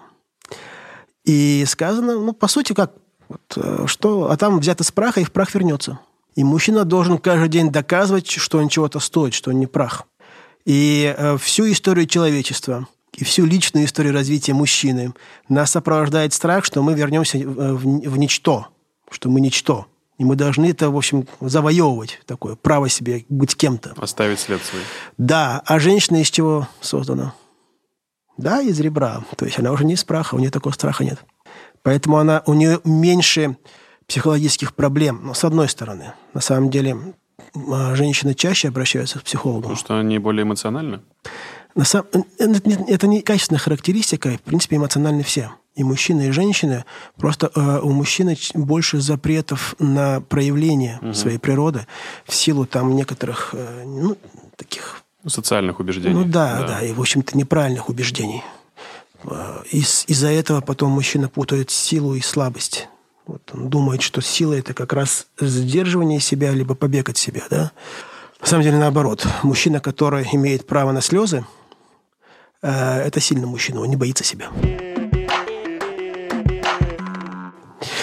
И 1.25 1.65
сказано, 1.67 2.21
ну, 2.21 2.33
по 2.35 2.47
сути, 2.47 2.75
как, 2.75 2.93
вот, 3.33 3.57
э, 3.57 3.85
что, 3.87 4.31
а 4.31 4.37
там 4.37 4.59
взят 4.59 4.81
из 4.81 4.91
праха, 4.93 5.21
и 5.21 5.25
в 5.25 5.33
прах 5.33 5.55
вернется. 5.55 5.99
И 6.35 6.45
мужчина 6.45 6.85
должен 6.85 7.19
каждый 7.19 7.49
день 7.49 7.71
доказывать, 7.71 8.29
что 8.29 8.59
он 8.59 8.69
чего-то 8.69 9.01
стоит, 9.01 9.35
что 9.35 9.51
он 9.51 9.59
не 9.59 9.67
прах. 9.67 10.05
И 10.65 11.15
э, 11.17 11.37
всю 11.39 11.71
историю 11.71 12.07
человечества– 12.07 12.87
и 13.15 13.25
всю 13.25 13.45
личную 13.45 13.85
историю 13.87 14.15
развития 14.15 14.55
мужчины 14.55 15.13
нас 15.49 15.73
сопровождает 15.73 16.33
страх, 16.33 16.65
что 16.65 16.83
мы 16.83 16.95
вернемся 16.95 17.39
в, 17.39 17.77
в 17.77 18.17
ничто, 18.19 18.69
что 19.11 19.29
мы 19.29 19.41
ничто. 19.41 19.87
И 20.19 20.25
мы 20.25 20.37
должны 20.37 20.71
это, 20.71 20.91
в 20.91 20.97
общем, 20.97 21.27
завоевывать, 21.41 22.21
такое 22.27 22.55
право 22.55 22.89
себе 22.89 23.25
быть 23.29 23.57
кем-то. 23.57 23.95
Оставить 23.97 24.41
след 24.41 24.63
свой. 24.63 24.83
Да, 25.19 25.63
а 25.67 25.79
женщина 25.79 26.19
из 26.23 26.31
чего 26.31 26.69
создана? 26.81 27.35
Да, 28.39 28.63
из 28.63 28.79
ребра. 28.81 29.25
То 29.37 29.45
есть 29.45 29.59
она 29.59 29.73
уже 29.73 29.85
не 29.85 29.95
из 29.95 30.05
праха, 30.05 30.35
у 30.35 30.39
нее 30.39 30.51
такого 30.51 30.73
страха 30.73 31.05
нет. 31.05 31.19
Поэтому 31.83 32.19
она, 32.19 32.43
у 32.47 32.55
нее 32.55 32.81
меньше 32.85 33.57
психологических 34.07 34.75
проблем. 34.75 35.21
Но 35.25 35.35
с 35.35 35.45
одной 35.45 35.69
стороны, 35.69 36.13
на 36.35 36.41
самом 36.41 36.71
деле, 36.71 36.97
а, 37.55 37.95
женщины 37.95 38.35
чаще 38.35 38.69
обращаются 38.69 39.19
к 39.19 39.25
психологу. 39.25 39.63
Потому 39.63 39.77
что 39.77 39.99
они 39.99 40.19
более 40.19 40.45
эмоциональны? 40.45 41.01
На 41.75 41.85
сам... 41.85 42.05
Это 42.39 43.07
не 43.07 43.23
качественная 43.23 43.61
характеристика, 43.61 44.31
в 44.31 44.43
принципе, 44.43 44.77
эмоциональны 44.77 45.23
все. 45.23 45.53
И 45.75 45.85
мужчины, 45.85 46.29
и 46.29 46.31
женщины. 46.31 46.85
Просто 47.17 47.51
э, 47.55 47.81
у 47.83 47.91
мужчины 47.93 48.37
больше 48.55 49.01
запретов 49.01 49.75
на 49.79 50.21
проявление 50.21 50.99
угу. 51.01 51.15
своей 51.15 51.39
природы 51.39 51.87
в 52.27 52.35
силу 52.35 52.67
там 52.67 52.95
некоторых, 52.95 53.51
э, 53.55 53.85
ну, 53.87 54.19
таких... 54.57 55.03
Социальных 55.27 55.81
убеждений. 55.81 56.15
Ну 56.15 56.25
да, 56.25 56.61
да, 56.61 56.67
да 56.67 56.83
и, 56.83 56.93
в 56.93 57.01
общем-то, 57.01 57.39
неправильных 57.39 57.89
убеждений. 57.89 58.43
Э, 59.25 59.63
из- 59.71 60.05
из-за 60.09 60.29
этого 60.29 60.61
потом 60.61 60.91
мужчина 60.91 61.29
путает 61.29 61.71
силу 61.71 62.15
и 62.15 62.21
слабость. 62.21 62.89
Вот 63.27 63.43
он 63.55 63.69
думает, 63.69 64.03
что 64.03 64.21
сила– 64.21 64.55
это 64.55 64.75
как 64.75 64.93
раз 64.93 65.27
сдерживание 65.41 66.21
себя, 66.21 66.51
либо 66.53 66.75
побег 66.75 67.09
от 67.09 67.17
себя, 67.17 67.43
да? 67.51 67.71
На 68.41 68.47
самом 68.47 68.65
деле 68.65 68.79
наоборот. 68.79 69.27
Мужчина, 69.45 69.81
который 69.81 70.29
имеет 70.33 70.67
право 70.67 70.93
на 70.93 71.01
слезы, 71.01 71.45
Э, 72.63 73.01
это 73.01 73.19
сильный 73.21 73.47
мужчина, 73.47 73.81
он 73.81 73.89
не 73.89 73.97
боится 73.97 74.23
себя. 74.25 74.49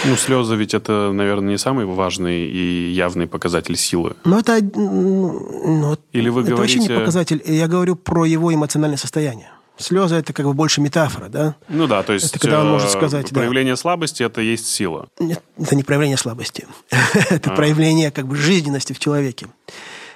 Ну, 0.06 0.16
слезы 0.16 0.56
ведь 0.56 0.74
это, 0.74 1.12
наверное, 1.14 1.52
не 1.52 1.58
самый 1.58 1.86
важный 1.86 2.46
и 2.50 2.92
явный 2.92 3.28
показатель 3.28 3.76
силы. 3.78 4.16
Ну, 4.26 4.40
это... 4.40 4.60
Ну, 4.62 5.98
Или 6.14 6.30
вы 6.30 6.42
это 6.42 6.52
говорите... 6.52 6.80
вообще 6.80 6.94
не 6.94 7.00
показатель. 7.00 7.42
Я 7.46 7.68
говорю 7.68 7.96
про 7.96 8.26
его 8.26 8.54
эмоциональное 8.54 8.98
состояние. 8.98 9.50
Слезы 9.80 10.16
это 10.16 10.34
как 10.34 10.46
бы 10.46 10.54
больше 10.54 10.82
метафора, 10.82 11.30
да? 11.30 11.56
Ну 11.70 11.88
да, 11.88 12.04
то 12.04 12.14
есть 12.14 12.28
это 12.28 12.40
когда 12.40 12.62
он 12.62 12.70
может 12.70 12.90
сказать, 12.90 13.30
проявление 13.30 13.74
да. 13.74 13.78
слабости 13.78 14.24
это 14.24 14.42
есть 14.42 14.68
сила. 14.68 15.08
Нет, 15.20 15.42
это 15.58 15.76
не 15.76 15.84
проявление 15.84 16.18
слабости. 16.18 16.68
это 17.30 17.52
а. 17.52 17.56
проявление 17.56 18.12
как 18.12 18.28
бы 18.28 18.36
жизненности 18.36 18.94
в 18.94 19.00
человеке. 19.00 19.48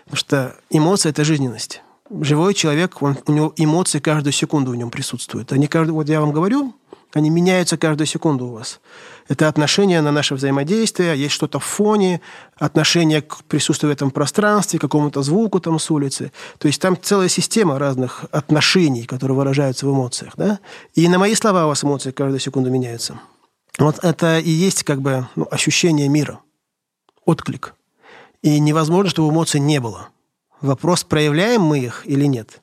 Потому 0.05 0.17
что 0.17 0.55
эмоция– 0.69 1.09
это 1.11 1.23
жизненность. 1.23 1.81
Живой 2.21 2.53
человек, 2.53 3.01
он, 3.01 3.17
у 3.25 3.31
него 3.31 3.53
эмоции 3.55 3.99
каждую 3.99 4.33
секунду 4.33 4.71
в 4.71 4.75
нем 4.75 4.91
присутствуют. 4.91 5.53
Они 5.53 5.67
каждую, 5.67 5.95
вот 5.95 6.09
я 6.09 6.19
вам 6.19 6.31
говорю, 6.31 6.75
они 7.13 7.29
меняются 7.29 7.77
каждую 7.77 8.07
секунду 8.07 8.47
у 8.47 8.51
вас. 8.53 8.79
Это 9.27 9.47
отношение 9.47 10.01
на 10.01 10.11
наше 10.11 10.35
взаимодействие, 10.35 11.17
есть 11.17 11.33
что-то 11.33 11.59
в 11.59 11.63
фоне, 11.63 12.21
отношение 12.57 13.21
к 13.21 13.43
присутствию 13.43 13.91
в 13.91 13.93
этом 13.93 14.11
пространстве, 14.11 14.79
к 14.79 14.81
какому-то 14.81 15.21
звуку 15.21 15.59
там 15.59 15.79
с 15.79 15.89
улицы. 15.91 16.31
То 16.57 16.67
есть 16.67 16.81
там 16.81 16.97
целая 16.99 17.29
система 17.29 17.79
разных 17.79 18.25
отношений, 18.31 19.03
которые 19.05 19.37
выражаются 19.37 19.85
в 19.85 19.91
эмоциях. 19.91 20.33
Да? 20.35 20.59
И 20.95 21.07
на 21.07 21.19
мои 21.19 21.35
слова 21.35 21.65
у 21.65 21.67
вас 21.69 21.83
эмоции 21.83 22.11
каждую 22.11 22.39
секунду 22.39 22.71
меняются. 22.71 23.19
Вот 23.77 24.03
это 24.03 24.39
и 24.39 24.49
есть 24.49 24.83
как 24.83 25.01
бы 25.01 25.27
ну, 25.35 25.47
ощущение 25.49 26.07
мира, 26.07 26.39
отклик. 27.25 27.75
И 28.41 28.59
невозможно, 28.59 29.09
чтобы 29.09 29.29
эмоций 29.29 29.59
не 29.59 29.79
было. 29.79 30.09
Вопрос, 30.61 31.03
проявляем 31.03 31.61
мы 31.61 31.79
их 31.79 32.03
или 32.05 32.25
нет 32.25 32.61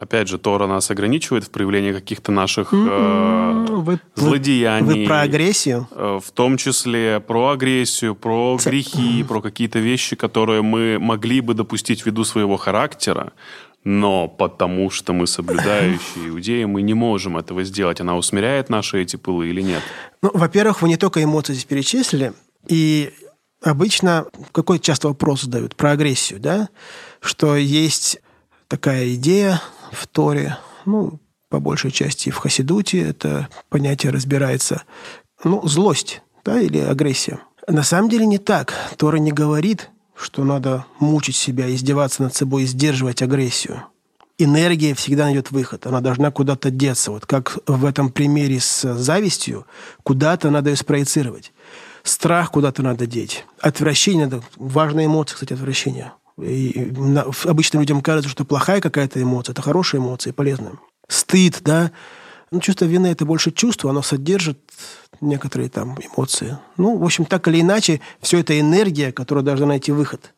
Опять 0.00 0.28
же, 0.28 0.38
Тора 0.38 0.68
нас 0.68 0.90
ограничивает 0.90 1.44
в 1.44 1.50
проявлении 1.50 1.92
каких-то 1.92 2.30
наших 2.30 2.72
э, 2.72 3.66
вы, 3.68 3.98
злодеяний. 4.14 5.02
Вы 5.02 5.06
про 5.06 5.22
агрессию? 5.22 5.88
Э, 5.90 6.20
в 6.24 6.30
том 6.30 6.56
числе 6.56 7.18
про 7.18 7.50
агрессию, 7.50 8.14
про 8.14 8.58
Ц... 8.60 8.70
грехи, 8.70 9.24
про 9.24 9.40
какие-то 9.40 9.80
вещи, 9.80 10.14
которые 10.14 10.62
мы 10.62 10.98
могли 11.00 11.40
бы 11.40 11.54
допустить 11.54 12.06
ввиду 12.06 12.22
своего 12.22 12.56
характера, 12.56 13.32
но 13.82 14.28
потому 14.28 14.90
что 14.90 15.12
мы 15.12 15.26
соблюдающие 15.26 16.28
иудеи, 16.28 16.64
мы 16.64 16.82
не 16.82 16.94
можем 16.94 17.36
этого 17.36 17.64
сделать. 17.64 18.00
Она 18.00 18.16
усмиряет 18.16 18.68
наши 18.68 19.02
эти 19.02 19.16
пылы 19.16 19.48
или 19.48 19.62
нет? 19.62 19.82
Ну, 20.22 20.30
во-первых, 20.32 20.82
вы 20.82 20.88
не 20.88 20.96
только 20.96 21.24
эмоции 21.24 21.54
здесь 21.54 21.64
перечислили, 21.64 22.34
и 22.68 23.12
обычно 23.62 24.26
какой 24.52 24.78
часто 24.78 25.08
вопрос 25.08 25.42
задают 25.42 25.74
про 25.74 25.90
агрессию, 25.90 26.38
да, 26.38 26.68
что 27.20 27.56
есть 27.56 28.20
такая 28.68 29.14
идея 29.14 29.60
в 29.92 30.06
Торе, 30.06 30.58
ну, 30.84 31.20
по 31.48 31.60
большей 31.60 31.90
части 31.90 32.30
в 32.30 32.36
Хасидуте 32.36 33.00
это 33.00 33.48
понятие 33.68 34.12
разбирается, 34.12 34.82
ну, 35.44 35.66
злость, 35.66 36.22
да, 36.44 36.60
или 36.60 36.78
агрессия. 36.78 37.40
На 37.66 37.82
самом 37.82 38.08
деле 38.08 38.26
не 38.26 38.38
так. 38.38 38.72
Тора 38.96 39.18
не 39.18 39.32
говорит, 39.32 39.90
что 40.16 40.44
надо 40.44 40.86
мучить 40.98 41.36
себя, 41.36 41.72
издеваться 41.72 42.22
над 42.22 42.34
собой 42.34 42.64
сдерживать 42.64 43.22
агрессию. 43.22 43.84
Энергия 44.38 44.94
всегда 44.94 45.24
найдет 45.24 45.50
выход, 45.50 45.86
она 45.86 46.00
должна 46.00 46.30
куда-то 46.30 46.70
деться. 46.70 47.10
Вот 47.10 47.26
как 47.26 47.58
в 47.66 47.84
этом 47.84 48.10
примере 48.10 48.60
с 48.60 48.94
завистью, 48.94 49.66
куда-то 50.04 50.50
надо 50.50 50.70
ее 50.70 50.76
спроецировать. 50.76 51.52
Страх 52.04 52.52
куда-то 52.52 52.82
надо 52.82 53.06
деть. 53.06 53.44
Отвращение, 53.60 54.26
надо, 54.26 54.42
важная 54.56 55.06
эмоция, 55.06 55.34
кстати, 55.34 55.52
отвращение. 55.52 56.12
И 56.40 56.92
обычно 57.44 57.78
людям 57.78 58.00
кажется, 58.00 58.30
что 58.30 58.44
плохая 58.44 58.80
какая-то 58.80 59.20
эмоция, 59.20 59.52
это 59.52 59.62
хорошая 59.62 60.00
эмоция, 60.00 60.32
полезная. 60.32 60.74
Стыд, 61.08 61.60
да. 61.62 61.90
Ну, 62.50 62.60
чувство 62.60 62.84
вины– 62.84 63.06
это 63.08 63.24
больше 63.24 63.50
чувство, 63.50 63.90
оно 63.90 64.02
содержит 64.02 64.58
некоторые 65.20 65.68
там 65.68 65.98
эмоции. 65.98 66.58
Ну, 66.76 66.96
в 66.96 67.04
общем, 67.04 67.24
так 67.24 67.46
или 67.48 67.60
иначе, 67.60 68.00
все 68.22 68.38
это 68.38 68.58
энергия, 68.58 69.12
которая 69.12 69.44
должна 69.44 69.66
найти 69.66 69.92
выход. 69.92 70.34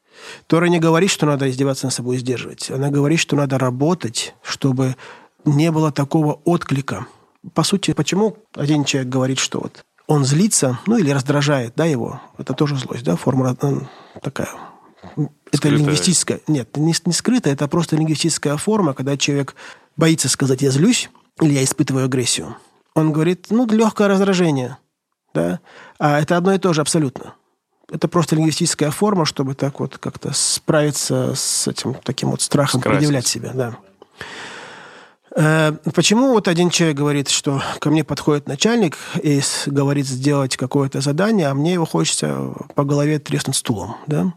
Тора 0.46 0.66
не 0.66 0.80
говорит, 0.80 1.10
что 1.10 1.26
надо 1.26 1.48
издеваться 1.48 1.86
над 1.86 1.94
собой 1.94 2.16
и 2.16 2.18
сдерживать. 2.18 2.70
Она 2.70 2.90
говорит, 2.90 3.20
что 3.20 3.36
надо 3.36 3.58
работать, 3.58 4.34
чтобы 4.42 4.96
не 5.44 5.70
было 5.70 5.92
такого 5.92 6.40
отклика. 6.44 7.06
По 7.54 7.62
сути, 7.62 7.92
почему 7.92 8.36
один 8.54 8.84
человек 8.84 9.10
говорит, 9.10 9.38
что 9.38 9.60
вот 9.60 9.82
он 10.06 10.24
злится, 10.24 10.80
ну 10.86 10.98
или 10.98 11.10
раздражает, 11.10 11.74
да, 11.76 11.84
его, 11.84 12.20
это 12.36 12.52
тоже 12.52 12.76
злость, 12.76 13.04
да, 13.04 13.16
форма 13.16 13.56
такая 14.20 14.48
это 15.02 15.56
скрытая. 15.56 15.78
лингвистическая... 15.78 16.40
Нет, 16.46 16.76
не, 16.76 16.94
не 17.04 17.12
скрытая, 17.12 17.54
это 17.54 17.68
просто 17.68 17.96
лингвистическая 17.96 18.56
форма, 18.56 18.94
когда 18.94 19.16
человек 19.16 19.54
боится 19.96 20.28
сказать 20.28 20.62
«я 20.62 20.70
злюсь» 20.70 21.10
или 21.40 21.52
«я 21.54 21.64
испытываю 21.64 22.04
агрессию». 22.04 22.56
Он 22.94 23.12
говорит, 23.12 23.46
ну, 23.50 23.66
легкое 23.66 24.08
раздражение. 24.08 24.78
Да? 25.32 25.60
А 25.98 26.20
это 26.20 26.36
одно 26.36 26.52
и 26.52 26.58
то 26.58 26.72
же 26.72 26.80
абсолютно. 26.80 27.34
Это 27.90 28.08
просто 28.08 28.36
лингвистическая 28.36 28.90
форма, 28.90 29.24
чтобы 29.24 29.54
так 29.54 29.80
вот 29.80 29.98
как-то 29.98 30.32
справиться 30.32 31.34
с 31.34 31.66
этим 31.66 31.94
таким 31.94 32.30
вот 32.30 32.40
страхом, 32.40 32.80
Скрасить. 32.80 32.98
предъявлять 32.98 33.26
себя. 33.26 33.52
Да. 33.52 33.76
Э, 35.34 35.72
почему 35.94 36.32
вот 36.32 36.48
один 36.48 36.70
человек 36.70 36.96
говорит, 36.96 37.28
что 37.28 37.62
ко 37.78 37.90
мне 37.90 38.04
подходит 38.04 38.48
начальник 38.48 38.96
и 39.22 39.40
говорит 39.66 40.06
сделать 40.06 40.56
какое-то 40.56 41.00
задание, 41.00 41.48
а 41.48 41.54
мне 41.54 41.74
его 41.74 41.84
хочется 41.84 42.52
по 42.74 42.84
голове 42.84 43.18
треснуть 43.18 43.56
стулом, 43.56 43.96
да? 44.06 44.32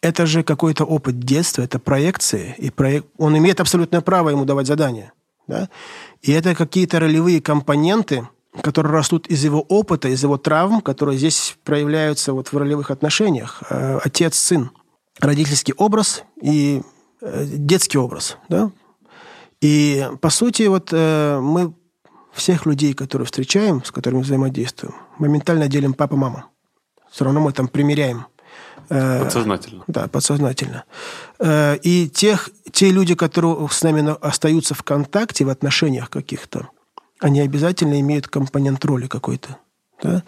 Это 0.00 0.26
же 0.26 0.42
какой-то 0.42 0.84
опыт 0.84 1.18
детства, 1.18 1.62
это 1.62 1.78
проекции, 1.78 2.54
и 2.58 2.70
проек... 2.70 3.06
он 3.16 3.36
имеет 3.36 3.60
абсолютное 3.60 4.00
право 4.00 4.30
ему 4.30 4.44
давать 4.44 4.66
задания. 4.66 5.12
Да? 5.46 5.68
И 6.22 6.32
это 6.32 6.54
какие-то 6.54 7.00
ролевые 7.00 7.40
компоненты, 7.40 8.28
которые 8.62 8.92
растут 8.92 9.26
из 9.26 9.44
его 9.44 9.60
опыта, 9.60 10.08
из 10.08 10.22
его 10.22 10.36
травм, 10.36 10.80
которые 10.80 11.18
здесь 11.18 11.56
проявляются 11.64 12.32
вот 12.32 12.48
в 12.48 12.56
ролевых 12.56 12.90
отношениях. 12.90 13.62
Э, 13.70 13.98
отец-сын. 14.04 14.70
Родительский 15.18 15.74
образ 15.76 16.24
и 16.40 16.82
э, 17.20 17.44
детский 17.46 17.98
образ. 17.98 18.36
Да? 18.48 18.70
И, 19.60 20.08
по 20.20 20.30
сути, 20.30 20.64
вот 20.68 20.90
э, 20.92 21.40
мы 21.40 21.72
всех 22.32 22.66
людей, 22.66 22.94
которые 22.94 23.26
встречаем, 23.26 23.82
с 23.84 23.90
которыми 23.90 24.22
взаимодействуем, 24.22 24.94
моментально 25.18 25.66
делим 25.66 25.94
папа-мама. 25.94 26.46
Все 27.10 27.24
равно 27.24 27.40
мы 27.40 27.52
там 27.52 27.66
примеряем– 27.66 28.26
подсознательно. 28.88 29.84
Да, 29.86 30.08
подсознательно. 30.08 30.84
Э, 31.38 31.76
и 31.82 32.08
тех, 32.08 32.50
те 32.72 32.90
люди, 32.90 33.14
которые 33.14 33.68
с 33.70 33.82
нами 33.82 34.16
остаются 34.20 34.74
в 34.74 34.82
контакте, 34.82 35.44
в 35.44 35.50
отношениях 35.50 36.10
каких-то, 36.10 36.68
они 37.20 37.40
обязательно 37.40 38.00
имеют 38.00 38.28
компонент 38.28 38.84
роли 38.84 39.06
какой-то. 39.06 39.58
Да? 40.02 40.22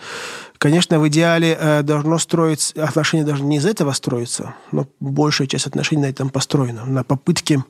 Конечно, 0.58 0.98
в 0.98 1.08
идеале 1.08 1.56
э, 1.58 1.82
должно 1.82 2.18
строиться, 2.18 2.84
отношения 2.84 3.24
должны 3.24 3.46
не 3.46 3.56
из 3.58 3.66
этого 3.66 3.92
строиться, 3.92 4.54
но 4.72 4.86
большая 4.98 5.46
часть 5.46 5.66
отношений 5.66 6.02
на 6.02 6.06
этом 6.06 6.28
построена, 6.28 6.84
на 6.84 7.04
попытке 7.04 7.64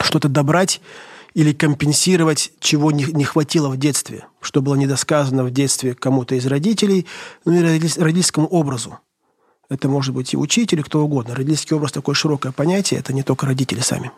что-то 0.00 0.28
добрать 0.28 0.80
или 1.34 1.52
компенсировать, 1.52 2.52
чего 2.58 2.90
не, 2.90 3.04
не 3.04 3.24
хватило 3.24 3.68
в 3.68 3.76
детстве, 3.76 4.26
что 4.40 4.60
было 4.60 4.74
недосказано 4.74 5.44
в 5.44 5.50
детстве 5.50 5.94
кому-то 5.94 6.34
из 6.34 6.46
родителей, 6.46 7.06
ну 7.44 7.52
и 7.52 7.60
родительскому 7.62 8.46
образу. 8.48 8.98
Это 9.70 9.88
может 9.88 10.14
быть 10.14 10.32
и 10.32 10.36
учитель, 10.36 10.80
и 10.80 10.82
кто 10.82 11.02
угодно. 11.02 11.34
Родительский 11.34 11.76
образ 11.76 11.92
такое 11.92 12.14
широкое 12.14 12.52
понятие, 12.52 13.00
это 13.00 13.12
не 13.12 13.22
только 13.22 13.46
родители 13.46 13.80
сами. 13.80 14.10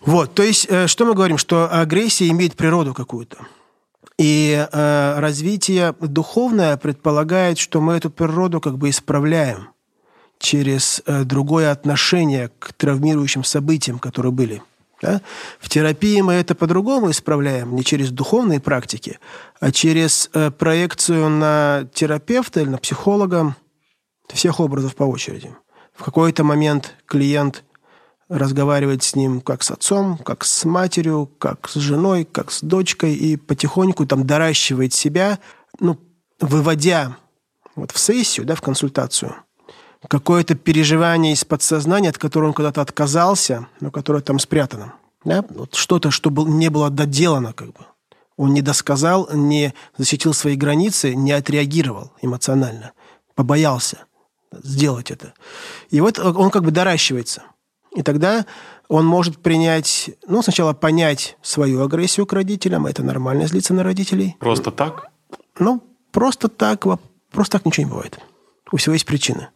Вот, 0.00 0.34
то 0.34 0.42
есть, 0.42 0.66
э, 0.68 0.86
что 0.86 1.04
мы 1.04 1.14
говорим? 1.14 1.38
Что 1.38 1.68
агрессия 1.70 2.28
имеет 2.28 2.56
природу 2.56 2.94
какую-то. 2.94 3.38
И 4.18 4.66
э, 4.70 5.18
развитие 5.18 5.94
духовное 6.00 6.76
предполагает, 6.76 7.58
что 7.58 7.80
мы 7.80 7.94
эту 7.94 8.10
природу 8.10 8.60
как 8.60 8.78
бы 8.78 8.90
исправляем 8.90 9.68
через 10.38 11.02
э, 11.06 11.24
другое 11.24 11.70
отношение 11.70 12.50
к 12.58 12.72
травмирующим 12.74 13.44
событиям, 13.44 13.98
которые 13.98 14.32
были. 14.32 14.62
Да? 15.02 15.20
В 15.58 15.68
терапии 15.68 16.20
мы 16.20 16.34
это 16.34 16.54
по-другому 16.54 17.10
исправляем, 17.10 17.74
не 17.74 17.84
через 17.84 18.10
духовные 18.10 18.60
практики, 18.60 19.18
а 19.60 19.72
через 19.72 20.30
э, 20.32 20.50
проекцию 20.50 21.28
на 21.28 21.88
терапевта 21.92 22.60
или 22.60 22.68
на 22.68 22.78
психолога, 22.78 23.56
всех 24.32 24.60
образов 24.60 24.94
по 24.94 25.04
очереди. 25.04 25.54
В 25.94 26.02
какой-то 26.02 26.44
момент 26.44 26.94
клиент 27.06 27.64
разговаривает 28.28 29.02
с 29.02 29.14
ним 29.14 29.40
как 29.40 29.62
с 29.62 29.70
отцом, 29.70 30.18
как 30.18 30.44
с 30.44 30.64
матерью, 30.64 31.30
как 31.38 31.68
с 31.68 31.74
женой, 31.74 32.24
как 32.24 32.50
с 32.50 32.62
дочкой, 32.62 33.14
и 33.14 33.36
потихоньку 33.36 34.06
там 34.06 34.26
доращивает 34.26 34.92
себя, 34.92 35.38
ну, 35.78 35.98
выводя 36.40 37.16
вот 37.76 37.92
в 37.92 37.98
сессию, 37.98 38.46
да, 38.46 38.54
в 38.54 38.62
консультацию, 38.62 39.34
какое-то 40.08 40.54
переживание 40.54 41.32
из 41.32 41.44
подсознания, 41.44 42.10
от 42.10 42.18
которого 42.18 42.48
он 42.48 42.54
когда-то 42.54 42.80
отказался, 42.80 43.68
но 43.80 43.90
которое 43.90 44.22
там 44.22 44.38
спрятано. 44.38 44.94
Да? 45.24 45.44
Вот 45.50 45.74
что-то, 45.74 46.10
что 46.10 46.30
был, 46.30 46.46
не 46.46 46.70
было 46.70 46.90
доделано 46.90 47.52
как 47.52 47.68
бы. 47.68 47.86
Он 48.36 48.52
не 48.52 48.62
досказал, 48.62 49.28
не 49.32 49.74
защитил 49.96 50.34
свои 50.34 50.56
границы, 50.56 51.14
не 51.14 51.32
отреагировал 51.32 52.12
эмоционально, 52.20 52.92
побоялся– 53.34 54.04
сделать 54.62 55.10
это. 55.10 55.34
И 55.90 56.00
вот 56.00 56.18
он 56.18 56.50
как 56.50 56.64
бы 56.64 56.70
доращивается. 56.70 57.42
И 57.94 58.02
тогда 58.02 58.46
он 58.88 59.06
может 59.06 59.38
принять, 59.38 60.10
ну, 60.26 60.42
сначала 60.42 60.72
понять 60.72 61.36
свою 61.42 61.82
агрессию 61.82 62.26
к 62.26 62.32
родителям, 62.32 62.86
это 62.86 63.02
нормально 63.02 63.46
злиться 63.46 63.72
на 63.72 63.82
родителей. 63.82 64.36
Просто 64.40 64.70
так? 64.70 65.10
Ну, 65.58 65.82
просто 66.10 66.48
так, 66.48 66.84
просто 67.30 67.58
так 67.58 67.66
ничего 67.66 67.86
не 67.86 67.90
бывает. 67.90 68.18
У 68.72 68.76
всего 68.76 68.94
есть 68.94 69.06
причина. 69.06 69.50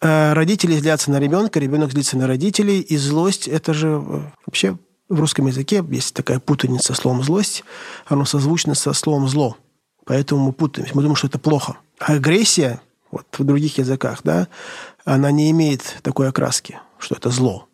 Э, 0.00 0.32
родители 0.32 0.76
злятся 0.76 1.10
на 1.10 1.18
ребенка, 1.18 1.60
ребенок 1.60 1.92
злится 1.92 2.16
на 2.16 2.26
родителей, 2.26 2.80
и 2.80 2.96
злость– 2.96 3.48
это 3.48 3.72
же 3.72 3.88
э, 3.88 4.20
вообще 4.46 4.76
в 5.08 5.20
русском 5.20 5.46
языке 5.46 5.84
есть 5.90 6.14
такая 6.14 6.38
путаница 6.38 6.94
словом 6.94 7.22
«злость», 7.22 7.64
оно 8.06 8.24
созвучно 8.24 8.74
со 8.74 8.92
словом 8.92 9.28
«зло». 9.28 9.56
Поэтому 10.04 10.46
мы 10.46 10.52
путаемся, 10.52 10.94
мы 10.94 11.02
думаем, 11.02 11.16
что 11.16 11.26
это 11.26 11.38
плохо. 11.38 11.78
А 11.98 12.14
агрессия 12.14 12.80
вот 13.10 13.26
в 13.38 13.44
других 13.44 13.78
языках, 13.78 14.20
да, 14.24 14.48
она 15.04 15.30
не 15.30 15.50
имеет 15.50 15.98
такой 16.02 16.28
окраски, 16.28 16.78
что 16.98 17.14
это 17.14 17.30
зло. 17.30 17.68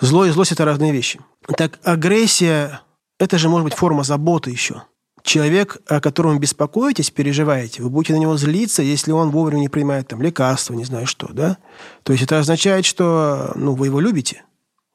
Зло 0.00 0.24
и 0.24 0.30
злость– 0.30 0.52
это 0.52 0.64
разные 0.64 0.92
вещи. 0.92 1.20
Так 1.56 1.78
агрессия– 1.82 2.82
это 3.18 3.38
же 3.38 3.48
может 3.48 3.64
быть 3.64 3.74
форма 3.74 4.04
заботы 4.04 4.50
еще. 4.50 4.84
Человек, 5.22 5.78
о 5.88 6.00
котором 6.00 6.34
вы 6.34 6.38
беспокоитесь, 6.38 7.10
переживаете, 7.10 7.82
вы 7.82 7.90
будете 7.90 8.14
на 8.14 8.18
него 8.18 8.36
злиться, 8.36 8.82
если 8.82 9.10
он 9.10 9.30
вовремя 9.30 9.60
не 9.60 9.68
принимает 9.68 10.08
там 10.08 10.22
лекарства, 10.22 10.74
не 10.74 10.84
знаю 10.84 11.06
что, 11.06 11.28
да? 11.32 11.58
То 12.04 12.12
есть 12.12 12.24
это 12.24 12.38
означает, 12.38 12.84
что 12.86 13.52
ну, 13.56 13.74
вы 13.74 13.86
его 13.86 14.00
любите. 14.00 14.44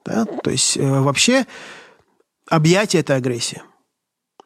Да? 0.05 0.25
То 0.25 0.49
есть 0.49 0.77
э, 0.77 0.99
вообще 1.01 1.45
объятие– 2.49 2.99
это 3.01 3.15
агрессия. 3.15 3.63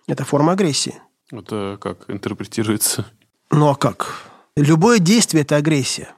Это 0.08 0.26
форма 0.26 0.54
агрессии. 0.54 0.96
Это 1.32 1.78
как 1.82 2.10
интерпретируется? 2.10 3.06
Ну 3.52 3.70
а 3.70 3.76
как? 3.76 4.27
Любое 4.58 4.98
действие– 4.98 5.42
это 5.44 5.56
агрессия. 5.56 6.10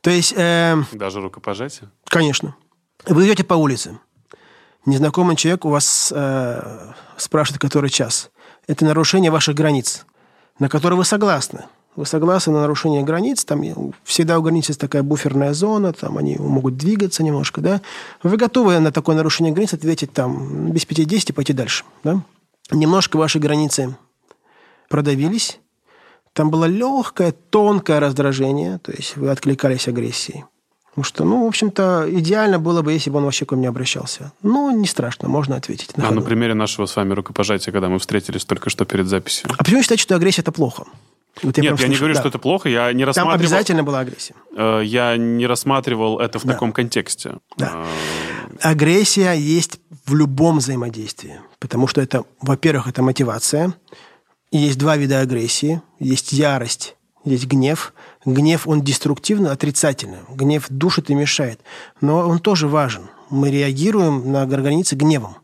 То 0.00 0.08
есть... 0.08 0.32
Э, 0.34 0.82
Даже 0.92 1.20
рукопожатие? 1.20 1.90
Конечно. 2.06 2.56
Вы 3.06 3.26
идете 3.26 3.44
по 3.44 3.52
улице. 3.52 3.98
Незнакомый 4.86 5.36
человек 5.36 5.66
у 5.66 5.68
вас 5.68 6.10
э, 6.14 6.92
спрашивает, 7.18 7.60
который 7.60 7.90
час. 7.90 8.30
Это 8.66 8.86
нарушение 8.86 9.30
ваших 9.30 9.54
границ, 9.54 10.06
на 10.58 10.70
которые 10.70 10.96
вы 10.96 11.04
согласны. 11.04 11.64
Вы 11.96 12.06
согласны 12.06 12.54
на 12.54 12.62
нарушение 12.62 13.02
границ, 13.02 13.44
там 13.44 13.62
всегда 14.04 14.38
у 14.38 14.42
границ 14.42 14.68
есть 14.68 14.80
такая 14.80 15.02
буферная 15.02 15.52
зона, 15.52 15.92
там 15.92 16.16
они 16.16 16.36
могут 16.38 16.78
двигаться 16.78 17.22
немножко, 17.22 17.60
да. 17.60 17.82
Вы 18.22 18.38
готовы 18.38 18.78
на 18.80 18.90
такое 18.90 19.16
нарушение 19.16 19.52
границ 19.52 19.74
ответить 19.74 20.14
там 20.14 20.72
без 20.72 20.86
5-10 20.86 21.26
и 21.28 21.32
пойти 21.32 21.52
дальше, 21.52 21.84
да. 22.02 22.22
Немножко 22.70 23.18
ваши 23.18 23.38
границы 23.38 23.96
продавились, 24.88 25.60
там 26.34 26.50
было 26.50 26.66
легкое, 26.66 27.32
тонкое 27.32 28.00
раздражение, 28.00 28.78
то 28.78 28.92
есть 28.92 29.16
вы 29.16 29.30
откликались 29.30 29.88
агрессией. 29.88 30.44
Потому 30.90 31.04
что, 31.04 31.24
ну, 31.24 31.44
в 31.44 31.48
общем-то, 31.48 32.06
идеально 32.08 32.60
было 32.60 32.82
бы, 32.82 32.92
если 32.92 33.10
бы 33.10 33.18
он 33.18 33.24
вообще 33.24 33.44
ко 33.44 33.56
мне 33.56 33.68
обращался. 33.68 34.32
Ну, 34.42 34.70
не 34.70 34.86
страшно, 34.86 35.28
можно 35.28 35.56
ответить. 35.56 35.96
На 35.96 36.04
а 36.04 36.06
ходу. 36.08 36.20
на 36.20 36.26
примере 36.26 36.54
нашего 36.54 36.86
с 36.86 36.94
вами 36.94 37.14
рукопожатия, 37.14 37.72
когда 37.72 37.88
мы 37.88 37.98
встретились 37.98 38.44
только 38.44 38.70
что 38.70 38.84
перед 38.84 39.08
записью. 39.08 39.50
А 39.58 39.64
почему 39.64 39.82
считаете, 39.82 40.02
что 40.02 40.14
агрессия– 40.14 40.40
это 40.42 40.52
плохо? 40.52 40.84
Вот 41.42 41.56
я 41.58 41.70
Нет, 41.70 41.80
я 41.80 41.88
не 41.88 41.96
говорю, 41.96 42.14
да. 42.14 42.20
что 42.20 42.28
это 42.28 42.38
плохо, 42.38 42.68
я 42.68 42.92
не 42.92 43.04
рассматривал... 43.04 43.32
Там 43.32 43.40
обязательно 43.40 43.82
была 43.82 44.00
агрессия. 44.00 44.34
Э, 44.56 44.82
я 44.84 45.16
не 45.16 45.46
рассматривал 45.46 46.20
это 46.20 46.38
в 46.38 46.44
да. 46.44 46.52
таком 46.52 46.72
контексте. 46.72 47.38
Да. 47.56 47.72
Э, 47.74 48.70
агрессия 48.70 49.32
есть 49.32 49.80
в 50.06 50.14
любом 50.14 50.58
взаимодействии, 50.58 51.40
потому 51.58 51.88
что 51.88 52.00
это, 52.00 52.24
во-первых, 52.40 52.86
это 52.86 53.02
мотивация, 53.02 53.74
есть 54.58 54.78
два 54.78 54.96
вида 54.96 55.20
агрессии. 55.20 55.82
Есть 55.98 56.32
ярость, 56.32 56.96
есть 57.24 57.46
гнев. 57.46 57.92
Гнев, 58.24 58.66
он 58.66 58.82
деструктивно, 58.82 59.52
отрицательно. 59.52 60.18
Гнев 60.28 60.66
душит 60.68 61.10
и 61.10 61.14
мешает. 61.14 61.60
Но 62.00 62.28
он 62.28 62.38
тоже 62.38 62.68
важен. 62.68 63.08
Мы 63.30 63.50
реагируем 63.50 64.30
на 64.30 64.46
границы 64.46 64.94
гневом. 64.94 65.36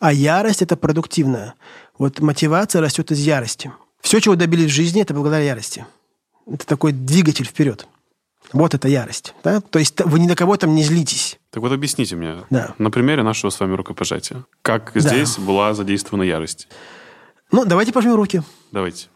А 0.00 0.12
ярость– 0.12 0.62
это 0.62 0.76
продуктивная. 0.76 1.54
Вот 1.98 2.20
мотивация 2.20 2.80
растет 2.80 3.10
из 3.10 3.18
ярости. 3.18 3.72
Все, 4.00 4.20
чего 4.20 4.36
добились 4.36 4.70
в 4.70 4.74
жизни, 4.74 5.02
это 5.02 5.14
благодаря 5.14 5.44
ярости. 5.44 5.84
Это 6.46 6.66
такой 6.66 6.92
двигатель 6.92 7.44
вперед. 7.44 7.86
Вот 8.52 8.74
это 8.74 8.88
ярость. 8.88 9.34
Да? 9.44 9.60
То 9.60 9.78
есть 9.78 10.00
вы 10.00 10.20
ни 10.20 10.26
на 10.26 10.34
кого 10.34 10.56
там 10.56 10.74
не 10.74 10.82
злитесь. 10.82 11.38
Так 11.50 11.62
вот 11.62 11.72
объясните 11.72 12.16
мне 12.16 12.36
да. 12.50 12.74
на 12.78 12.90
примере 12.90 13.22
нашего 13.22 13.50
с 13.50 13.60
вами 13.60 13.74
рукопожатия. 13.74 14.44
Как 14.62 14.92
да. 14.94 15.00
здесь 15.00 15.38
была 15.38 15.74
задействована 15.74 16.22
ярость? 16.22 16.68
Ну, 17.50 17.64
давайте 17.64 17.92
пожмем 17.92 18.14
руки. 18.14 18.42
Давайте. 18.72 19.08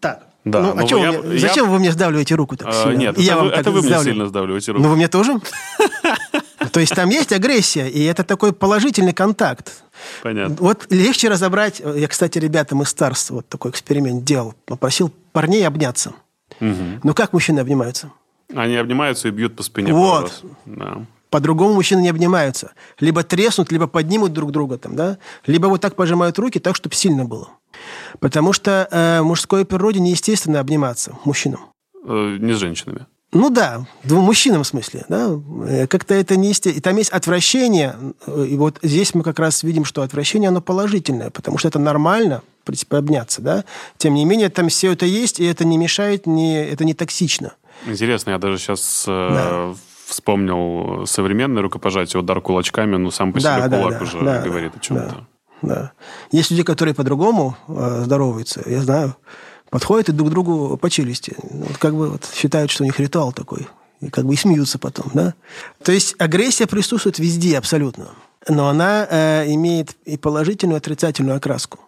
Так. 0.00 0.24
Да, 0.44 0.62
ну, 0.62 0.78
а 0.78 0.82
я, 0.82 1.20
вы, 1.20 1.34
я, 1.34 1.40
зачем 1.40 1.66
я... 1.66 1.70
вы 1.70 1.78
мне 1.78 1.92
сдавливаете 1.92 2.34
руку 2.34 2.56
так 2.56 2.68
а, 2.70 2.92
Нет, 2.94 3.18
я 3.18 3.34
это, 3.34 3.36
вам 3.36 3.48
это 3.48 3.70
вы 3.70 3.82
мне 3.82 3.98
сильно 4.02 4.26
сдавливаете 4.26 4.72
руку. 4.72 4.82
Ну, 4.82 4.90
вы 4.90 4.96
мне 4.96 5.08
тоже? 5.08 5.38
То 6.72 6.80
есть 6.80 6.94
там 6.94 7.08
есть 7.10 7.32
агрессия, 7.32 7.88
и 7.88 8.02
это 8.04 8.24
такой 8.24 8.52
положительный 8.52 9.12
контакт. 9.12 9.82
Понятно. 10.22 10.56
Вот 10.60 10.86
легче 10.90 11.28
разобрать... 11.28 11.80
Я, 11.80 12.08
кстати, 12.08 12.38
ребятам 12.38 12.82
из 12.82 12.88
Старс 12.88 13.30
вот 13.30 13.48
такой 13.48 13.72
эксперимент 13.72 14.24
делал. 14.24 14.54
Попросил 14.64 15.12
парней 15.32 15.66
обняться. 15.66 16.12
Угу. 16.60 17.00
Ну, 17.02 17.14
как 17.14 17.32
мужчины 17.32 17.60
обнимаются? 17.60 18.12
Они 18.54 18.76
обнимаются 18.76 19.28
и 19.28 19.30
бьют 19.30 19.56
по 19.56 19.62
спине. 19.62 19.92
Вот. 19.92 20.42
Да. 20.64 21.04
По-другому 21.30 21.74
мужчины 21.74 22.00
не 22.00 22.08
обнимаются. 22.08 22.72
Либо 23.00 23.22
треснут, 23.22 23.70
либо 23.70 23.86
поднимут 23.86 24.32
друг 24.32 24.50
друга, 24.50 24.78
там, 24.78 24.96
да? 24.96 25.18
либо 25.46 25.66
вот 25.66 25.80
так 25.80 25.94
пожимают 25.94 26.38
руки, 26.38 26.58
так, 26.58 26.76
чтобы 26.76 26.94
сильно 26.94 27.24
было. 27.24 27.50
Потому 28.20 28.52
что 28.52 28.88
э, 28.90 29.22
мужской 29.22 29.64
природе 29.64 30.00
неестественно 30.00 30.60
обниматься 30.60 31.18
мужчинам. 31.24 31.60
Э, 32.04 32.36
не 32.40 32.54
с 32.54 32.56
женщинами. 32.56 33.06
Ну 33.30 33.50
да, 33.50 33.86
двум 34.04 34.24
мужчинам 34.24 34.64
в 34.64 34.66
смысле, 34.66 35.04
да, 35.10 35.28
э, 35.66 35.86
как-то 35.86 36.14
это 36.14 36.36
не. 36.36 36.52
И 36.52 36.80
там 36.80 36.96
есть 36.96 37.10
отвращение, 37.10 37.94
и 38.26 38.56
вот 38.56 38.78
здесь 38.82 39.14
мы 39.14 39.22
как 39.22 39.38
раз 39.38 39.62
видим, 39.62 39.84
что 39.84 40.00
отвращение, 40.00 40.48
оно 40.48 40.62
положительное, 40.62 41.28
потому 41.28 41.58
что 41.58 41.68
это 41.68 41.78
нормально, 41.78 42.42
в 42.62 42.66
принципе, 42.66 42.96
обняться, 42.96 43.42
да. 43.42 43.64
Тем 43.98 44.14
не 44.14 44.24
менее, 44.24 44.48
там 44.48 44.70
все 44.70 44.92
это 44.92 45.04
есть, 45.04 45.40
и 45.40 45.44
это 45.44 45.66
не 45.66 45.76
мешает, 45.76 46.26
не, 46.26 46.64
это 46.64 46.86
не 46.86 46.94
токсично. 46.94 47.52
Интересно, 47.86 48.30
я 48.30 48.38
даже 48.38 48.56
сейчас 48.56 49.04
э, 49.06 49.10
да 49.10 49.74
вспомнил 50.08 51.06
современное 51.06 51.62
рукопожатие, 51.62 52.20
удар 52.20 52.40
кулачками, 52.40 52.96
ну, 52.96 53.10
сам 53.10 53.32
по 53.32 53.40
себе 53.40 53.68
да, 53.68 53.68
кулак 53.68 53.98
да, 53.98 54.04
уже 54.04 54.20
да, 54.20 54.42
говорит 54.42 54.76
о 54.76 54.80
чем-то. 54.80 55.26
Да, 55.62 55.68
да. 55.68 55.92
Есть 56.32 56.50
люди, 56.50 56.62
которые 56.62 56.94
по-другому 56.94 57.56
э, 57.68 58.02
здороваются, 58.04 58.62
я 58.66 58.80
знаю, 58.80 59.16
подходят 59.70 60.08
и 60.08 60.12
друг 60.12 60.30
другу 60.30 60.76
по 60.76 60.88
челюсти. 60.90 61.36
Вот 61.42 61.76
как 61.78 61.94
бы 61.94 62.10
вот 62.10 62.28
считают, 62.32 62.70
что 62.70 62.84
у 62.84 62.86
них 62.86 62.98
ритуал 62.98 63.32
такой. 63.32 63.68
И 64.00 64.08
как 64.08 64.24
бы 64.24 64.34
и 64.34 64.36
смеются 64.36 64.78
потом, 64.78 65.10
да? 65.12 65.34
То 65.82 65.92
есть 65.92 66.14
агрессия 66.18 66.66
присутствует 66.66 67.18
везде 67.18 67.58
абсолютно. 67.58 68.08
Но 68.48 68.68
она 68.68 69.06
э, 69.10 69.44
имеет 69.48 69.96
и 70.04 70.16
положительную, 70.16 70.76
и 70.76 70.78
отрицательную 70.78 71.36
окраску. 71.36 71.80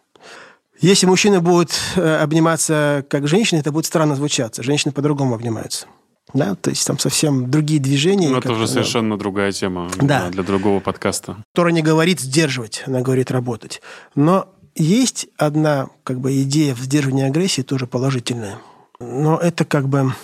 Если 0.81 1.07
мужчина 1.07 1.41
будет 1.41 1.79
э, 1.97 2.17
обниматься 2.17 3.05
как 3.09 3.29
женщина, 3.29 3.61
это 3.61 3.71
будет 3.71 3.87
странно 3.87 4.17
звучаться. 4.17 4.63
Женщины 4.63 4.93
по-другому 4.93 5.35
обнимаются. 5.35 5.87
Да, 6.33 6.55
то 6.55 6.71
есть 6.71 6.87
там 6.87 6.99
совсем 6.99 7.51
другие 7.51 7.81
движения. 7.81 8.29
Ну, 8.29 8.39
это 8.39 8.53
уже 8.53 8.67
совершенно 8.67 9.19
другая 9.19 9.53
тема 9.53 9.91
да. 10.01 10.29
для 10.31 10.43
другого 10.43 10.81
подкаста. 10.81 11.37
Которая 11.53 11.75
не 11.75 11.83
говорит 11.83 12.21
сдерживать, 12.21 12.83
она 12.87 13.01
говорит 13.01 13.31
работать. 13.31 13.81
Но 14.15 14.49
есть 14.75 15.29
одна 15.37 15.89
как 16.05 16.21
бы 16.21 16.43
идея 16.43 16.75
в 16.75 16.81
сдерживании 16.81 17.27
агрессии 17.27 17.63
тоже 17.63 17.87
положительная. 17.87 18.59
Но 19.01 19.39
это 19.39 19.65
как 19.65 19.89
бы 19.89 20.15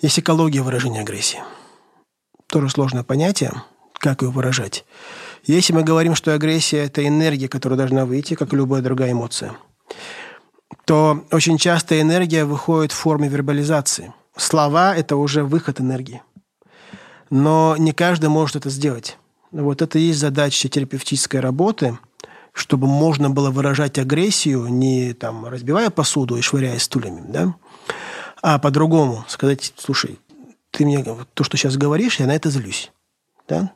есть 0.00 0.18
экология 0.18 0.62
выражения 0.62 1.00
агрессии. 1.00 1.40
Тоже 2.48 2.68
сложное 2.70 3.02
понятие, 3.02 3.52
как 3.94 4.22
ее 4.22 4.30
выражать. 4.30 4.84
Если 5.44 5.72
мы 5.72 5.84
говорим, 5.84 6.14
что 6.14 6.34
агрессия– 6.34 6.78
это 6.84 7.06
энергия, 7.06 7.48
которая 7.48 7.78
должна 7.78 8.04
выйти, 8.04 8.34
как 8.34 8.52
и 8.52 8.56
любая 8.56 8.82
другая 8.82 9.12
эмоция, 9.12 9.56
то 10.84 11.24
очень 11.30 11.58
часто 11.58 12.00
энергия 12.00 12.44
выходит 12.44 12.90
в 12.92 12.96
форме 12.96 13.28
вербализации– 13.28 14.12
слова– 14.36 14.94
это 14.96 15.16
уже 15.16 15.44
выход 15.44 15.80
энергии. 15.80 16.22
Но 17.30 17.76
не 17.78 17.92
каждый 17.92 18.28
может 18.28 18.56
это 18.56 18.70
сделать. 18.70 19.18
Вот 19.50 19.82
это 19.82 19.98
и 19.98 20.02
есть 20.02 20.20
задача 20.20 20.68
терапевтической 20.68 21.40
работы, 21.40 21.98
чтобы 22.52 22.86
можно 22.86 23.30
было 23.30 23.50
выражать 23.50 23.98
агрессию, 23.98 24.66
не 24.68 25.12
там, 25.12 25.46
разбивая 25.46 25.90
посуду 25.90 26.36
и 26.36 26.42
швыряя 26.42 26.78
стульями, 26.78 27.22
да? 27.28 27.54
а 28.42 28.58
по-другому 28.58 29.24
сказать, 29.28 29.72
слушай, 29.76 30.18
ты 30.70 30.84
мне 30.84 31.04
то, 31.34 31.44
что 31.44 31.56
сейчас 31.56 31.76
говоришь, 31.76 32.20
я 32.20 32.26
на 32.26 32.34
это 32.34 32.50
злюсь. 32.50 32.92
Да? 33.48 33.72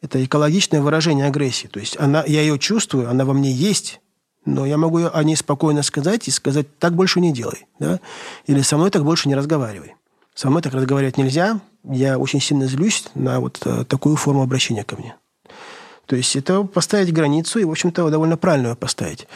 Это 0.00 0.24
экологичное 0.24 0.80
выражение 0.80 1.26
агрессии. 1.26 1.66
То 1.66 1.80
есть 1.80 1.98
она, 1.98 2.24
я 2.26 2.40
ее 2.40 2.58
чувствую, 2.58 3.10
она 3.10 3.24
во 3.24 3.34
мне 3.34 3.50
есть, 3.50 4.00
но 4.44 4.66
я 4.66 4.76
могу 4.76 5.00
о 5.12 5.24
ней 5.24 5.36
спокойно 5.36 5.82
сказать 5.82 6.28
и 6.28 6.30
сказать, 6.30 6.78
так 6.78 6.94
больше 6.94 7.20
не 7.20 7.32
делай. 7.32 7.66
Да? 7.78 8.00
Или 8.46 8.62
со 8.62 8.76
мной 8.76 8.90
так 8.90 9.04
больше 9.04 9.28
не 9.28 9.34
разговаривай. 9.34 9.94
Со 10.34 10.50
мной 10.50 10.62
так 10.62 10.74
разговаривать 10.74 11.16
нельзя. 11.16 11.60
Я 11.84 12.18
очень 12.18 12.40
сильно 12.40 12.66
злюсь 12.66 13.04
на 13.14 13.40
вот 13.40 13.60
э, 13.64 13.84
такую 13.84 14.16
форму 14.16 14.42
обращения 14.42 14.84
ко 14.84 14.96
мне. 14.96 15.14
То 16.06 16.16
есть 16.16 16.36
это 16.36 16.64
поставить 16.64 17.12
границу 17.12 17.58
и, 17.58 17.64
в 17.64 17.70
общем-то, 17.70 18.10
довольно 18.10 18.36
правильно 18.36 18.68
ее 18.68 18.76
поставить. 18.76 19.26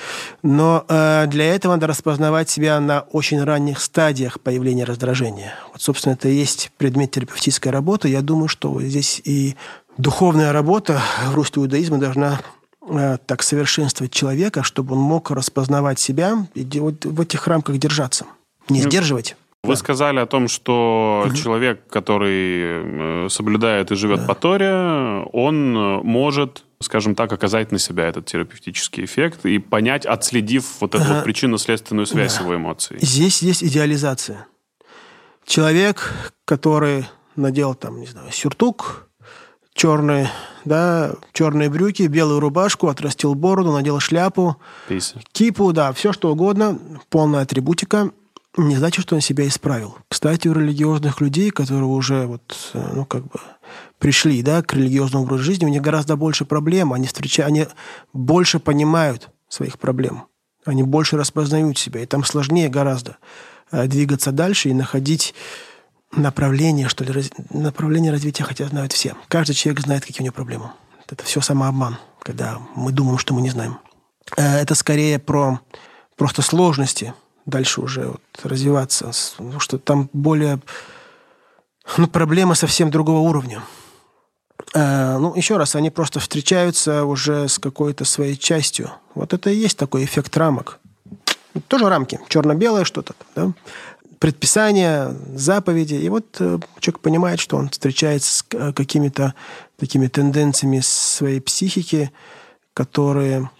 Но 0.42 0.84
э, 0.88 1.26
для 1.28 1.54
этого 1.54 1.72
надо 1.72 1.86
распознавать 1.86 2.50
себя 2.50 2.78
на 2.80 3.00
очень 3.12 3.42
ранних 3.42 3.80
стадиях 3.80 4.40
появления 4.40 4.84
раздражения. 4.84 5.54
Вот, 5.72 5.80
собственно, 5.80 6.12
это 6.12 6.28
и 6.28 6.34
есть 6.34 6.70
предмет 6.76 7.12
терапевтической 7.12 7.72
работы. 7.72 8.08
Я 8.08 8.20
думаю, 8.20 8.48
что 8.48 8.80
здесь 8.82 9.22
и 9.24 9.56
духовная 9.96 10.52
работа 10.52 11.00
в 11.26 11.34
русле 11.34 11.62
иудаизма 11.62 11.98
должна 11.98 12.40
э, 12.82 13.16
так 13.24 13.42
совершенствовать 13.42 14.12
человека, 14.12 14.62
чтобы 14.62 14.94
он 14.94 15.00
мог 15.00 15.30
распознавать 15.30 15.98
себя 15.98 16.46
и 16.54 16.80
вот 16.80 17.04
в 17.06 17.20
этих 17.20 17.46
рамках 17.46 17.78
держаться. 17.78 18.26
Не 18.68 18.82
ну, 18.82 18.88
сдерживать. 18.88 19.36
Вы 19.64 19.74
да. 19.74 19.76
сказали 19.76 20.20
о 20.20 20.26
том, 20.26 20.48
что 20.48 21.24
угу. 21.26 21.34
человек, 21.34 21.86
который 21.88 23.24
э, 23.24 23.28
соблюдает 23.28 23.90
и 23.90 23.96
живет 23.96 24.20
да. 24.20 24.26
по 24.26 24.34
Торе, 24.34 25.24
он 25.32 25.76
э, 25.76 26.00
может, 26.02 26.64
скажем 26.80 27.16
так, 27.16 27.32
оказать 27.32 27.72
на 27.72 27.78
себя 27.78 28.06
этот 28.06 28.26
терапевтический 28.26 29.04
эффект 29.04 29.44
и 29.46 29.58
понять, 29.58 30.06
отследив 30.06 30.80
вот 30.80 30.94
эту 30.94 31.04
ага. 31.04 31.14
вот 31.14 31.24
причинно-следственную 31.24 32.06
связь 32.06 32.36
да. 32.36 32.44
его 32.44 32.54
эмоций. 32.54 32.98
Здесь 33.00 33.42
есть 33.42 33.64
идеализация. 33.64 34.46
Человек, 35.44 36.14
который 36.44 37.06
надел 37.34 37.74
там, 37.74 37.98
не 38.00 38.06
знаю, 38.06 38.30
сюртук, 38.30 39.08
черные, 39.74 40.30
да, 40.64 41.14
черные 41.32 41.68
брюки, 41.68 42.02
белую 42.02 42.40
рубашку, 42.40 42.88
отрастил 42.88 43.34
бороду, 43.34 43.72
надел 43.72 43.98
шляпу, 43.98 44.56
Пейся. 44.88 45.20
кипу, 45.32 45.72
да, 45.72 45.92
все 45.92 46.12
что 46.12 46.30
угодно, 46.30 46.78
полная 47.10 47.42
атрибутика, 47.42 48.10
не 48.62 48.76
значит, 48.76 49.02
что 49.02 49.14
он 49.14 49.20
себя 49.20 49.46
исправил. 49.46 49.96
Кстати, 50.08 50.48
у 50.48 50.52
религиозных 50.52 51.20
людей, 51.20 51.50
которые 51.50 51.84
уже 51.84 52.26
вот, 52.26 52.70
э, 52.74 52.92
ну, 52.94 53.04
как 53.04 53.24
бы 53.24 53.40
пришли, 53.98 54.42
да, 54.42 54.62
к 54.62 54.74
религиозному 54.74 55.24
образу 55.24 55.44
жизни, 55.44 55.64
у 55.64 55.68
них 55.68 55.82
гораздо 55.82 56.16
больше 56.16 56.44
проблем, 56.44 56.92
они 56.92 57.06
встречают, 57.06 57.48
они 57.48 57.66
больше 58.12 58.58
понимают 58.58 59.30
своих 59.48 59.78
проблем, 59.78 60.24
они 60.64 60.82
больше 60.82 61.16
распознают 61.16 61.78
себя, 61.78 62.02
и 62.02 62.06
там 62.06 62.24
сложнее 62.24 62.68
гораздо 62.68 63.18
э, 63.70 63.86
двигаться 63.86 64.32
дальше 64.32 64.70
и 64.70 64.74
находить 64.74 65.34
направление, 66.12 66.88
что 66.88 67.04
ли, 67.04 67.12
раз... 67.12 67.30
направление 67.50 68.10
развития, 68.12 68.44
хотя 68.44 68.66
знают 68.66 68.92
все. 68.92 69.14
Каждый 69.28 69.54
человек 69.54 69.82
знает, 69.82 70.04
какие 70.04 70.22
у 70.22 70.24
него 70.24 70.34
проблемы. 70.34 70.70
Это 71.08 71.24
все 71.24 71.40
самообман, 71.40 71.98
когда 72.20 72.58
мы 72.74 72.92
думаем, 72.92 73.18
что 73.18 73.34
мы 73.34 73.40
не 73.40 73.50
знаем. 73.50 73.78
Э, 74.36 74.58
это 74.60 74.74
скорее 74.74 75.18
про 75.18 75.60
просто 76.16 76.42
сложности 76.42 77.14
дальше 77.48 77.80
уже 77.80 78.06
вот 78.06 78.22
развиваться, 78.42 79.10
потому 79.36 79.60
что 79.60 79.78
там 79.78 80.08
более 80.12 80.60
ну, 81.96 82.06
проблема 82.06 82.54
совсем 82.54 82.90
другого 82.90 83.20
уровня. 83.20 83.62
Э, 84.74 85.16
ну, 85.18 85.34
еще 85.34 85.56
раз, 85.56 85.74
они 85.74 85.90
просто 85.90 86.20
встречаются 86.20 87.04
уже 87.04 87.48
с 87.48 87.58
какой-то 87.58 88.04
своей 88.04 88.36
частью. 88.36 88.90
Вот 89.14 89.32
это 89.32 89.50
и 89.50 89.56
есть 89.56 89.78
такой 89.78 90.04
эффект 90.04 90.36
рамок. 90.36 90.78
Тоже 91.66 91.88
рамки, 91.88 92.20
черно-белое 92.28 92.84
что-то, 92.84 93.14
да? 93.34 93.52
предписания, 94.18 95.14
заповеди. 95.34 95.94
И 95.94 96.08
вот 96.08 96.36
э, 96.40 96.58
человек 96.80 97.00
понимает, 97.00 97.40
что 97.40 97.56
он 97.56 97.70
встречается 97.70 98.32
с 98.32 98.44
э, 98.52 98.72
какими-то 98.72 99.34
такими 99.76 100.08
тенденциями 100.08 100.80
своей 100.82 101.40
психики, 101.40 102.10
которые 102.74 103.50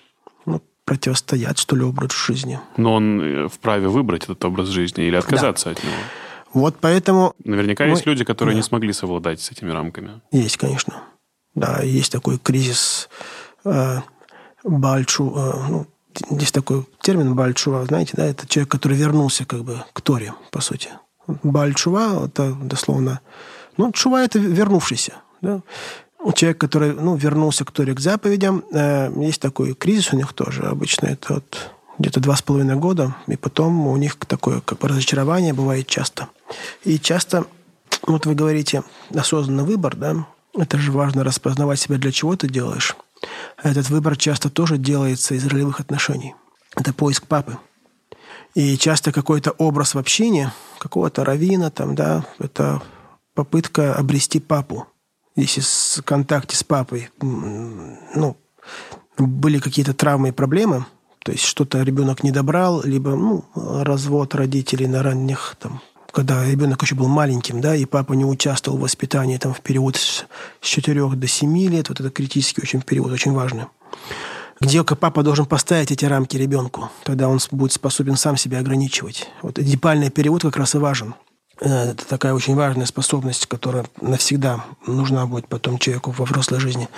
ну, 0.89 0.95
противостоят, 0.95 1.59
что 1.59 1.76
ли, 1.76 1.82
образу 1.82 2.16
жизни. 2.16 2.59
Но 2.76 2.95
он 2.95 3.20
э, 3.20 3.49
вправе 3.49 3.89
выбрать 3.89 4.24
этот 4.24 4.45
образ 4.45 4.68
жизни 4.68 5.05
или 5.05 5.16
отказаться 5.16 5.66
да. 5.66 5.70
от 5.72 5.84
него. 5.84 5.95
Вот 6.55 6.76
поэтому... 6.80 7.34
Наверняка 7.45 7.84
мы... 7.84 7.91
есть 7.91 8.07
люди, 8.07 8.24
которые 8.24 8.55
да. 8.55 8.59
не 8.59 8.62
смогли 8.62 8.93
совладать 8.93 9.41
с 9.41 9.51
этими 9.51 9.70
рамками. 9.70 10.20
Есть, 10.32 10.57
конечно. 10.57 11.03
Да, 11.55 11.82
есть 11.82 12.12
такой 12.12 12.39
кризис 12.39 13.09
э, 13.64 14.01
Бальчу, 14.64 15.34
э, 15.36 15.53
ну, 15.68 15.86
есть 16.30 16.55
такой 16.55 16.86
термин 17.01 17.34
Бальчува, 17.34 17.84
знаете, 17.84 18.12
да, 18.16 18.24
это 18.24 18.47
человек, 18.47 18.70
который 18.70 18.97
вернулся 18.97 19.45
как 19.45 19.64
бы 19.64 19.84
к 19.93 20.01
Торе, 20.01 20.34
по 20.51 20.61
сути. 20.61 20.91
Бальчува– 21.26 22.24
это 22.26 22.53
дословно... 22.55 23.20
Ну, 23.76 23.93
Чува– 23.93 24.22
это 24.24 24.39
вернувшийся. 24.39 25.14
Да? 25.41 25.62
Человек, 26.35 26.59
который 26.59 26.93
ну, 26.93 27.16
вернулся 27.16 27.64
к 27.64 27.71
Торе, 27.71 27.95
к 27.95 28.01
заповедям. 28.01 28.64
Э, 28.73 29.11
есть 29.16 29.41
такой 29.41 29.75
кризис 29.75 30.12
у 30.12 30.16
них 30.16 30.33
тоже. 30.33 30.66
Обычно 30.66 31.07
это 31.07 31.35
вот 31.35 31.71
где-то 31.99 32.21
два 32.21 32.37
с 32.37 32.43
половиной 32.43 32.77
года, 32.77 33.16
и 33.27 33.37
потом 33.37 33.87
у 33.87 33.97
них 33.97 34.16
такое 34.16 34.61
как 34.61 34.79
бы 34.79 34.89
разочарование 34.89 35.53
бывает 35.53 35.87
часто. 35.87 36.29
И 36.85 36.99
часто, 36.99 37.47
вот 38.07 38.27
вы 38.27 38.35
говорите, 38.35 38.83
осознанный 39.14 39.64
выбор, 39.64 39.97
да, 39.97 40.27
это 40.57 40.79
же 40.79 40.93
важно 40.93 41.25
распознавать 41.25 41.81
себя, 41.81 41.99
для 41.99 42.12
чего 42.12 42.37
ты 42.37 42.49
делаешь. 42.49 42.97
Этот 43.62 43.91
выбор 43.91 44.16
часто 44.16 44.51
тоже 44.51 44.79
делается 44.79 45.35
из 45.35 45.47
ролевых 45.47 45.81
отношений. 45.81 46.35
Это 46.77 46.93
поиск 46.93 47.27
папы. 47.27 47.59
И 48.55 48.77
часто 48.77 49.12
какой-то 49.12 49.51
образ 49.53 49.95
в 49.95 49.99
общении, 49.99 50.51
какого-то 50.79 51.25
равина, 51.25 51.71
там, 51.71 51.95
да, 51.95 52.25
это 52.39 52.83
попытка 53.35 53.95
обрести 53.95 54.41
папу. 54.41 54.87
Если 55.39 55.61
в 55.61 56.03
контакте 56.05 56.57
с 56.57 56.64
папой 56.64 57.11
ну, 57.20 58.36
были 59.16 59.61
какие-то 59.61 59.95
травмы 59.95 60.30
и 60.30 60.32
проблемы, 60.32 60.84
то 61.20 61.30
есть 61.30 61.45
что-то 61.45 61.80
ребенок 61.82 62.24
не 62.24 62.32
добрал, 62.32 62.82
либо 62.82 63.11
ну, 63.14 63.45
развод 63.55 64.34
родителей 64.34 64.89
на 64.89 65.05
ранних 65.05 65.55
там, 65.61 65.80
когда 66.11 66.45
ребенок 66.45 66.82
еще 66.82 66.97
был 66.97 67.07
маленьким, 67.07 67.61
да, 67.61 67.76
и 67.76 67.84
папа 67.84 68.14
не 68.14 68.24
участвовал 68.24 68.78
в 68.78 68.80
воспитании 68.80 69.36
там, 69.36 69.55
в 69.55 69.61
период 69.61 69.95
с 69.95 70.26
4 70.61 71.09
до 71.11 71.26
7 71.28 71.57
лет, 71.68 71.89
вот 71.89 72.01
это 72.01 72.11
критический 72.11 72.62
очень 72.62 72.82
период, 72.82 73.12
очень 73.12 73.32
важный, 73.32 73.66
где 74.61 74.82
папа 74.82 75.22
должен 75.22 75.47
поставить 75.47 75.93
эти 75.93 76.05
рамки 76.05 76.36
ребенку, 76.36 76.91
тогда 77.05 77.28
он 77.28 77.39
будет 77.53 77.72
способен 77.72 78.16
сам 78.16 78.36
себя 78.36 78.59
ограничивать. 78.59 79.28
Вот 79.43 79.61
эдипальный 79.61 80.11
период 80.11 80.43
как 80.43 80.57
раз 80.57 80.74
и 80.74 80.78
важен. 80.78 81.14
Э, 81.61 81.90
это 81.90 82.06
такая 82.06 82.34
очень 82.34 82.54
важная 82.54 82.86
способность, 82.86 83.46
которая 83.46 83.86
навсегда 84.00 84.64
нужна 84.86 85.26
будет 85.26 85.48
потом 85.48 85.78
человеку 85.78 86.11
во 86.11 86.24
взрослой 86.24 86.61
жизни. 86.61 86.88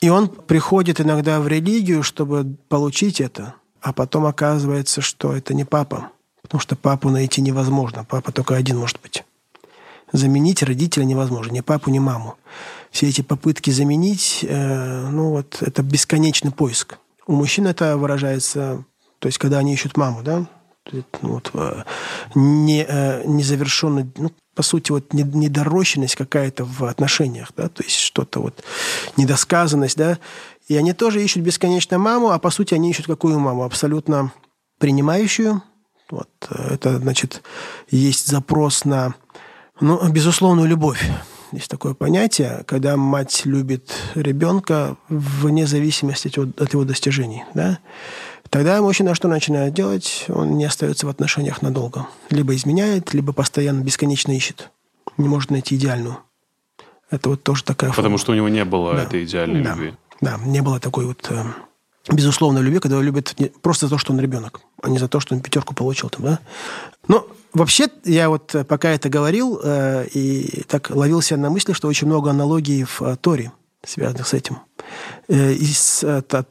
И 0.00 0.08
он 0.08 0.28
приходит 0.28 1.00
иногда 1.00 1.40
в 1.40 1.48
религию, 1.48 2.02
чтобы 2.02 2.56
получить 2.68 3.20
это, 3.20 3.54
а 3.80 3.92
потом 3.92 4.26
оказывается, 4.26 5.00
что 5.00 5.34
это 5.34 5.54
не 5.54 5.64
папа, 5.64 6.10
Потому 6.42 6.60
что 6.60 6.76
папу 6.76 7.10
найти 7.10 7.42
невозможно. 7.42 8.04
Папа 8.08 8.32
только 8.32 8.56
один 8.56 8.78
может 8.78 9.00
быть. 9.02 9.24
Заменить 10.12 10.62
родителя 10.62 11.04
невозможно. 11.04 11.52
Ни 11.52 11.60
папу, 11.60 11.90
ни 11.90 11.98
маму. 11.98 12.36
Все 12.90 13.06
эти 13.08 13.20
попытки 13.20 13.70
заменить, 13.70 14.46
э, 14.48 15.08
ну 15.10 15.28
вот, 15.30 15.58
это 15.60 15.82
бесконечный 15.82 16.50
поиск. 16.50 16.96
У 17.26 17.34
мужчин 17.34 17.66
это 17.66 17.98
выражается, 17.98 18.82
то 19.18 19.26
есть 19.26 19.36
когда 19.36 19.58
они 19.58 19.74
ищут 19.74 19.98
маму, 19.98 20.22
да, 20.22 20.46
вот, 21.22 21.50
э, 21.54 21.82
не, 22.34 22.84
э, 22.88 23.22
незавершенный, 23.24 24.10
ну, 24.16 24.32
по 24.54 24.62
сути, 24.62 24.92
вот 24.92 25.12
недорощенность 25.12 26.16
какая-то 26.16 26.64
в 26.64 26.84
отношениях, 26.84 27.52
да, 27.56 27.68
то 27.68 27.82
есть 27.82 27.96
что-то 27.96 28.40
вот, 28.40 28.64
недосказанность, 29.16 29.96
да, 29.96 30.18
и 30.66 30.76
они 30.76 30.92
тоже 30.92 31.22
ищут 31.22 31.42
бесконечно 31.42 31.98
маму, 31.98 32.30
а 32.30 32.38
по 32.38 32.50
сути 32.50 32.74
они 32.74 32.90
ищут 32.90 33.06
какую 33.06 33.38
маму? 33.38 33.64
Абсолютно 33.64 34.32
принимающую, 34.78 35.62
вот, 36.10 36.28
это, 36.50 36.98
значит, 36.98 37.42
есть 37.90 38.26
запрос 38.26 38.84
на 38.84 39.14
ну, 39.80 40.08
безусловную 40.08 40.68
любовь. 40.68 41.04
Есть 41.52 41.70
такое 41.70 41.94
понятие, 41.94 42.62
когда 42.66 42.96
мать 42.96 43.42
любит 43.44 43.90
ребенка 44.14 44.96
вне 45.08 45.66
зависимости 45.66 46.28
от 46.38 46.72
его 46.72 46.84
достижений. 46.84 47.44
Да? 47.54 47.78
Тогда 48.50 48.80
мужчина 48.80 49.14
что 49.14 49.28
начинает 49.28 49.74
делать? 49.74 50.24
Он 50.28 50.56
не 50.56 50.64
остается 50.64 51.06
в 51.06 51.10
отношениях 51.10 51.62
надолго. 51.62 52.08
Либо 52.30 52.54
изменяет, 52.54 53.12
либо 53.14 53.32
постоянно 53.32 53.82
бесконечно 53.82 54.32
ищет. 54.32 54.70
Не 55.16 55.28
может 55.28 55.50
найти 55.50 55.76
идеальную. 55.76 56.18
Это 57.10 57.30
вот 57.30 57.42
тоже 57.42 57.64
такая 57.64 57.90
Потому 57.90 58.02
форма. 58.04 58.18
что 58.18 58.32
у 58.32 58.34
него 58.34 58.48
не 58.48 58.64
было 58.64 58.94
да. 58.94 59.02
этой 59.02 59.24
идеальной 59.24 59.62
да. 59.62 59.70
любви. 59.70 59.94
Да, 60.20 60.38
не 60.44 60.62
было 60.62 60.80
такой 60.80 61.06
вот 61.06 61.26
э, 61.30 61.44
безусловной 62.12 62.62
любви, 62.62 62.80
когда 62.80 62.96
его 62.96 63.04
любят 63.04 63.34
просто 63.62 63.86
за 63.86 63.92
то, 63.92 63.98
что 63.98 64.12
он 64.12 64.20
ребенок, 64.20 64.60
а 64.82 64.88
не 64.88 64.98
за 64.98 65.08
то, 65.08 65.20
что 65.20 65.34
он 65.34 65.40
пятерку 65.40 65.74
получил 65.74 66.08
там, 66.10 66.24
да. 66.24 66.40
Но 67.06 67.26
вообще, 67.52 67.88
я 68.04 68.28
вот 68.28 68.54
э, 68.54 68.64
пока 68.64 68.90
это 68.90 69.08
говорил, 69.08 69.60
э, 69.62 70.06
и 70.12 70.64
так 70.68 70.90
ловил 70.90 71.22
себя 71.22 71.38
на 71.38 71.50
мысли, 71.50 71.72
что 71.72 71.88
очень 71.88 72.06
много 72.06 72.30
аналогий 72.30 72.84
в 72.84 73.02
э, 73.02 73.16
Торе, 73.16 73.52
связанных 73.84 74.26
с 74.26 74.34
этим. 74.34 74.58
Э, 75.28 75.52
и 75.52 75.66
с, 75.66 76.00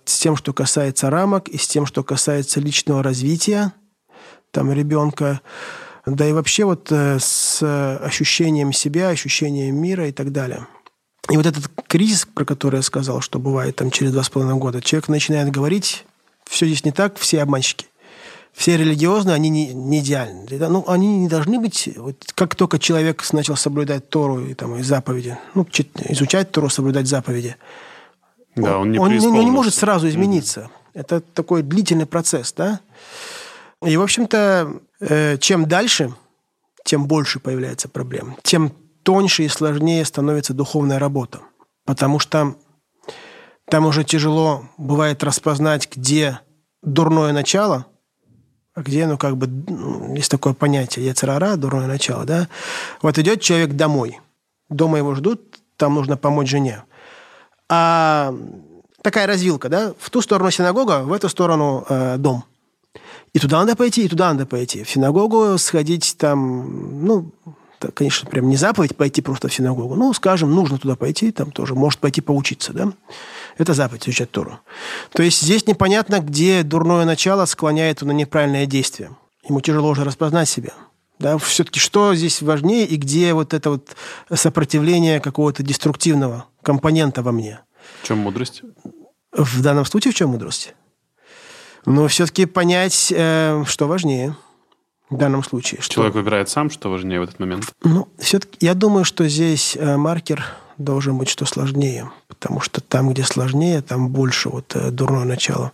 с 0.05 0.19
тем, 0.19 0.35
что 0.35 0.53
касается 0.53 1.09
рамок, 1.09 1.47
и 1.47 1.57
с 1.57 1.67
тем, 1.67 1.85
что 1.85 2.03
касается 2.03 2.59
личного 2.59 3.03
развития 3.03 3.73
там 4.51 4.71
ребенка, 4.71 5.41
да 6.05 6.27
и 6.27 6.31
вообще 6.31 6.63
вот 6.63 6.91
э, 6.91 7.19
с 7.19 7.61
ощущением 8.01 8.73
себя, 8.73 9.09
ощущением 9.09 9.79
мира 9.79 10.07
и 10.07 10.11
так 10.11 10.31
далее. 10.31 10.67
И 11.29 11.35
вот 11.35 11.45
этот 11.45 11.69
кризис, 11.87 12.25
про 12.25 12.45
который 12.45 12.77
я 12.77 12.81
сказал, 12.81 13.21
что 13.21 13.39
бывает 13.39 13.75
там 13.75 13.91
через 13.91 14.13
два 14.13 14.23
с 14.23 14.29
половиной 14.29 14.57
года, 14.57 14.81
человек 14.81 15.09
начинает 15.09 15.51
говорить, 15.51 16.05
все 16.45 16.65
здесь 16.65 16.85
не 16.85 16.91
так, 16.91 17.17
все 17.17 17.41
обманщики. 17.41 17.87
Все 18.53 18.75
религиозные, 18.75 19.35
они 19.35 19.49
не, 19.49 19.71
не 19.73 19.99
идеальны. 19.99 20.47
Ну, 20.49 20.83
они 20.87 21.19
не 21.19 21.27
должны 21.27 21.59
быть... 21.59 21.89
Вот 21.95 22.15
как 22.33 22.55
только 22.55 22.79
человек 22.79 23.23
начал 23.31 23.55
соблюдать 23.55 24.09
Тору 24.09 24.43
и, 24.43 24.55
там, 24.55 24.77
и 24.77 24.81
заповеди, 24.81 25.37
ну, 25.53 25.67
изучать 26.09 26.51
Тору, 26.51 26.69
соблюдать 26.69 27.05
заповеди, 27.05 27.55
да, 28.65 28.79
он, 28.79 28.91
не, 28.91 28.99
он, 28.99 29.11
он 29.11 29.45
не 29.45 29.51
может 29.51 29.73
сразу 29.73 30.07
измениться. 30.07 30.61
Mm-hmm. 30.61 30.99
Это 30.99 31.21
такой 31.21 31.61
длительный 31.61 32.05
процесс, 32.05 32.53
да? 32.53 32.79
И, 33.85 33.95
в 33.97 34.01
общем-то, 34.01 34.79
э, 34.99 35.37
чем 35.37 35.67
дальше, 35.67 36.13
тем 36.83 37.05
больше 37.05 37.39
появляется 37.39 37.87
проблем. 37.87 38.35
Тем 38.41 38.71
тоньше 39.03 39.43
и 39.43 39.47
сложнее 39.47 40.03
становится 40.05 40.53
духовная 40.53 40.99
работа. 40.99 41.39
Потому 41.85 42.19
что 42.19 42.55
там 43.69 43.85
уже 43.85 44.03
тяжело 44.03 44.65
бывает 44.77 45.23
распознать, 45.23 45.87
где 45.95 46.39
дурное 46.81 47.33
начало, 47.33 47.85
а 48.73 48.81
где, 48.81 49.05
ну, 49.05 49.17
как 49.17 49.37
бы, 49.37 49.47
ну, 49.47 50.15
есть 50.15 50.31
такое 50.31 50.53
понятие, 50.53 51.05
яцерара, 51.05 51.55
дурное 51.57 51.87
начало, 51.87 52.25
да. 52.25 52.47
Вот 53.01 53.17
идет 53.17 53.41
человек 53.41 53.73
домой. 53.73 54.19
Дома 54.69 54.97
его 54.97 55.15
ждут, 55.15 55.59
там 55.77 55.95
нужно 55.95 56.17
помочь 56.17 56.49
жене. 56.49 56.83
А 57.69 58.33
такая 59.01 59.27
развилка, 59.27 59.69
да, 59.69 59.93
в 59.99 60.09
ту 60.09 60.21
сторону 60.21 60.51
синагога, 60.51 61.03
в 61.03 61.13
эту 61.13 61.29
сторону 61.29 61.85
э, 61.87 62.17
дом. 62.17 62.43
И 63.33 63.39
туда 63.39 63.59
надо 63.59 63.75
пойти, 63.75 64.05
и 64.05 64.07
туда 64.07 64.33
надо 64.33 64.45
пойти. 64.45 64.83
В 64.83 64.89
синагогу 64.89 65.57
сходить 65.57 66.15
там, 66.17 67.05
ну, 67.05 67.31
это, 67.79 67.91
конечно, 67.91 68.29
прям 68.29 68.49
не 68.49 68.55
заповедь 68.55 68.95
пойти 68.95 69.21
просто 69.21 69.47
в 69.47 69.53
синагогу. 69.53 69.95
Ну, 69.95 70.13
скажем, 70.13 70.53
нужно 70.53 70.77
туда 70.77 70.95
пойти, 70.95 71.31
там 71.31 71.51
тоже 71.51 71.75
может 71.75 71.99
пойти 71.99 72.21
поучиться, 72.21 72.73
да. 72.73 72.93
Это 73.57 73.73
заповедь 73.73 74.07
изучать 74.07 74.31
Тору. 74.31 74.59
То 75.11 75.23
есть 75.23 75.41
здесь 75.41 75.67
непонятно, 75.67 76.19
где 76.19 76.63
дурное 76.63 77.05
начало 77.05 77.45
склоняет 77.45 78.01
на 78.01 78.11
неправильное 78.11 78.65
действие. 78.65 79.11
Ему 79.47 79.61
тяжело 79.61 79.89
уже 79.89 80.03
распознать 80.03 80.49
себя. 80.49 80.73
Да, 81.19 81.37
все-таки 81.39 81.79
что 81.79 82.13
здесь 82.13 82.41
важнее 82.43 82.85
и 82.85 82.95
где 82.95 83.33
вот 83.33 83.53
это 83.53 83.71
вот 83.71 83.95
сопротивление 84.31 85.19
какого-то 85.19 85.63
деструктивного 85.63 86.45
компонента 86.67 87.23
во 87.23 87.31
мне? 87.31 87.61
В 88.03 88.07
чем 88.07 88.17
мудрость? 88.17 88.61
В 89.31 89.61
данном 89.61 89.85
случае 89.85 90.11
в 90.11 90.15
чем 90.15 90.31
мудрость? 90.31 90.75
Но 91.85 92.07
все-таки 92.09 92.45
понять, 92.45 93.13
э, 93.15 93.63
что 93.65 93.87
важнее 93.87 94.35
в 95.09 95.15
данном 95.15 95.43
случае. 95.43 95.79
Что... 95.81 95.93
Человек 95.93 96.15
выбирает 96.15 96.49
сам, 96.49 96.69
что 96.69 96.89
важнее 96.89 97.21
в 97.21 97.23
этот 97.23 97.39
момент? 97.39 97.73
Ну, 97.83 98.09
все-таки 98.17 98.57
я 98.59 98.73
думаю, 98.73 99.05
что 99.05 99.25
здесь 99.29 99.77
э, 99.77 99.95
маркер 99.95 100.43
должен 100.77 101.17
быть 101.17 101.29
что 101.29 101.45
сложнее, 101.45 102.11
потому 102.27 102.59
что 102.59 102.81
там, 102.81 103.13
где 103.13 103.23
сложнее, 103.23 103.81
там 103.81 104.09
больше 104.09 104.49
вот 104.49 104.75
э, 104.75 104.91
дурное 104.91 105.23
начало. 105.23 105.71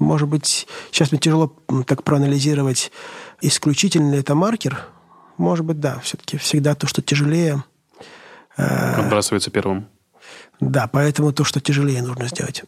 Может 0.00 0.28
быть, 0.28 0.66
сейчас 0.90 1.12
мне 1.12 1.20
тяжело 1.20 1.54
так 1.86 2.02
проанализировать, 2.02 2.90
исключительно 3.40 4.10
ли 4.10 4.18
это 4.18 4.34
маркер. 4.34 4.88
Может 5.36 5.64
быть, 5.64 5.78
да, 5.78 6.00
все-таки 6.00 6.38
всегда 6.38 6.74
то, 6.74 6.88
что 6.88 7.02
тяжелее... 7.02 7.62
Отбрасывается 8.56 9.52
первым. 9.52 9.86
Да, 10.60 10.86
поэтому 10.86 11.32
то, 11.32 11.44
что 11.44 11.60
тяжелее, 11.60 12.02
нужно 12.02 12.28
сделать. 12.28 12.64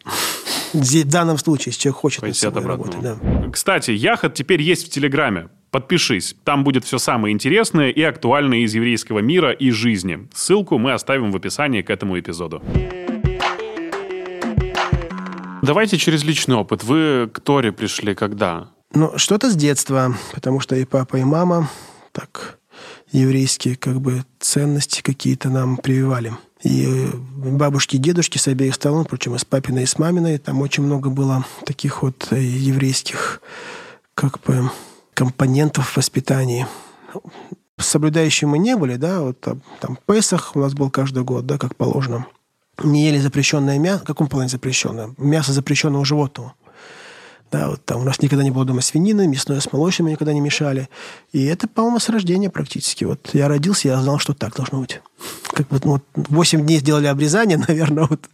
В 0.73 1.05
данном 1.05 1.39
случае, 1.39 1.71
если 1.71 1.83
человек 1.83 2.01
хочет 2.01 2.21
Пойти 2.21 2.47
от 2.47 2.57
работать. 2.57 3.01
Да. 3.01 3.17
Кстати, 3.53 3.93
Яхот 3.93 4.35
теперь 4.35 4.61
есть 4.61 4.87
в 4.87 4.91
Телеграме. 4.91 5.49
Подпишись, 5.71 6.37
там 6.45 6.65
будет 6.65 6.85
все 6.85 6.99
самое 6.99 7.33
интересное 7.33 7.91
и 7.91 8.03
актуальное 8.03 8.59
из 8.59 8.75
еврейского 8.75 9.19
мира 9.21 9.53
и 9.53 9.71
жизни. 9.71 10.29
Ссылку 10.35 10.79
мы 10.79 10.93
оставим 10.93 11.33
в 11.33 11.37
описании 11.37 11.83
к 11.83 11.91
этому 11.91 12.19
эпизоду. 12.19 12.63
Давайте 15.63 15.99
через 15.99 16.25
личный 16.25 16.57
опыт. 16.57 16.85
Вы 16.85 17.29
к 17.33 17.41
Торе 17.41 17.73
пришли 17.73 18.15
когда? 18.15 18.69
Ну, 18.95 19.19
что-то 19.19 19.51
с 19.51 19.57
детства, 19.57 20.15
потому 20.33 20.61
что 20.61 20.77
и 20.77 20.85
папа, 20.85 21.17
и 21.17 21.25
мама 21.25 21.69
так 22.13 22.59
еврейские 23.11 23.77
как 23.77 24.01
бы 24.01 24.25
ценности 24.39 25.03
какие-то 25.03 25.49
нам 25.49 25.77
прививали. 25.77 26.33
И 26.63 27.07
бабушки, 27.37 27.97
дедушки 27.97 28.39
с 28.39 28.49
обеих 28.49 28.75
сторон, 28.75 29.05
причем 29.05 29.35
и 29.35 29.39
с 29.39 29.45
папиной, 29.45 29.83
и 29.83 29.87
с 29.87 29.99
маминой, 29.99 30.39
там 30.39 30.63
очень 30.63 30.83
много 30.83 31.11
было 31.11 31.45
таких 31.65 32.03
вот 32.03 32.29
э, 32.31 32.41
еврейских 32.43 33.43
как 34.15 34.41
бы 34.41 34.71
компонентов 35.15 35.91
в 35.91 35.97
воспитании. 35.97 36.67
Соблюдающие 37.79 38.49
мы 38.49 38.59
не 38.59 38.75
были, 38.75 38.97
да, 38.97 39.21
вот 39.21 39.39
там 39.41 39.99
Песах 40.07 40.57
у 40.57 40.61
нас 40.61 40.73
был 40.73 40.91
каждый 40.91 41.25
год, 41.25 41.45
да, 41.45 41.59
как 41.59 41.77
положено. 41.77 42.27
Не 42.83 43.07
ели 43.07 43.19
запрещенное 43.19 43.79
мясо. 43.79 44.03
В 44.03 44.07
каком 44.07 44.29
плане 44.29 44.49
запрещенное? 44.49 45.15
Мясо 45.19 45.53
запрещенного 45.53 46.05
животного. 46.05 46.55
Да, 47.51 47.69
вот 47.71 47.85
там 47.85 48.01
у 48.01 48.05
нас 48.05 48.21
никогда 48.21 48.43
не 48.43 48.51
было 48.51 48.65
дома 48.65 48.81
свинины, 48.81 49.29
мясное 49.29 49.61
с 49.61 49.73
молочным 49.73 50.09
никогда 50.09 50.33
не 50.33 50.41
мешали. 50.41 50.89
И 51.33 51.45
это, 51.45 51.69
по-моему, 51.69 52.01
с 52.01 52.09
рождения 52.09 52.51
практически. 52.51 53.05
Вот 53.05 53.31
я 53.35 53.47
родился, 53.47 53.89
я 53.89 54.01
знал, 54.03 54.19
что 54.19 54.35
так 54.35 54.57
должно 54.57 54.81
быть. 54.81 55.01
Как 55.53 55.71
вот, 55.71 55.85
ну, 55.85 55.93
вот 55.93 56.03
8 56.29 56.67
дней 56.67 56.79
сделали 56.79 57.07
обрезание, 57.07 57.57
наверное, 57.69 58.07
вот 58.07 58.29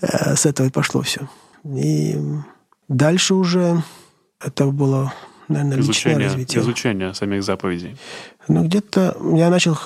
э, 0.00 0.36
с 0.36 0.44
этого 0.44 0.66
и 0.66 0.70
пошло 0.70 1.02
все. 1.02 1.28
И 1.64 2.18
дальше 2.88 3.34
уже 3.34 3.82
это 4.40 4.66
было, 4.66 5.14
наверное, 5.48 5.80
изучение, 5.80 6.18
личное 6.18 6.28
развитие. 6.28 6.62
Изучение 6.62 7.14
самих 7.14 7.42
заповедей. 7.42 7.96
Ну, 8.48 8.64
где-то 8.64 9.16
я 9.34 9.48
начал... 9.50 9.78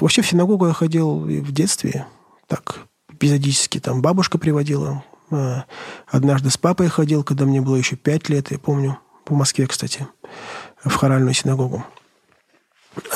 Вообще 0.00 0.22
в 0.22 0.26
синагогу 0.26 0.66
я 0.66 0.72
ходил 0.72 1.20
в 1.20 1.52
детстве, 1.52 2.06
так, 2.48 2.80
эпизодически. 3.12 3.80
Там 3.80 4.02
бабушка 4.02 4.38
приводила, 4.38 5.04
однажды 6.06 6.50
с 6.50 6.56
папой 6.56 6.88
ходил, 6.88 7.24
когда 7.24 7.44
мне 7.44 7.60
было 7.60 7.76
еще 7.76 7.96
пять 7.96 8.28
лет, 8.28 8.50
я 8.50 8.58
помню, 8.58 8.98
в 9.26 9.32
Москве, 9.32 9.66
кстати, 9.66 10.06
в 10.84 10.94
хоральную 10.94 11.34
синагогу 11.34 11.84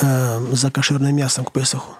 а, 0.02 0.40
за 0.52 0.70
кошерным 0.70 1.14
мясом 1.14 1.44
к 1.44 1.52
Песаху. 1.52 1.96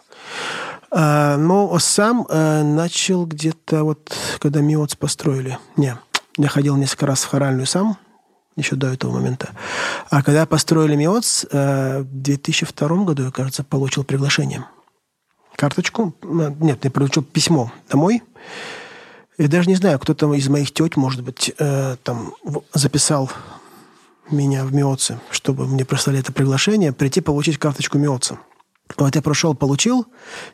А, 0.90 1.36
но 1.36 1.78
сам 1.78 2.26
начал 2.28 3.26
где-то 3.26 3.84
вот, 3.84 4.14
когда 4.38 4.61
МИОЦ 4.61 4.96
построили. 4.96 5.59
Не, 5.76 5.98
я 6.36 6.48
ходил 6.48 6.76
несколько 6.76 7.06
раз 7.06 7.24
в 7.24 7.28
хоральную 7.28 7.66
сам, 7.66 7.98
еще 8.56 8.76
до 8.76 8.88
этого 8.88 9.12
момента. 9.12 9.50
А 10.11 10.22
когда 10.22 10.46
построили 10.46 10.96
МИОЦ, 10.96 11.46
в 11.52 12.04
2002 12.04 12.88
году, 13.04 13.24
я, 13.24 13.30
кажется, 13.30 13.62
получил 13.62 14.04
приглашение. 14.04 14.64
Карточку, 15.54 16.14
нет, 16.22 16.84
я 16.84 16.90
получил 16.90 17.24
письмо 17.24 17.72
домой, 17.90 18.22
я 19.39 19.49
даже 19.49 19.68
не 19.68 19.76
знаю, 19.76 19.99
кто 19.99 20.14
там 20.14 20.34
из 20.34 20.49
моих 20.49 20.72
теть, 20.72 20.97
может 20.97 21.22
быть, 21.22 21.53
э, 21.59 21.97
там 22.03 22.34
записал 22.74 23.30
меня 24.30 24.64
в 24.64 24.74
МИОЦе, 24.74 25.20
чтобы 25.30 25.66
мне 25.66 25.84
прислали 25.84 26.18
это 26.18 26.32
приглашение, 26.32 26.93
прийти 26.93 27.20
получить 27.20 27.59
карточку 27.59 27.99
МИОЦа. 27.99 28.39
Вот 28.97 29.14
я 29.14 29.22
прошел, 29.22 29.55
получил, 29.55 30.07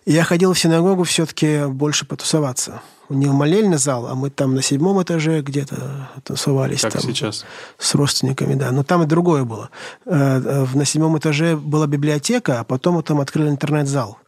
и 0.05 0.13
я 0.13 0.25
ходил 0.25 0.53
в 0.53 0.59
синагогу 0.59 1.05
все-таки 1.05 1.67
больше 1.67 2.05
потусоваться. 2.05 2.83
Не 3.09 3.27
в 3.27 3.33
молельный 3.33 3.79
зал, 3.79 4.07
а 4.07 4.15
мы 4.15 4.31
там 4.31 4.55
на 4.55 4.63
седьмом 4.63 5.03
этаже 5.03 5.41
где-то 5.41 6.11
тусовались. 6.25 6.81
Как 6.81 6.93
там, 6.93 7.03
сейчас? 7.03 7.45
С 7.79 7.95
родственниками, 7.95 8.55
да. 8.55 8.73
Но 8.73 8.83
там 8.83 9.03
и 9.03 9.07
другое 9.07 9.45
было. 9.45 9.71
Э, 10.05 10.41
э, 10.45 10.67
на 10.77 10.85
седьмом 10.85 11.17
этаже 11.17 11.57
была 11.57 11.87
библиотека, 11.87 12.61
а 12.61 12.65
потом 12.65 12.97
мы 12.97 13.03
там 13.03 13.21
открыли 13.21 13.49
интернет-зал. 13.49 14.19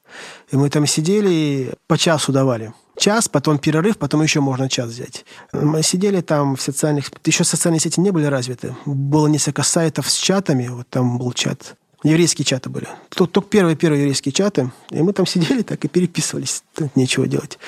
И 0.51 0.57
мы 0.57 0.71
там 0.71 0.87
сидели 0.87 1.31
и 1.31 1.73
по 1.89 1.99
часу 1.99 2.33
давали 2.33 2.73
час, 2.97 3.29
потом 3.29 3.59
перерыв, 3.59 3.99
потом 3.99 4.23
еще 4.23 4.41
можно 4.41 4.69
час 4.69 4.91
взять. 4.91 5.25
Мы 5.53 5.83
сидели 5.83 6.21
там 6.21 6.57
в 6.57 6.63
социальных... 6.63 7.11
Еще 7.25 7.45
социальные 7.45 7.81
сети 7.81 8.01
не 8.01 8.11
были 8.11 8.27
развиты. 8.27 8.75
Было 8.85 9.27
несколько 9.27 9.63
сайтов 9.63 10.11
с 10.11 10.15
чатами. 10.15 10.69
Вот 10.69 10.89
там 10.89 11.19
был 11.19 11.33
чат. 11.33 11.77
Еврейские 12.03 12.45
чаты 12.45 12.71
были. 12.71 12.87
Тут 13.09 13.33
только 13.33 13.49
первые-первые 13.49 14.03
еврейские 14.03 14.33
чаты. 14.33 14.71
И 14.91 15.03
мы 15.03 15.13
там 15.13 15.27
сидели 15.27 15.63
так 15.63 15.85
и 15.85 15.89
переписывались. 15.89 16.63
Тут 16.75 16.97
нечего 16.97 17.27
делать. 17.27 17.59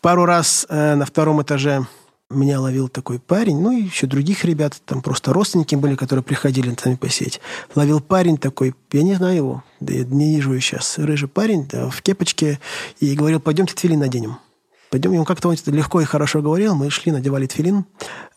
Пару 0.00 0.24
раз 0.24 0.66
э, 0.68 0.94
на 0.94 1.06
втором 1.06 1.42
этаже 1.42 1.86
меня 2.30 2.60
ловил 2.60 2.88
такой 2.88 3.18
парень, 3.18 3.60
ну 3.60 3.70
и 3.70 3.82
еще 3.82 4.06
других 4.06 4.44
ребят, 4.44 4.80
там 4.86 5.02
просто 5.02 5.32
родственники 5.32 5.74
были, 5.74 5.94
которые 5.94 6.22
приходили 6.22 6.74
сами 6.82 6.96
посетить. 6.96 7.40
Ловил 7.74 8.00
парень 8.00 8.38
такой, 8.38 8.74
я 8.92 9.02
не 9.02 9.14
знаю 9.14 9.36
его, 9.36 9.64
да 9.80 9.92
я 9.92 10.04
не 10.04 10.34
вижу 10.34 10.52
его 10.52 10.60
сейчас, 10.60 10.98
рыжий 10.98 11.28
парень 11.28 11.66
да, 11.70 11.90
в 11.90 12.02
кепочке, 12.02 12.60
и 12.98 13.14
говорил, 13.14 13.40
пойдемте 13.40 13.74
твили 13.74 13.94
наденем 13.94 14.38
пойдем. 14.94 15.18
Он 15.18 15.24
как-то 15.24 15.48
он 15.48 15.56
легко 15.66 16.00
и 16.00 16.04
хорошо 16.04 16.40
говорил. 16.40 16.76
Мы 16.76 16.88
шли, 16.88 17.10
надевали 17.10 17.46
тфилин. 17.46 17.84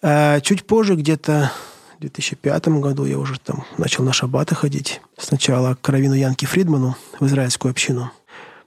А 0.01 0.39
чуть 0.39 0.65
позже, 0.65 0.95
где-то 0.95 1.51
в 1.97 2.01
2005 2.01 2.67
году, 2.79 3.05
я 3.05 3.19
уже 3.19 3.39
там 3.39 3.63
начал 3.77 4.03
на 4.03 4.11
шаббаты 4.11 4.55
ходить. 4.55 4.99
Сначала 5.19 5.77
к 5.79 5.87
Равину 5.87 6.15
Янке 6.15 6.47
Фридману 6.47 6.95
в 7.19 7.27
израильскую 7.27 7.69
общину. 7.69 8.09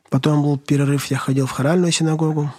Потом 0.09 0.41
был 0.41 0.57
перерыв, 0.57 1.07
я 1.07 1.19
ходил 1.19 1.47
в 1.47 1.51
хоральную 1.51 1.91
синагогу. 1.91 2.53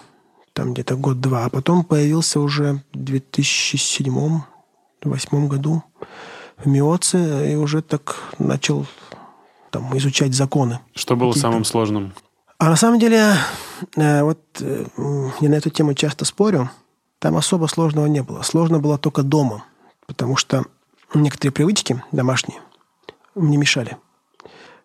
Там 0.52 0.74
где-то 0.74 0.96
год-два. 0.96 1.46
А 1.46 1.48
потом 1.48 1.82
появился 1.82 2.38
уже 2.38 2.82
в 2.92 2.98
2007-2008 2.98 4.42
году 5.48 5.82
в 6.58 6.66
Миоце 6.68 7.52
и 7.52 7.56
уже 7.56 7.80
так 7.80 8.16
начал 8.38 8.86
там, 9.70 9.96
изучать 9.96 10.34
законы. 10.34 10.80
Что 10.94 11.16
было 11.16 11.32
самым 11.32 11.64
сложным? 11.64 12.12
А 12.62 12.68
на 12.68 12.76
самом 12.76 13.00
деле, 13.00 13.34
э, 13.96 14.22
вот 14.22 14.38
э, 14.60 14.84
я 15.40 15.48
на 15.48 15.54
эту 15.54 15.68
тему 15.68 15.94
часто 15.94 16.24
спорю, 16.24 16.70
там 17.18 17.36
особо 17.36 17.66
сложного 17.66 18.06
не 18.06 18.22
было. 18.22 18.42
Сложно 18.42 18.78
было 18.78 18.98
только 18.98 19.24
дома, 19.24 19.64
потому 20.06 20.36
что 20.36 20.66
некоторые 21.12 21.50
привычки 21.50 22.00
домашние 22.12 22.60
мне 23.34 23.56
мешали, 23.56 23.96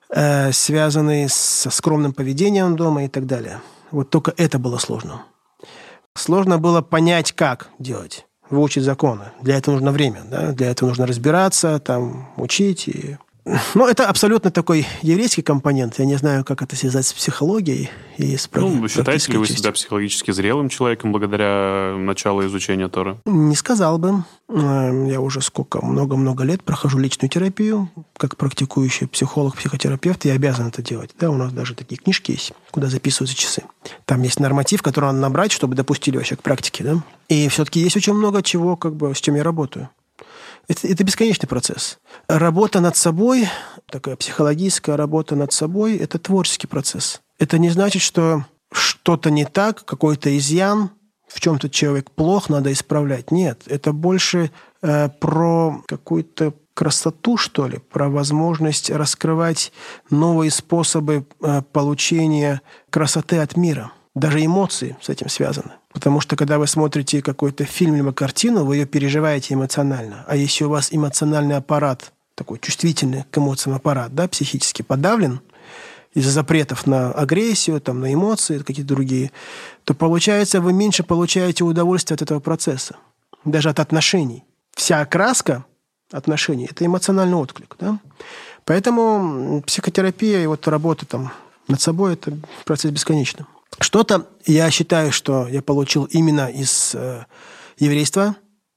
э, 0.10 0.52
связанные 0.54 1.30
со 1.30 1.70
скромным 1.70 2.14
поведением 2.14 2.76
дома 2.76 3.06
и 3.06 3.10
так 3.10 3.28
далее. 3.28 3.62
Вот 3.92 4.10
только 4.10 4.34
это 4.38 4.58
было 4.58 4.80
сложно. 4.80 5.22
Сложно 6.16 6.58
было 6.58 6.82
понять, 6.82 7.32
как 7.32 7.70
делать, 7.78 8.26
выучить 8.50 8.86
законы. 8.86 9.26
Для 9.40 9.56
этого 9.56 9.76
нужно 9.76 9.92
время, 9.92 10.24
да? 10.26 10.52
для 10.52 10.72
этого 10.72 10.90
нужно 10.90 11.06
разбираться, 11.06 11.78
там, 11.78 12.28
учить 12.38 12.88
и 12.88 13.20
ну, 13.76 13.88
это 13.88 14.08
абсолютно 14.10 14.52
такой 14.52 14.86
еврейский 15.02 15.42
компонент. 15.42 16.00
Я 16.00 16.06
не 16.06 16.16
знаю, 16.16 16.44
как 16.44 16.62
это 16.62 16.76
связать 16.76 17.06
с 17.06 17.14
психологией 17.14 17.90
и 18.18 18.36
с 18.36 18.50
Ну, 18.54 18.88
считаете 18.88 19.32
ли 19.32 19.38
вы 19.38 19.48
себя 19.48 19.72
психологически 19.72 20.32
зрелым 20.32 20.70
человеком 20.70 21.12
благодаря 21.12 21.96
началу 21.98 22.46
изучения 22.46 22.88
Тора? 22.90 23.18
Не 23.26 23.56
сказал 23.56 23.98
бы. 23.98 24.24
Эм, 24.50 25.06
я 25.08 25.20
уже 25.22 25.42
сколько, 25.42 25.86
много-много 25.86 26.44
лет 26.44 26.64
прохожу 26.64 26.98
личную 26.98 27.30
терапию. 27.30 27.90
Как 28.18 28.38
практикующий 28.38 29.08
психолог, 29.08 29.56
психотерапевт, 29.56 30.26
я 30.26 30.34
обязан 30.34 30.68
это 30.68 30.82
делать. 30.82 31.12
Да, 31.20 31.30
у 31.30 31.36
нас 31.36 31.52
даже 31.54 31.76
такие 31.76 31.98
книжки 31.98 32.32
есть, 32.32 32.54
куда 32.72 32.88
записываются 32.88 33.38
часы. 33.38 33.64
Там 34.06 34.22
есть 34.24 34.40
норматив, 34.40 34.82
который 34.82 35.06
надо 35.08 35.20
набрать, 35.20 35.52
чтобы 35.52 35.76
допустили 35.76 36.18
вообще 36.18 36.36
к 36.36 36.42
практике. 36.42 36.84
Да? 36.84 37.04
И 37.30 37.48
все-таки 37.50 37.80
есть 37.80 37.98
очень 37.98 38.14
много 38.14 38.42
чего, 38.42 38.76
как 38.76 38.96
бы, 38.96 39.14
с 39.14 39.20
чем 39.20 39.36
я 39.36 39.44
работаю. 39.44 39.90
Это, 40.68 40.88
это 40.88 41.04
бесконечный 41.04 41.48
процесс. 41.48 42.00
Работа 42.28 42.82
над 42.82 42.98
собой, 42.98 43.48
такая 43.90 44.16
психологическая 44.16 44.98
работа 44.98 45.36
над 45.36 45.54
собой, 45.54 45.98
это 45.98 46.20
творческий 46.20 46.68
процесс. 46.68 47.22
Это 47.40 47.58
не 47.58 47.70
значит, 47.70 48.02
что 48.02 48.46
что-то 48.72 49.30
не 49.32 49.46
так, 49.46 49.86
какой-то 49.86 50.36
изъян, 50.38 50.92
в 51.28 51.40
чем-то 51.40 51.70
человек 51.70 52.12
плох, 52.12 52.50
надо 52.50 52.72
исправлять. 52.72 53.32
Нет, 53.32 53.64
это 53.68 53.94
больше 53.94 54.52
э, 54.82 55.10
про 55.10 55.84
какую-то 55.88 56.54
красоту, 56.74 57.38
что 57.38 57.68
ли, 57.68 57.80
про 57.80 58.10
возможность 58.10 58.90
раскрывать 58.90 59.72
новые 60.10 60.52
способы 60.52 61.26
э, 61.42 61.62
получения 61.72 62.62
красоты 62.90 63.40
от 63.40 63.58
мира. 63.58 63.92
Даже 64.18 64.44
эмоции 64.44 64.98
с 65.00 65.10
этим 65.10 65.30
связаны. 65.30 65.74
Потому 65.94 66.22
что 66.22 66.36
когда 66.36 66.58
вы 66.58 66.66
смотрите 66.66 67.22
какой-то 67.22 67.66
фильм 67.66 67.98
либо 67.98 68.12
картину, 68.12 68.64
вы 68.66 68.78
ее 68.78 68.88
переживаете 68.88 69.54
эмоционально. 69.54 70.26
А 70.28 70.36
если 70.36 70.64
у 70.64 70.70
вас 70.70 70.88
эмоциональный 70.92 71.56
аппарат, 71.56 72.12
такой 72.34 72.58
чувствительный 72.58 73.26
к 73.30 73.38
эмоциям 73.38 73.76
аппарат, 73.76 74.16
да, 74.16 74.28
психически 74.28 74.82
подавлен 74.82 75.42
из-за 76.16 76.32
запретов 76.32 76.88
на 76.88 77.12
агрессию, 77.12 77.80
там, 77.80 78.00
на 78.00 78.12
эмоции, 78.12 78.58
какие-то 78.58 78.88
другие, 78.88 79.32
то 79.84 79.94
получается, 79.94 80.62
вы 80.62 80.74
меньше 80.74 81.04
получаете 81.04 81.64
удовольствия 81.64 82.16
от 82.16 82.24
этого 82.24 82.40
процесса, 82.40 82.96
даже 83.46 83.70
от 83.70 83.80
отношений. 83.80 84.44
Вся 84.76 85.02
окраска 85.02 85.64
отношений– 86.12 86.68
это 86.72 86.84
эмоциональный 86.84 87.38
отклик. 87.38 87.76
Да? 87.80 88.00
Поэтому 88.66 89.62
психотерапия 89.62 90.42
и 90.42 90.48
вот 90.48 90.68
работа 90.68 91.06
там 91.06 91.32
над 91.68 91.80
собой– 91.82 92.14
это 92.14 92.36
процесс 92.66 92.90
бесконечный. 92.90 93.46
Что-то 93.80 94.28
я 94.46 94.72
считаю, 94.72 95.12
что 95.12 95.48
я 95.48 95.62
получил 95.62 96.06
именно 96.06 96.48
из 96.48 96.96
э, 96.96 97.26
еврейства, 97.78 98.36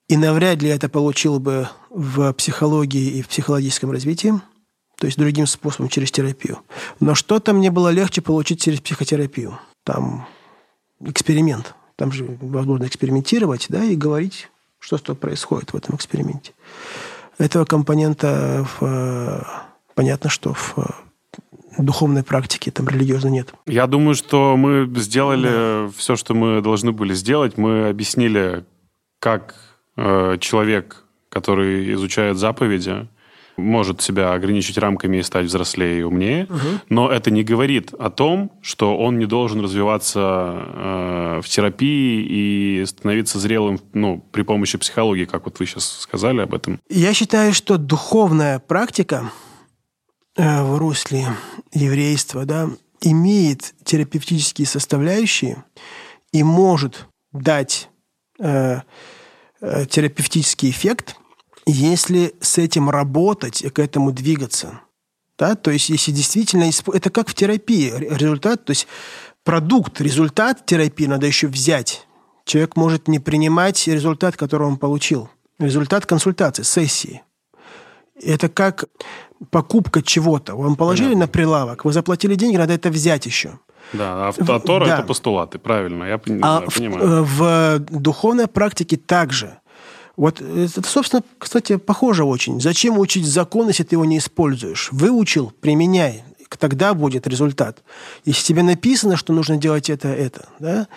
и 0.09 0.17
навряд 0.17 0.61
ли 0.61 0.69
это 0.69 0.89
получил 0.89 1.39
бы 1.39 1.69
в 1.89 2.33
психологии 2.33 3.19
и 3.19 3.23
в 3.23 3.29
психологическом 3.29 3.93
развитии, 3.93 4.35
то 4.99 5.07
есть 5.07 5.19
другим 5.19 5.47
способом, 5.47 5.89
через 5.89 6.11
терапию. 6.11 6.59
Но 6.99 7.15
что-то 7.15 7.53
мне 7.53 7.71
было 7.71 7.89
легче 7.89 8.21
получить 8.21 8.61
через 8.63 8.81
психотерапию. 8.81 9.59
Там 9.85 10.29
эксперимент. 11.01 11.75
Там 11.97 12.13
же 12.13 12.37
возможно 12.41 12.87
экспериментировать, 12.87 13.67
да, 13.69 13.85
и 13.85 13.95
говорить, 13.95 14.51
что 14.79 14.99
что 14.99 15.15
происходит 15.15 15.73
в 15.73 15.77
этом 15.77 15.95
эксперименте. 15.95 16.53
Этого 17.39 17.65
компонента 17.65 18.67
в, 18.79 18.85
э, 18.85 19.43
понятно, 19.95 20.29
что 20.29 20.53
в 20.53 20.77
духовной 21.79 22.23
практики, 22.23 22.71
там 22.71 22.89
религиозно 22.89 23.29
нет. 23.29 23.53
Я 23.67 23.87
думаю, 23.87 24.15
что 24.15 24.57
мы 24.57 24.91
сделали 24.97 25.49
да. 25.87 25.91
все, 25.97 26.17
что 26.17 26.35
мы 26.35 26.61
должны 26.61 26.93
были 26.93 27.15
сделать. 27.15 27.57
Мы 27.57 27.89
объяснили, 27.89 28.65
как 29.19 29.55
э, 29.97 30.37
человек, 30.41 31.05
который 31.29 31.93
изучает 31.95 32.37
заповеди, 32.37 33.09
может 33.61 34.01
себя 34.01 34.33
ограничить 34.33 34.79
рамками 34.79 35.19
и 35.19 35.23
стать 35.23 35.47
взрослее 35.47 36.01
и 36.01 36.03
умнее, 36.03 36.45
угу. 36.45 36.59
но 36.89 37.11
это 37.11 37.31
не 37.31 37.45
говорит 37.45 37.93
о 37.95 38.11
том, 38.11 38.53
что 38.63 38.97
он 38.97 39.19
не 39.19 39.27
должен 39.27 39.61
развиваться 39.61 40.21
э, 40.21 41.41
в 41.43 41.49
терапии 41.49 42.25
и 42.81 42.85
становиться 42.87 43.39
зрелым 43.39 43.81
ну, 43.93 44.25
при 44.33 44.43
помощи 44.43 44.79
психологии, 44.79 45.27
как 45.27 45.45
вот 45.45 45.61
вы 45.61 45.67
сейчас 45.67 46.01
сказали 46.01 46.41
об 46.41 46.55
этом. 46.55 46.81
Я 46.89 47.13
считаю, 47.15 47.53
что 47.53 47.77
духовная 47.77 48.59
практика 48.59 49.31
в 50.37 50.79
русле 50.79 51.27
еврейства, 51.73 52.45
да, 52.45 52.71
имеет 53.01 53.75
терапевтические 53.85 54.67
составляющие 54.67 55.65
и 56.33 56.43
может 56.43 57.07
дать 57.33 57.89
э, 58.39 58.81
э, 59.61 59.87
терапевтический 59.87 60.71
эффект, 60.71 61.17
если 61.67 62.35
с 62.41 62.59
этим 62.59 62.91
работать 62.91 63.63
и 63.63 63.71
к 63.71 63.79
этому 63.79 64.13
двигаться. 64.13 64.81
Да? 65.39 65.55
То 65.55 65.71
есть, 65.71 65.89
если 65.89 66.13
действительно... 66.13 66.71
Это 66.93 67.11
как 67.11 67.29
в 67.29 67.35
терапии. 67.35 67.93
Результат, 67.97 68.65
то 68.65 68.73
есть 68.73 68.87
продукт, 69.45 70.01
результат 70.01 70.67
терапии 70.67 71.07
надо 71.07 71.27
еще 71.27 71.47
взять. 71.47 72.07
Человек 72.45 72.77
может 72.77 73.09
не 73.09 73.19
принимать 73.19 73.87
результат, 73.87 74.37
который 74.37 74.67
он 74.67 74.77
получил. 74.77 75.31
Результат 75.59 76.07
консультации, 76.07 76.63
сессии. 76.63 77.23
Это 78.21 78.49
как 78.49 78.85
покупка 79.51 80.03
чего-то. 80.03 80.55
Вам 80.55 80.77
положили 80.77 81.09
Понятно. 81.09 81.25
на 81.25 81.29
прилавок, 81.29 81.85
вы 81.85 81.93
заплатили 81.93 82.35
деньги, 82.35 82.57
надо 82.57 82.75
это 82.75 82.91
взять 82.91 83.27
еще. 83.27 83.59
Да, 83.93 84.29
а, 84.29 84.33
а 84.39 84.61
Тора 84.61 84.87
да. 84.87 84.99
это 84.99 85.07
постулаты, 85.07 85.59
правильно, 85.59 86.05
я, 86.05 86.15
а 86.15 86.19
понимаю. 86.19 87.25
В, 87.25 87.43
э, 87.43 87.79
в 87.79 88.01
духовной 88.01 88.47
практике 88.47 88.97
также. 88.97 89.59
Вот 90.17 90.41
это, 90.41 90.87
собственно, 90.87 91.23
кстати, 91.39 91.77
похоже 91.77 92.25
очень. 92.25 92.61
Зачем 92.61 92.99
учить 92.99 93.27
закон, 93.27 93.69
если 93.69 93.85
ты 93.85 93.95
его 93.95 94.05
не 94.05 94.19
используешь? 94.19 94.91
Выучил, 94.93 95.53
применяй. 95.61 96.25
Тогда 96.59 96.95
будет 96.95 97.27
результат. 97.27 97.83
Если 98.25 98.45
тебе 98.45 98.63
написано, 98.63 99.17
что 99.17 99.33
нужно 99.33 99.57
делать 99.57 99.89
это, 99.89 100.09
это, 100.09 100.49
да, 100.59 100.89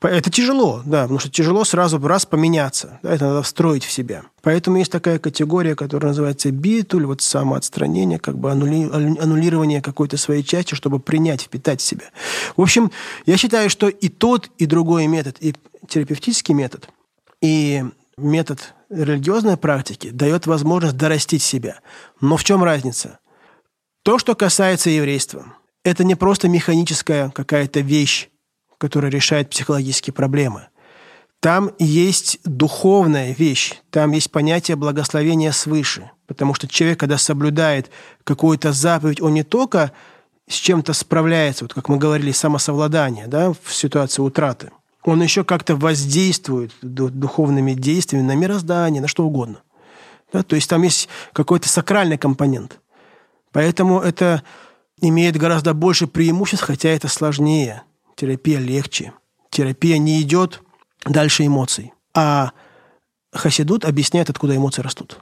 это 0.00 0.30
тяжело, 0.30 0.82
да, 0.84 1.02
потому 1.02 1.18
что 1.18 1.30
тяжело 1.30 1.64
сразу 1.64 1.98
раз 1.98 2.26
поменяться. 2.26 3.00
Да, 3.02 3.14
это 3.14 3.26
надо 3.26 3.42
встроить 3.42 3.84
в 3.84 3.90
себя. 3.90 4.22
Поэтому 4.42 4.76
есть 4.76 4.92
такая 4.92 5.18
категория, 5.18 5.74
которая 5.74 6.10
называется 6.10 6.50
битуль, 6.50 7.06
вот 7.06 7.22
самоотстранение, 7.22 8.18
как 8.18 8.38
бы 8.38 8.50
аннули, 8.50 8.90
аннулирование 9.18 9.80
какой-то 9.80 10.16
своей 10.16 10.42
части, 10.42 10.74
чтобы 10.74 11.00
принять, 11.00 11.42
впитать 11.42 11.80
в 11.80 11.84
себя. 11.84 12.10
В 12.56 12.62
общем, 12.62 12.90
я 13.24 13.36
считаю, 13.36 13.70
что 13.70 13.88
и 13.88 14.08
тот, 14.08 14.50
и 14.58 14.66
другой 14.66 15.06
метод, 15.06 15.36
и 15.40 15.54
терапевтический 15.88 16.54
метод, 16.54 16.88
и 17.40 17.84
метод 18.18 18.74
религиозной 18.90 19.56
практики 19.56 20.10
дает 20.10 20.46
возможность 20.46 20.96
дорастить 20.96 21.42
себя. 21.42 21.80
Но 22.20 22.36
в 22.36 22.44
чем 22.44 22.62
разница? 22.62 23.18
То, 24.02 24.18
что 24.18 24.34
касается 24.34 24.90
еврейства, 24.90 25.46
это 25.84 26.04
не 26.04 26.14
просто 26.14 26.48
механическая 26.48 27.30
какая-то 27.30 27.80
вещь, 27.80 28.28
которая 28.78 29.10
решает 29.10 29.50
психологические 29.50 30.14
проблемы. 30.14 30.68
Там 31.40 31.70
есть 31.78 32.38
духовная 32.44 33.34
вещь, 33.34 33.74
там 33.90 34.12
есть 34.12 34.30
понятие 34.30 34.76
благословения 34.76 35.52
свыше. 35.52 36.10
Потому 36.26 36.54
что 36.54 36.66
человек, 36.66 36.98
когда 36.98 37.18
соблюдает 37.18 37.90
какую-то 38.24 38.72
заповедь, 38.72 39.20
он 39.20 39.34
не 39.34 39.44
только 39.44 39.92
с 40.48 40.54
чем-то 40.54 40.92
справляется, 40.92 41.64
вот 41.64 41.74
как 41.74 41.88
мы 41.88 41.98
говорили, 41.98 42.32
самосовладание 42.32 43.26
да, 43.26 43.52
в 43.52 43.72
ситуации 43.72 44.22
утраты. 44.22 44.70
Он 45.04 45.22
еще 45.22 45.44
как-то 45.44 45.76
воздействует 45.76 46.72
духовными 46.82 47.74
действиями 47.74 48.26
на 48.26 48.34
мироздание, 48.34 49.00
на 49.00 49.08
что 49.08 49.24
угодно. 49.24 49.60
Да, 50.32 50.42
то 50.42 50.56
есть 50.56 50.68
там 50.68 50.82
есть 50.82 51.08
какой-то 51.32 51.68
сакральный 51.68 52.18
компонент. 52.18 52.80
Поэтому 53.52 54.00
это 54.00 54.42
имеет 55.00 55.36
гораздо 55.36 55.74
больше 55.74 56.08
преимуществ, 56.08 56.64
хотя 56.66 56.88
это 56.88 57.06
сложнее– 57.06 57.82
терапия 58.16 58.58
легче. 58.58 59.12
Терапия 59.50 59.98
не 59.98 60.20
идет 60.22 60.62
дальше 61.04 61.46
эмоций. 61.46 61.92
А 62.14 62.50
Хасидут 63.32 63.84
объясняет, 63.84 64.30
откуда 64.30 64.56
эмоции 64.56 64.82
растут. 64.82 65.20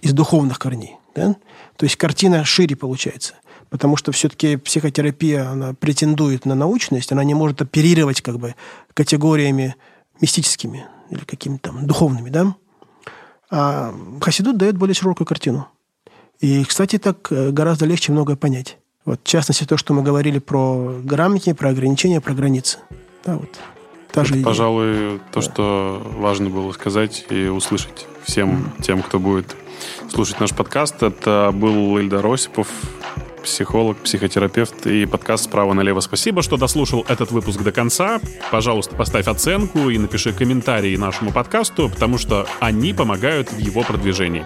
Из 0.00 0.12
духовных 0.12 0.58
корней. 0.58 0.96
Да? 1.14 1.36
То 1.76 1.84
есть 1.84 1.96
картина 1.96 2.44
шире 2.44 2.74
получается. 2.74 3.34
Потому 3.70 3.96
что 3.96 4.12
все-таки 4.12 4.56
психотерапия, 4.56 5.48
она 5.48 5.74
претендует 5.74 6.44
на 6.44 6.54
научность, 6.54 7.12
она 7.12 7.24
не 7.24 7.34
может 7.34 7.62
оперировать 7.62 8.20
как 8.20 8.38
бы 8.38 8.54
категориями 8.92 9.76
мистическими 10.20 10.86
или 11.10 11.20
какими-то 11.20 11.70
там 11.70 11.86
духовными, 11.86 12.30
да? 12.30 12.54
А 13.50 13.94
Хасидут 14.20 14.56
дает 14.56 14.76
более 14.76 14.94
широкую 14.94 15.26
картину. 15.26 15.68
И, 16.40 16.64
кстати, 16.64 16.98
так 16.98 17.30
э, 17.30 17.50
гораздо 17.50 17.86
легче 17.86 18.12
многое 18.12 18.36
понять. 18.36 18.78
Вот, 19.04 19.20
в 19.22 19.26
частности, 19.26 19.64
то, 19.64 19.76
что 19.76 19.92
мы 19.92 20.02
говорили 20.02 20.38
про 20.38 20.94
грамотки, 21.04 21.52
про 21.52 21.70
ограничения, 21.70 22.20
про 22.20 22.32
границы. 22.32 22.78
Да, 23.24 23.36
вот. 23.36 23.50
Та 24.12 24.22
Это, 24.22 24.24
же 24.24 24.34
идея. 24.34 24.44
пожалуй, 24.44 25.18
то, 25.32 25.40
да. 25.40 25.42
что 25.42 26.02
важно 26.16 26.48
было 26.48 26.72
сказать 26.72 27.26
и 27.30 27.46
услышать 27.48 28.06
всем 28.24 28.50
mm-hmm. 28.50 28.82
тем, 28.82 29.02
кто 29.02 29.18
будет 29.18 29.56
слушать 30.10 30.40
наш 30.40 30.54
подкаст. 30.54 31.02
Это 31.02 31.50
был 31.52 31.98
Ильдар 31.98 32.24
Осипов, 32.26 32.68
психолог, 33.42 33.98
психотерапевт 33.98 34.86
и 34.86 35.04
подкаст 35.04 35.44
«Справа 35.44 35.74
налево». 35.74 36.00
Спасибо, 36.00 36.42
что 36.42 36.56
дослушал 36.56 37.04
этот 37.08 37.30
выпуск 37.30 37.60
до 37.60 37.72
конца. 37.72 38.20
Пожалуйста, 38.50 38.96
поставь 38.96 39.26
оценку 39.26 39.90
и 39.90 39.98
напиши 39.98 40.32
комментарии 40.32 40.96
нашему 40.96 41.30
подкасту, 41.30 41.90
потому 41.90 42.16
что 42.16 42.46
они 42.60 42.94
помогают 42.94 43.52
в 43.52 43.58
его 43.58 43.82
продвижении. 43.82 44.44